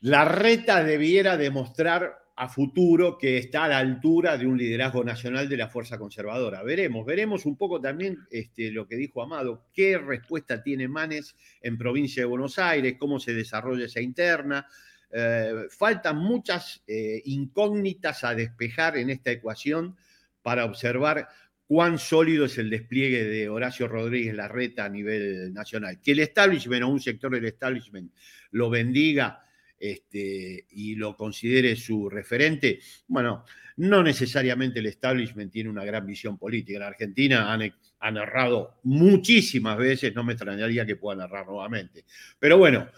la 0.01 0.25
reta 0.25 0.83
debiera 0.83 1.37
demostrar 1.37 2.21
a 2.35 2.47
futuro 2.47 3.17
que 3.17 3.37
está 3.37 3.63
a 3.63 3.67
la 3.67 3.77
altura 3.79 4.37
de 4.37 4.45
un 4.45 4.57
liderazgo 4.57 5.03
nacional 5.03 5.49
de 5.49 5.57
la 5.57 5.69
fuerza 5.69 5.97
conservadora. 5.97 6.63
Veremos, 6.63 7.05
veremos 7.05 7.45
un 7.45 7.55
poco 7.57 7.81
también 7.81 8.19
este, 8.29 8.71
lo 8.71 8.87
que 8.87 8.95
dijo 8.95 9.21
Amado, 9.21 9.65
qué 9.73 9.97
respuesta 9.97 10.61
tiene 10.61 10.87
Manes 10.87 11.35
en 11.61 11.77
provincia 11.77 12.21
de 12.21 12.27
Buenos 12.27 12.59
Aires, 12.59 12.95
cómo 12.99 13.19
se 13.19 13.33
desarrolla 13.33 13.85
esa 13.85 14.01
interna. 14.01 14.67
Eh, 15.13 15.65
faltan 15.69 16.17
muchas 16.17 16.81
eh, 16.87 17.21
incógnitas 17.25 18.23
a 18.23 18.33
despejar 18.33 18.97
en 18.97 19.09
esta 19.09 19.31
ecuación 19.31 19.97
para 20.41 20.65
observar 20.65 21.27
cuán 21.65 21.99
sólido 21.99 22.45
es 22.45 22.57
el 22.57 22.69
despliegue 22.69 23.23
de 23.23 23.49
Horacio 23.49 23.87
Rodríguez 23.87 24.35
Larreta 24.35 24.85
a 24.85 24.89
nivel 24.89 25.53
nacional. 25.53 25.99
Que 26.01 26.11
el 26.11 26.19
establishment 26.19 26.83
o 26.83 26.87
un 26.89 26.99
sector 26.99 27.33
del 27.33 27.45
establishment 27.45 28.11
lo 28.51 28.69
bendiga 28.69 29.45
este, 29.79 30.67
y 30.69 30.95
lo 30.95 31.17
considere 31.17 31.75
su 31.75 32.07
referente, 32.07 32.79
bueno, 33.07 33.45
no 33.77 34.03
necesariamente 34.03 34.79
el 34.79 34.85
establishment 34.85 35.51
tiene 35.51 35.69
una 35.69 35.83
gran 35.83 36.05
visión 36.05 36.37
política. 36.37 36.77
En 36.77 36.83
Argentina 36.83 37.51
han, 37.51 37.73
han 37.99 38.13
narrado 38.13 38.79
muchísimas 38.83 39.77
veces, 39.77 40.13
no 40.13 40.23
me 40.23 40.33
extrañaría 40.33 40.85
que 40.85 40.97
puedan 40.97 41.19
narrar 41.19 41.47
nuevamente. 41.47 42.05
Pero 42.37 42.59
bueno, 42.59 42.89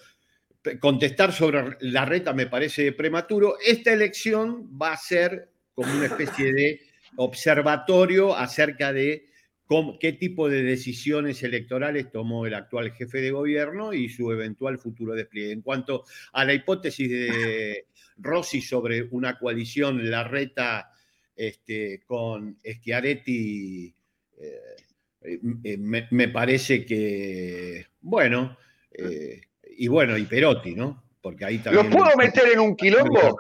contestar 0.80 1.34
sobre 1.34 1.78
la 1.82 2.06
reta 2.06 2.34
me 2.34 2.48
parece 2.48 2.92
prematuro. 2.92 3.58
Esta 3.66 3.94
elección 3.94 4.70
va 4.80 4.94
a 4.94 4.98
ser 4.98 5.50
como 5.74 5.94
una 5.94 6.06
especie 6.06 6.54
de 6.54 6.82
observatorio 7.16 8.36
acerca 8.36 8.94
de 8.94 9.28
qué 10.00 10.14
tipo 10.14 10.50
de 10.50 10.62
decisiones 10.62 11.42
electorales 11.42 12.12
tomó 12.12 12.46
el 12.46 12.54
actual 12.54 12.92
jefe 12.92 13.22
de 13.22 13.32
gobierno 13.32 13.94
y 13.94 14.10
su 14.10 14.32
eventual 14.32 14.78
futuro 14.78 15.16
despliegue. 15.16 15.52
En 15.52 15.62
cuanto 15.62 16.04
a 16.32 16.46
la 16.46 16.54
hipótesis 16.54 17.10
de 17.10 17.88
Rossi 18.18 18.62
sobre 18.62 19.04
una 19.12 19.40
coalición 19.40 20.10
Larreta 20.10 20.92
este, 21.36 22.04
con 22.06 22.60
Schiaretti, 22.64 23.96
eh, 24.38 24.60
eh, 25.24 25.78
me, 25.78 26.28
parece 26.28 26.86
que, 26.86 27.88
bueno, 28.02 28.58
eh, 28.92 29.42
y 29.78 29.88
bueno, 29.88 30.18
y 30.18 30.26
Perotti, 30.26 30.76
¿no? 30.76 31.04
Porque 31.22 31.46
ahí 31.46 31.60
también... 31.60 31.86
¿Los 31.86 31.96
puedo 31.96 32.16
meter 32.18 32.52
en 32.52 32.60
un 32.60 32.76
quilombo? 32.76 33.38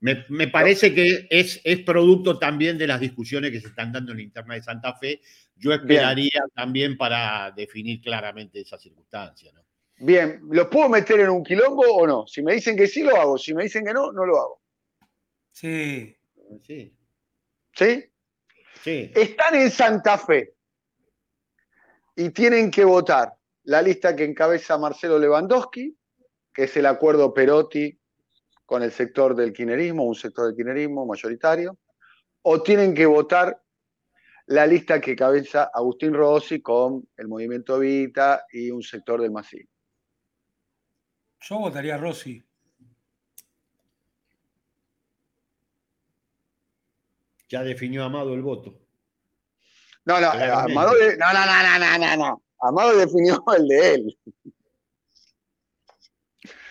Me, 0.00 0.48
parece 0.48 0.94
que 0.94 1.26
es, 1.30 1.60
es, 1.64 1.80
producto 1.80 2.38
también 2.38 2.76
de 2.76 2.86
las 2.86 3.00
discusiones 3.00 3.50
que 3.50 3.60
se 3.60 3.68
están 3.68 3.90
dando 3.90 4.12
en 4.12 4.18
la 4.18 4.24
interna 4.24 4.54
de 4.54 4.62
Santa 4.62 4.94
Fe. 4.94 5.22
Yo 5.56 5.72
esperaría 5.72 6.44
también 6.54 6.98
para 6.98 7.50
definir 7.52 8.02
claramente 8.02 8.60
esa 8.60 8.76
circunstancia. 8.76 9.50
¿no? 9.54 9.64
Bien, 9.96 10.40
¿los 10.50 10.66
puedo 10.66 10.90
meter 10.90 11.20
en 11.20 11.30
un 11.30 11.42
quilombo 11.42 11.84
o 11.84 12.06
no? 12.06 12.26
Si 12.26 12.42
me 12.42 12.52
dicen 12.52 12.76
que 12.76 12.86
sí, 12.86 13.02
lo 13.02 13.16
hago. 13.16 13.38
Si 13.38 13.54
me 13.54 13.62
dicen 13.62 13.84
que 13.84 13.94
no, 13.94 14.12
no 14.12 14.26
lo 14.26 14.38
hago. 14.38 14.62
Sí. 15.52 16.14
Sí. 16.62 16.94
¿Sí? 17.74 18.04
Sí. 18.82 19.12
Están 19.14 19.54
en 19.54 19.70
Santa 19.70 20.18
Fe 20.18 20.54
y 22.16 22.28
tienen 22.30 22.70
que 22.70 22.84
votar 22.84 23.32
la 23.64 23.82
lista 23.82 24.14
que 24.14 24.24
encabeza 24.24 24.78
Marcelo 24.78 25.18
Lewandowski, 25.18 25.96
que 26.52 26.64
es 26.64 26.76
el 26.76 26.86
acuerdo 26.86 27.32
Perotti 27.32 27.98
con 28.66 28.82
el 28.82 28.92
sector 28.92 29.34
del 29.34 29.52
quinerismo, 29.52 30.04
un 30.04 30.14
sector 30.14 30.46
del 30.46 30.56
quinerismo 30.56 31.06
mayoritario, 31.06 31.78
o 32.42 32.62
tienen 32.62 32.94
que 32.94 33.06
votar 33.06 33.60
la 34.46 34.66
lista 34.66 35.00
que 35.00 35.16
cabeza 35.16 35.70
Agustín 35.72 36.12
Rossi 36.12 36.60
con 36.60 37.08
el 37.16 37.28
movimiento 37.28 37.78
Vita 37.78 38.44
y 38.52 38.70
un 38.70 38.82
sector 38.82 39.20
del 39.20 39.30
MASI. 39.30 39.66
Yo 41.40 41.58
votaría 41.58 41.96
Rossi. 41.96 42.42
Ya 47.48 47.62
definió 47.62 48.04
Amado 48.04 48.34
el 48.34 48.42
voto. 48.42 48.80
No, 50.04 50.20
no, 50.20 50.30
Amado, 50.30 50.92
no, 51.18 51.32
no, 51.32 51.46
no, 51.46 51.78
no, 51.78 51.98
no, 51.98 52.16
no. 52.16 52.43
Amado 52.60 52.96
definió 52.96 53.42
el 53.56 53.68
de 53.68 53.94
él. 53.94 54.18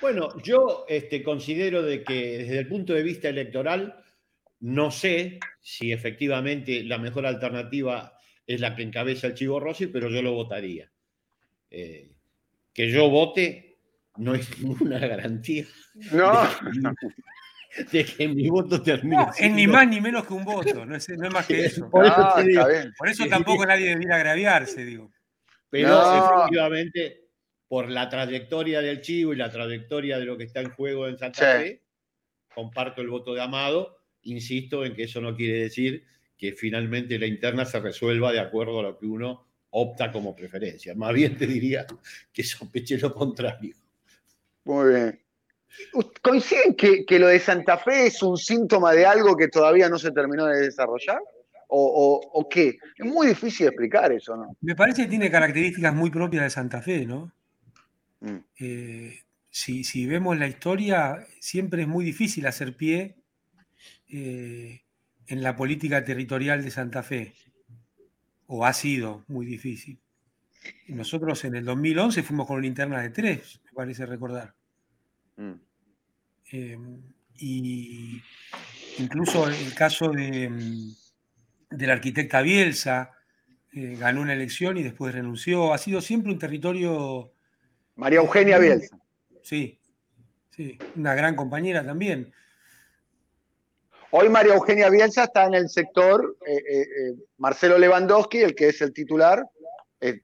Bueno, 0.02 0.38
yo 0.44 0.86
este, 0.90 1.24
considero 1.24 1.82
de 1.82 2.04
que 2.04 2.40
desde 2.40 2.60
el 2.60 2.68
punto 2.68 2.94
de 2.94 3.04
vista 3.04 3.30
electoral, 3.30 4.04
no 4.60 4.92
sé 4.92 5.40
si 5.62 5.92
efectivamente 5.92 6.84
la 6.84 6.98
mejor 6.98 7.26
alternativa 7.26 8.18
es 8.46 8.60
la 8.60 8.76
que 8.76 8.84
encabeza 8.84 9.28
el 9.28 9.34
Chivo 9.34 9.60
Rossi, 9.60 9.88
pero 9.88 10.10
yo 10.10 10.22
lo 10.22 10.34
votaría. 10.34 10.92
Eh, 11.70 12.12
que 12.74 12.90
yo 12.90 13.10
vote 13.10 13.78
no 14.18 14.36
es 14.36 14.60
ninguna 14.60 15.00
garantía. 15.00 15.66
No. 16.12 16.44
De 17.92 18.06
que, 18.06 18.28
mi 18.28 18.50
voto 18.50 18.82
termine. 18.82 19.26
es 19.40 19.52
ni 19.52 19.66
más 19.66 19.88
ni 19.88 20.00
menos 20.00 20.28
que 20.28 20.34
un 20.34 20.46
voto, 20.46 20.86
no 20.86 20.96
es, 20.96 21.10
más 21.32 21.48
que 21.48 21.66
eso. 21.66 21.90
Por 21.90 22.06
eso, 22.06 23.26
tampoco 23.28 23.66
nadie 23.66 23.90
debiera 23.90 24.18
agraviarse, 24.18 24.86
digo. 24.86 25.12
Pero 25.74 26.36
efectivamente 26.36 27.30
por 27.68 27.90
la 27.90 28.08
trayectoria 28.08 28.80
del 28.80 29.02
Chivo 29.02 29.34
y 29.34 29.38
la 29.38 29.50
trayectoria 29.50 30.20
de 30.20 30.26
lo 30.26 30.38
que 30.38 30.44
está 30.44 30.62
en 30.62 30.70
juego 30.70 31.08
en 31.08 31.18
Santa 31.18 31.58
Fe, 31.58 31.82
comparto 32.54 33.02
el 33.02 33.08
voto 33.08 33.34
de 33.34 33.42
Amado. 33.42 33.98
Insisto 34.22 34.86
en 34.86 34.94
que 34.94 35.06
eso 35.06 35.20
no 35.20 35.36
quiere 35.36 35.62
decir 35.62 36.06
que 36.38 36.52
finalmente 36.52 37.18
la 37.18 37.26
interna 37.26 37.66
se 37.66 37.80
resuelva 37.80 38.32
de 38.32 38.40
acuerdo 38.40 38.82
a 38.82 38.84
lo 38.84 39.00
que 39.00 39.08
uno 39.08 39.48
opta 39.72 40.12
como 40.12 40.36
preferencia. 40.36 40.94
Más 40.94 41.12
bien 41.12 41.36
te 41.36 41.48
diría 41.48 41.88
que 42.32 42.44
sospeche 42.44 43.00
lo 43.00 43.12
contrario. 43.12 43.76
Muy 44.66 44.94
bien. 44.94 45.20
¿Coinciden 46.22 46.76
que, 46.76 47.04
que, 47.04 47.18
lo 47.18 47.30
de 47.30 47.40
Santa 47.40 47.80
Fe 47.80 48.06
es 48.06 48.22
un 48.22 48.38
síntoma 48.38 48.94
de 48.94 49.08
algo 49.08 49.36
que 49.36 49.48
todavía 49.48 49.90
no 49.90 49.98
se 49.98 50.12
terminó 50.12 50.46
de 50.46 50.66
desarrollar? 50.66 51.20
¿O, 51.76 52.22
o 52.32 52.50
qué? 52.50 52.78
Es 52.98 53.06
muy 53.06 53.28
difícil 53.28 53.68
explicar 53.68 54.12
eso, 54.12 54.38
¿no? 54.38 54.56
Me 54.62 54.76
parece 54.76 55.04
que 55.04 55.10
tiene 55.10 55.32
características 55.32 55.94
muy 55.94 56.12
propias 56.12 56.44
de 56.44 56.50
Santa 56.52 56.82
Fe, 56.82 57.06
¿no? 57.08 57.32
Mm. 58.24 58.38
Eh, 58.60 59.20
si, 59.50 60.06
vemos 60.06 60.38
la 60.38 60.48
historia, 60.48 61.28
siempre 61.40 61.84
es 61.84 61.88
muy 61.88 62.06
difícil 62.06 62.48
hacer 62.48 62.76
pie 62.76 63.16
eh, 64.08 64.82
en 65.28 65.44
la 65.44 65.56
política 65.56 66.04
territorial 66.04 66.64
de 66.64 66.72
Santa 66.72 67.04
Fe, 67.04 67.34
o 68.48 68.66
ha 68.66 68.74
sido 68.74 69.26
muy 69.28 69.46
difícil. 69.46 70.00
Nosotros 70.88 71.44
en 71.44 71.56
el 71.56 71.66
2011 71.66 72.24
fuimos 72.24 72.48
con 72.48 72.58
una 72.58 72.68
interna 72.68 73.02
de 73.02 73.10
tres, 73.10 73.60
me 73.66 73.72
parece 73.74 74.06
recordar. 74.06 74.56
Mm. 75.36 75.54
Eh, 76.52 76.78
y 77.40 78.22
incluso 79.00 79.50
el 79.50 79.74
caso 79.74 80.10
de, 80.12 80.50
mm, 80.50 81.03
de 81.78 81.88
la 81.88 81.94
arquitecta 81.94 82.42
Bielsa, 82.42 83.12
ganó 83.72 84.22
una 84.22 84.34
elección 84.34 84.78
y 84.78 84.84
después 84.84 85.14
renunció. 85.14 85.74
Ha 85.74 85.78
sido 85.78 86.02
siempre 86.02 86.32
un 86.32 86.40
territorio 86.40 87.34
María 87.96 88.20
Eugenia 88.20 88.58
Bielsa. 88.60 88.98
Sí, 89.42 89.80
sí, 90.50 90.78
una 90.96 91.16
gran 91.16 91.36
compañera 91.36 91.86
también. 91.86 92.32
Hoy 94.12 94.30
María 94.30 94.54
Eugenia 94.54 94.90
Bielsa 94.90 95.24
está 95.24 95.46
en 95.46 95.56
el 95.56 95.70
sector, 95.70 96.38
eh, 96.46 96.56
eh, 96.56 96.82
eh, 96.82 97.16
Marcelo 97.38 97.80
Lewandowski, 97.80 98.40
el 98.40 98.54
que 98.54 98.70
es 98.70 98.82
el 98.82 98.94
titular, 98.94 99.44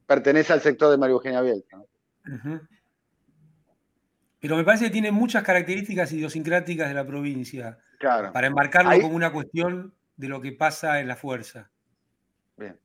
pertenece 0.05 0.53
al 0.53 0.61
sector 0.61 0.91
de 0.91 0.97
María 0.97 1.13
Eugenia 1.13 1.41
Bielsa. 1.41 1.81
Pero 4.39 4.57
me 4.57 4.63
parece 4.63 4.85
que 4.85 4.91
tiene 4.91 5.11
muchas 5.11 5.43
características 5.43 6.11
idiosincráticas 6.11 6.87
de 6.87 6.93
la 6.93 7.05
provincia 7.05 7.79
para 8.33 8.47
enmarcarlo 8.47 9.01
como 9.01 9.15
una 9.15 9.31
cuestión 9.31 9.93
de 10.20 10.28
lo 10.28 10.41
que 10.41 10.51
pasa 10.51 10.99
en 10.99 11.07
la 11.07 11.15
fuerza. 11.15 11.72
Bien. 12.57 12.78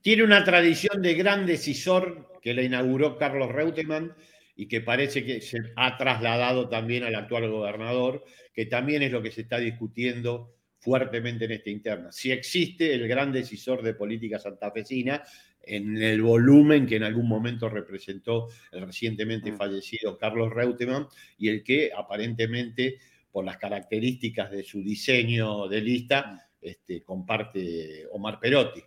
Tiene 0.00 0.24
una 0.24 0.42
tradición 0.42 1.00
de 1.00 1.14
gran 1.14 1.46
decisor 1.46 2.40
que 2.42 2.54
la 2.54 2.62
inauguró 2.62 3.16
Carlos 3.16 3.52
Reutemann 3.52 4.12
y 4.56 4.66
que 4.66 4.80
parece 4.80 5.24
que 5.24 5.40
se 5.40 5.58
ha 5.76 5.96
trasladado 5.96 6.68
también 6.68 7.04
al 7.04 7.14
actual 7.14 7.48
gobernador, 7.48 8.24
que 8.52 8.66
también 8.66 9.02
es 9.02 9.12
lo 9.12 9.22
que 9.22 9.30
se 9.30 9.42
está 9.42 9.58
discutiendo 9.58 10.56
fuertemente 10.80 11.44
en 11.44 11.52
esta 11.52 11.70
interna. 11.70 12.10
Si 12.10 12.32
existe 12.32 12.92
el 12.92 13.06
gran 13.06 13.30
decisor 13.30 13.80
de 13.80 13.94
política 13.94 14.40
santafesina 14.40 15.22
en 15.62 16.02
el 16.02 16.20
volumen 16.20 16.84
que 16.84 16.96
en 16.96 17.04
algún 17.04 17.28
momento 17.28 17.68
representó 17.68 18.48
el 18.72 18.86
recientemente 18.86 19.52
mm. 19.52 19.56
fallecido 19.56 20.18
Carlos 20.18 20.52
Reutemann 20.52 21.06
y 21.36 21.48
el 21.48 21.62
que 21.62 21.92
aparentemente, 21.96 22.98
por 23.30 23.44
las 23.44 23.58
características 23.58 24.50
de 24.50 24.62
su 24.62 24.82
diseño 24.82 25.68
de 25.68 25.80
lista, 25.80 26.32
mm. 26.32 26.38
este, 26.62 27.02
comparte 27.02 28.06
Omar 28.12 28.38
Perotti. 28.40 28.82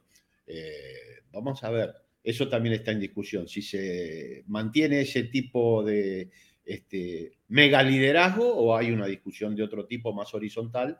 Eh, 0.48 1.24
vamos 1.32 1.64
a 1.64 1.70
ver, 1.70 1.94
eso 2.24 2.48
también 2.50 2.76
está 2.76 2.92
en 2.92 3.00
discusión. 3.00 3.48
Si 3.48 3.62
se 3.62 4.44
mantiene 4.48 5.02
ese 5.02 5.24
tipo 5.24 5.84
de 5.84 6.30
este, 6.66 7.38
mega 7.48 7.82
liderazgo 7.84 8.48
o 8.54 8.76
hay 8.76 8.92
una 8.92 9.08
discusión 9.08 9.56
de 9.56 9.64
otro 9.64 9.86
tipo 9.86 10.14
más 10.14 10.34
horizontal 10.34 11.00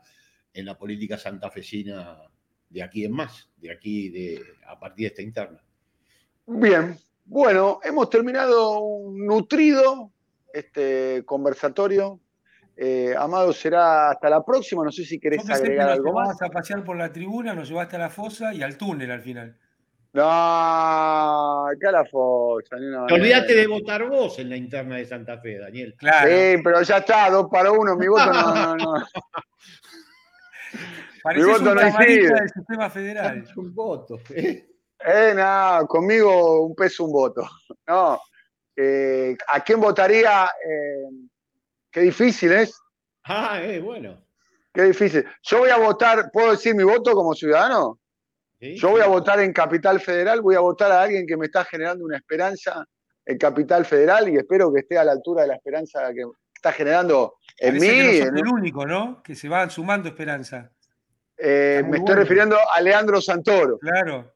en 0.52 0.66
la 0.66 0.76
política 0.76 1.16
santafesina 1.16 2.18
de 2.68 2.82
aquí 2.82 3.04
en 3.04 3.12
más, 3.12 3.50
de 3.56 3.70
aquí 3.70 4.08
de, 4.08 4.42
a 4.66 4.78
partir 4.78 5.04
de 5.04 5.08
esta 5.08 5.22
interna. 5.22 5.62
Bien, 6.46 6.98
bueno, 7.24 7.80
hemos 7.84 8.10
terminado 8.10 8.80
un 8.80 9.24
nutrido 9.24 10.12
este 10.52 11.22
conversatorio 11.24 12.20
Eh, 12.84 13.14
Amado, 13.16 13.52
será 13.52 14.10
hasta 14.10 14.28
la 14.28 14.44
próxima. 14.44 14.82
No 14.82 14.90
sé 14.90 15.04
si 15.04 15.20
querés 15.20 15.48
agregar 15.48 15.88
algo 15.88 16.12
más. 16.12 16.42
A 16.42 16.48
pasear 16.48 16.82
por 16.82 16.96
la 16.96 17.12
tribuna, 17.12 17.54
nos 17.54 17.68
llevaste 17.68 17.94
a 17.94 18.00
la 18.00 18.10
fosa 18.10 18.52
y 18.52 18.60
al 18.60 18.76
túnel 18.76 19.12
al 19.12 19.22
final. 19.22 19.56
No, 20.12 21.68
acá 21.68 21.92
la 21.92 22.04
fosa. 22.04 22.76
Te 23.06 23.14
olvidaste 23.14 23.54
de 23.54 23.68
votar 23.68 24.08
vos 24.08 24.36
en 24.40 24.48
la 24.48 24.56
interna 24.56 24.96
de 24.96 25.06
Santa 25.06 25.38
Fe, 25.38 25.58
Daniel. 25.58 25.94
Claro. 25.96 26.28
Sí, 26.28 26.60
pero 26.64 26.82
ya 26.82 26.96
está, 26.96 27.30
dos 27.30 27.46
para 27.48 27.70
uno. 27.70 27.96
Mi 27.96 28.08
voto 28.08 28.32
no, 28.32 28.52
no, 28.52 28.76
no. 28.76 28.94
Mi 31.36 31.42
voto 31.44 31.70
un 31.70 31.76
no 31.76 31.80
del 31.80 32.50
sistema 32.52 32.90
federal. 32.90 33.44
Un 33.56 33.74
voto. 33.74 34.18
Eh, 35.04 35.32
no, 35.34 35.84
conmigo 35.88 36.64
un 36.64 36.76
peso, 36.76 37.04
un 37.04 37.12
voto. 37.12 37.42
No. 37.88 38.20
Eh, 38.76 39.36
¿A 39.48 39.58
quién 39.58 39.80
votaría? 39.80 40.48
Eh, 40.64 41.08
qué 41.92 42.00
difícil 42.00 42.52
es. 42.52 42.74
Ah, 43.24 43.60
eh, 43.62 43.80
bueno. 43.80 44.18
Qué 44.72 44.82
difícil. 44.84 45.24
Yo 45.42 45.58
voy 45.58 45.70
a 45.70 45.76
votar, 45.76 46.30
¿puedo 46.32 46.52
decir 46.52 46.74
mi 46.74 46.82
voto 46.82 47.12
como 47.12 47.34
ciudadano? 47.34 47.98
Yo 48.58 48.90
voy 48.90 49.00
a 49.00 49.06
votar 49.06 49.40
en 49.40 49.52
Capital 49.52 50.00
Federal, 50.00 50.40
voy 50.40 50.54
a 50.54 50.60
votar 50.60 50.92
a 50.92 51.02
alguien 51.02 51.26
que 51.26 51.36
me 51.36 51.46
está 51.46 51.64
generando 51.64 52.04
una 52.04 52.16
esperanza 52.16 52.86
en 53.26 53.36
Capital 53.36 53.84
Federal 53.84 54.28
y 54.28 54.36
espero 54.36 54.72
que 54.72 54.80
esté 54.80 54.96
a 54.96 55.04
la 55.04 55.12
altura 55.12 55.42
de 55.42 55.48
la 55.48 55.54
esperanza 55.56 56.12
que 56.14 56.22
está 56.54 56.70
generando 56.70 57.34
en 57.58 57.74
mí. 57.74 57.88
Que 57.88 58.30
no 58.30 58.38
el 58.38 58.48
único, 58.48 58.86
¿no? 58.86 59.20
Que 59.20 59.34
se 59.34 59.48
va 59.48 59.68
sumando 59.68 60.08
esperanza. 60.08 60.70
Eh, 61.36 61.82
me 61.84 61.98
estoy 61.98 62.14
refiriendo 62.14 62.56
a 62.72 62.80
Leandro 62.80 63.20
Santoro. 63.20 63.78
Claro. 63.78 64.32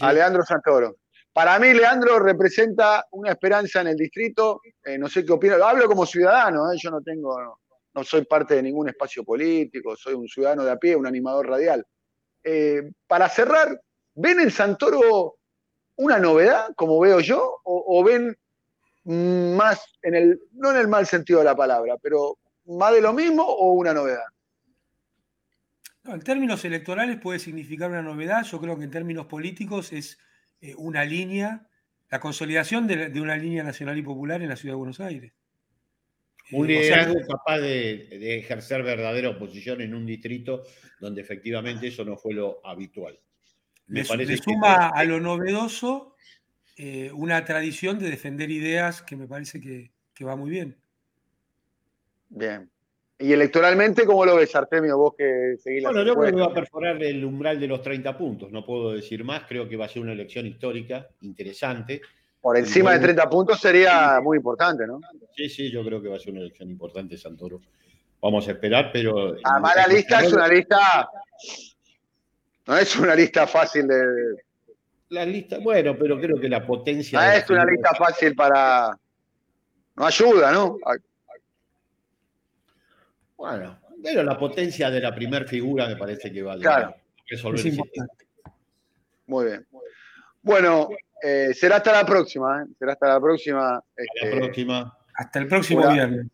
A 0.00 0.12
Leandro 0.12 0.44
Santoro. 0.44 0.96
Para 1.36 1.58
mí, 1.58 1.74
Leandro 1.74 2.18
representa 2.18 3.04
una 3.10 3.32
esperanza 3.32 3.82
en 3.82 3.88
el 3.88 3.96
distrito. 3.96 4.62
Eh, 4.82 4.96
no 4.96 5.06
sé 5.06 5.22
qué 5.22 5.32
opina. 5.32 5.56
Hablo 5.56 5.86
como 5.86 6.06
ciudadano, 6.06 6.72
¿eh? 6.72 6.78
yo 6.80 6.90
no 6.90 7.02
tengo, 7.02 7.58
no, 7.92 8.04
soy 8.04 8.24
parte 8.24 8.54
de 8.54 8.62
ningún 8.62 8.88
espacio 8.88 9.22
político, 9.22 9.94
soy 9.96 10.14
un 10.14 10.26
ciudadano 10.26 10.64
de 10.64 10.70
a 10.70 10.76
pie, 10.76 10.96
un 10.96 11.06
animador 11.06 11.46
radial. 11.46 11.86
para 13.06 13.28
cerrar, 13.28 13.78
¿ven 14.14 14.40
en 14.40 14.50
Santoro 14.50 15.36
una 15.96 16.18
novedad, 16.18 16.70
como 16.74 16.98
veo 17.00 17.20
yo, 17.20 17.60
o, 17.64 18.02
ven 18.02 18.34
más 19.04 19.84
en 20.00 20.14
el, 20.14 20.40
no 20.52 20.70
en 20.70 20.78
el 20.78 20.88
mal 20.88 21.06
sentido 21.06 21.40
de 21.40 21.44
la 21.44 21.54
palabra, 21.54 21.98
pero 22.00 22.38
más 22.64 22.94
de 22.94 23.02
lo 23.02 23.12
mismo 23.12 23.44
o 23.44 23.72
una 23.72 23.92
novedad? 23.92 24.24
en 26.04 26.22
términos 26.22 26.64
electorales 26.64 27.20
puede 27.20 27.40
significar 27.40 27.90
una 27.90 28.00
novedad, 28.00 28.42
yo 28.44 28.58
creo 28.58 28.78
que 28.78 28.84
en 28.84 28.90
términos 28.90 29.26
políticos 29.26 29.92
es 29.92 30.16
eh, 30.60 30.74
una 30.76 31.04
línea, 31.04 31.68
la 32.10 32.20
consolidación 32.20 32.86
de, 32.86 33.20
una 33.20 33.36
línea 33.36 33.62
nacional 33.62 33.98
y 33.98 34.02
popular 34.02 34.42
en 34.42 34.48
la 34.48 34.56
ciudad 34.56 34.74
de 34.74 34.78
Buenos 34.78 35.00
Aires. 35.00 35.32
Un 36.52 36.70
eh, 36.70 36.80
liderazgo 36.80 37.14
capaz 37.26 37.58
de, 37.58 38.38
ejercer 38.38 38.82
verdadera 38.82 39.30
oposición 39.30 39.80
en 39.80 39.94
un 39.94 40.06
distrito 40.06 40.62
donde 41.00 41.20
efectivamente 41.20 41.88
eso 41.88 42.04
no 42.04 42.16
fue 42.16 42.34
lo 42.34 42.64
habitual. 42.64 43.18
Me, 43.88 44.04
parece 44.04 44.36
suma 44.38 44.88
a 44.88 45.04
lo 45.04 45.20
novedoso 45.20 46.16
eh, 46.76 47.10
una 47.12 47.44
tradición 47.44 47.98
de 47.98 48.10
defender 48.10 48.50
ideas 48.50 49.02
que 49.02 49.16
me 49.16 49.28
parece 49.28 49.60
que, 49.60 49.92
que 50.12 50.24
va 50.24 50.36
muy 50.36 50.50
bien. 50.50 50.76
Bien. 52.28 52.68
Y 53.18 53.32
electoralmente, 53.32 54.04
¿cómo 54.04 54.26
lo 54.26 54.36
ves, 54.36 54.54
Artemio? 54.54 54.98
Vos 54.98 55.14
que 55.16 55.56
seguís 55.58 55.82
la 55.82 55.88
Bueno, 55.88 56.04
yo 56.04 56.14
creo 56.16 56.34
que 56.34 56.40
va 56.40 56.46
a 56.46 56.54
perforar 56.54 57.02
el 57.02 57.24
umbral 57.24 57.58
de 57.58 57.66
los 57.66 57.80
30 57.80 58.16
puntos. 58.16 58.52
No 58.52 58.64
puedo 58.64 58.92
decir 58.92 59.24
más. 59.24 59.44
Creo 59.48 59.66
que 59.68 59.76
va 59.76 59.86
a 59.86 59.88
ser 59.88 60.02
una 60.02 60.12
elección 60.12 60.46
histórica, 60.46 61.08
interesante. 61.22 62.02
Por 62.42 62.58
encima 62.58 62.92
de 62.92 63.00
30 63.00 63.28
puntos 63.30 63.58
sería 63.58 64.20
muy 64.22 64.36
importante, 64.36 64.86
¿no? 64.86 65.00
Sí, 65.34 65.48
sí, 65.48 65.70
yo 65.70 65.82
creo 65.82 66.02
que 66.02 66.08
va 66.08 66.16
a 66.16 66.18
ser 66.18 66.32
una 66.32 66.42
elección 66.42 66.70
importante, 66.70 67.16
Santoro. 67.16 67.62
Vamos 68.20 68.46
a 68.48 68.52
esperar, 68.52 68.90
pero. 68.92 69.34
Además, 69.42 69.76
la 69.76 69.86
lista 69.86 70.20
es 70.20 70.32
una 70.32 70.48
lista. 70.48 71.08
No 72.66 72.76
es 72.76 72.96
una 72.96 73.14
lista 73.14 73.46
fácil 73.46 73.88
de. 73.88 74.04
La 75.08 75.24
lista, 75.24 75.58
bueno, 75.58 75.96
pero 75.98 76.20
creo 76.20 76.38
que 76.38 76.48
la 76.48 76.66
potencia. 76.66 77.18
No 77.18 77.32
es 77.32 77.48
una 77.48 77.64
lista 77.64 77.94
fácil 77.94 78.34
para. 78.34 78.96
No 79.96 80.04
ayuda, 80.04 80.52
¿no? 80.52 80.76
Bueno, 83.36 83.78
pero 84.02 84.22
la 84.22 84.38
potencia 84.38 84.90
de 84.90 85.00
la 85.00 85.14
primer 85.14 85.46
figura 85.46 85.86
me 85.86 85.96
parece 85.96 86.32
que 86.32 86.42
va 86.42 86.54
a 86.54 86.94
resolver 87.26 87.66
el 87.66 87.80
Muy 89.26 89.44
bien. 89.46 89.66
Bueno, 90.42 90.88
eh, 91.22 91.52
será 91.54 91.76
hasta 91.76 91.92
la 91.92 92.06
próxima. 92.06 92.62
¿eh? 92.62 92.66
Será 92.78 92.92
hasta 92.92 93.08
la 93.08 93.20
próxima. 93.20 93.76
Hasta 93.76 94.02
este, 94.02 94.36
próxima. 94.36 94.98
Hasta 95.14 95.38
el 95.38 95.48
próximo 95.48 95.92
viernes. 95.92 96.26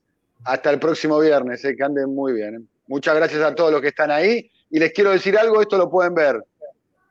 Hasta 0.44 0.70
el 0.70 0.78
próximo 0.78 1.20
viernes, 1.20 1.64
eh, 1.64 1.76
que 1.76 1.84
anden 1.84 2.14
muy 2.14 2.32
bien. 2.32 2.68
Muchas 2.86 3.14
gracias 3.14 3.42
a 3.42 3.54
todos 3.54 3.72
los 3.72 3.80
que 3.80 3.88
están 3.88 4.10
ahí. 4.10 4.50
Y 4.70 4.78
les 4.78 4.92
quiero 4.92 5.10
decir 5.10 5.38
algo, 5.38 5.60
esto 5.60 5.76
lo 5.78 5.90
pueden 5.90 6.14
ver 6.14 6.42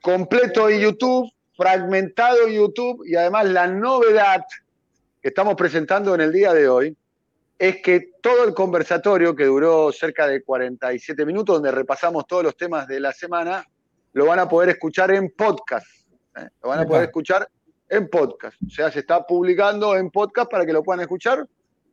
completo 0.02 0.68
en 0.68 0.82
YouTube, 0.82 1.32
fragmentado 1.56 2.48
en 2.48 2.54
YouTube 2.54 3.04
y 3.06 3.16
además 3.16 3.46
la 3.50 3.68
novedad 3.68 4.44
que 5.22 5.30
estamos 5.30 5.56
presentando 5.56 6.16
en 6.16 6.22
el 6.22 6.32
día 6.32 6.54
de 6.54 6.68
hoy 6.68 6.98
es 7.62 7.80
que 7.80 8.14
todo 8.20 8.44
el 8.44 8.56
conversatorio, 8.56 9.36
que 9.36 9.46
duró 9.46 9.92
cerca 9.92 10.26
de 10.26 10.42
47 10.42 11.28
minutos, 11.28 11.58
donde 11.58 11.70
repasamos 11.70 12.26
todos 12.26 12.44
los 12.44 12.58
temas 12.58 12.88
de 12.88 13.00
la 13.00 13.14
semana, 13.14 13.64
lo 14.14 14.26
van 14.26 14.40
a 14.40 14.50
poder 14.50 14.70
escuchar 14.70 15.12
en 15.12 15.30
podcast. 15.30 15.86
¿eh? 16.38 16.50
Lo 16.64 16.70
van 16.70 16.80
a 16.80 16.88
poder 16.88 17.04
escuchar 17.04 17.48
en 17.88 18.10
podcast. 18.10 18.58
O 18.66 18.70
sea, 18.72 18.90
se 18.90 19.02
está 19.02 19.28
publicando 19.28 19.96
en 19.96 20.10
podcast 20.10 20.50
para 20.50 20.66
que 20.66 20.74
lo 20.74 20.82
puedan 20.82 21.02
escuchar 21.02 21.48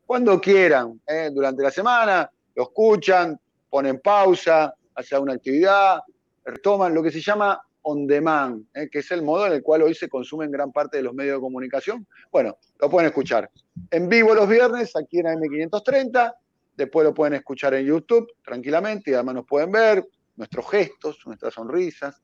cuando 0.06 0.40
quieran, 0.40 1.02
¿eh? 1.06 1.28
durante 1.30 1.62
la 1.62 1.70
semana, 1.70 2.30
lo 2.54 2.62
escuchan, 2.62 3.38
ponen 3.68 4.00
pausa, 4.00 4.72
hacen 4.94 5.20
una 5.20 5.34
actividad, 5.34 6.00
retoman 6.46 6.94
lo 6.94 7.02
que 7.02 7.10
se 7.10 7.20
llama 7.20 7.60
on 7.88 8.06
demand, 8.06 8.66
¿eh? 8.74 8.88
que 8.90 8.98
es 8.98 9.10
el 9.10 9.22
modo 9.22 9.46
en 9.46 9.54
el 9.54 9.62
cual 9.62 9.82
hoy 9.82 9.94
se 9.94 10.08
consumen 10.08 10.50
gran 10.50 10.72
parte 10.72 10.98
de 10.98 11.02
los 11.02 11.14
medios 11.14 11.36
de 11.36 11.40
comunicación. 11.40 12.06
Bueno, 12.30 12.58
lo 12.78 12.90
pueden 12.90 13.08
escuchar 13.08 13.50
en 13.90 14.08
vivo 14.08 14.34
los 14.34 14.46
viernes 14.46 14.94
aquí 14.94 15.20
en 15.20 15.26
AM530, 15.26 16.34
después 16.76 17.04
lo 17.04 17.14
pueden 17.14 17.34
escuchar 17.34 17.72
en 17.74 17.86
YouTube 17.86 18.30
tranquilamente 18.44 19.10
y 19.10 19.14
además 19.14 19.36
nos 19.36 19.46
pueden 19.46 19.72
ver 19.72 20.06
nuestros 20.36 20.70
gestos, 20.70 21.18
nuestras 21.24 21.54
sonrisas, 21.54 22.22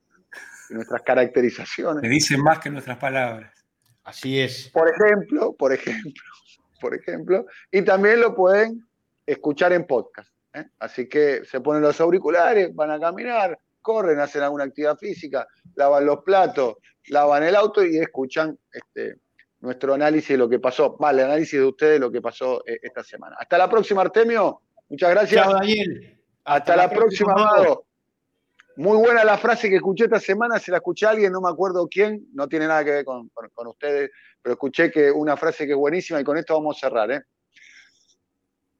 nuestras 0.68 1.00
caracterizaciones. 1.02 2.02
Me 2.02 2.10
dicen 2.10 2.42
más 2.42 2.58
que 2.58 2.68
nuestras 2.68 2.98
palabras. 2.98 3.64
Así 4.04 4.38
es. 4.38 4.68
Por 4.68 4.90
ejemplo, 4.90 5.54
por 5.54 5.72
ejemplo, 5.72 6.12
por 6.80 6.94
ejemplo, 6.94 7.46
y 7.70 7.80
también 7.82 8.20
lo 8.20 8.34
pueden 8.34 8.86
escuchar 9.24 9.72
en 9.72 9.86
podcast. 9.86 10.30
¿eh? 10.52 10.66
Así 10.78 11.08
que 11.08 11.42
se 11.46 11.60
ponen 11.62 11.80
los 11.80 11.98
auriculares, 12.02 12.74
van 12.74 12.90
a 12.90 13.00
caminar, 13.00 13.58
corren, 13.84 14.18
hacen 14.18 14.42
alguna 14.42 14.64
actividad 14.64 14.96
física, 14.96 15.46
lavan 15.74 16.06
los 16.06 16.24
platos, 16.24 16.76
lavan 17.08 17.42
el 17.42 17.54
auto 17.54 17.84
y 17.84 17.98
escuchan 17.98 18.58
este, 18.72 19.18
nuestro 19.60 19.94
análisis 19.94 20.30
de 20.30 20.38
lo 20.38 20.48
que 20.48 20.58
pasó, 20.58 20.96
vale, 20.96 21.22
el 21.22 21.28
análisis 21.28 21.60
de 21.60 21.66
ustedes 21.66 21.92
de 21.94 21.98
lo 21.98 22.10
que 22.10 22.22
pasó 22.22 22.66
eh, 22.66 22.78
esta 22.82 23.04
semana. 23.04 23.36
Hasta 23.38 23.58
la 23.58 23.68
próxima, 23.68 24.00
Artemio. 24.00 24.62
Muchas 24.88 25.10
gracias. 25.10 25.44
Chao, 25.44 25.52
Daniel. 25.52 26.18
Hasta, 26.44 26.76
la, 26.76 26.90
próxima, 26.90 27.32
Amado. 27.32 27.86
Muy 28.76 28.96
buena 28.96 29.22
la 29.22 29.38
frase 29.38 29.68
que 29.68 29.76
escuché 29.76 30.04
esta 30.04 30.18
semana, 30.18 30.58
se 30.58 30.72
la 30.72 30.78
escuché 30.78 31.06
a 31.06 31.10
alguien, 31.10 31.30
no 31.30 31.40
me 31.40 31.48
acuerdo 31.48 31.86
quién, 31.88 32.26
no 32.32 32.48
tiene 32.48 32.66
nada 32.66 32.84
que 32.84 32.90
ver 32.90 33.04
con, 33.04 33.30
ustedes, 33.66 34.10
pero 34.42 34.54
escuché 34.54 34.90
que 34.90 35.12
una 35.12 35.36
frase 35.36 35.64
que 35.64 35.72
es 35.72 35.78
buenísima 35.78 36.20
y 36.20 36.24
con 36.24 36.36
esto 36.36 36.54
vamos 36.54 36.76
a 36.76 36.88
cerrar. 36.88 37.10
¿eh? 37.12 37.22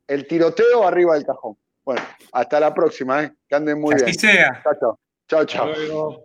El 0.09 0.27
tiroteo 0.27 0.87
arriba 0.87 1.15
del 1.15 1.25
cajón. 1.25 1.57
Bueno, 1.85 2.03
hasta 2.33 2.61
la 2.61 2.73
próxima, 2.73 3.23
¿eh? 3.25 3.33
que 3.49 3.55
anden 3.55 3.81
muy 3.81 3.95
bien. 3.95 4.15
sea. 4.19 4.63
Chao, 4.63 4.75
chao. 4.81 4.99
Chao, 5.29 5.45
chao. 5.45 6.21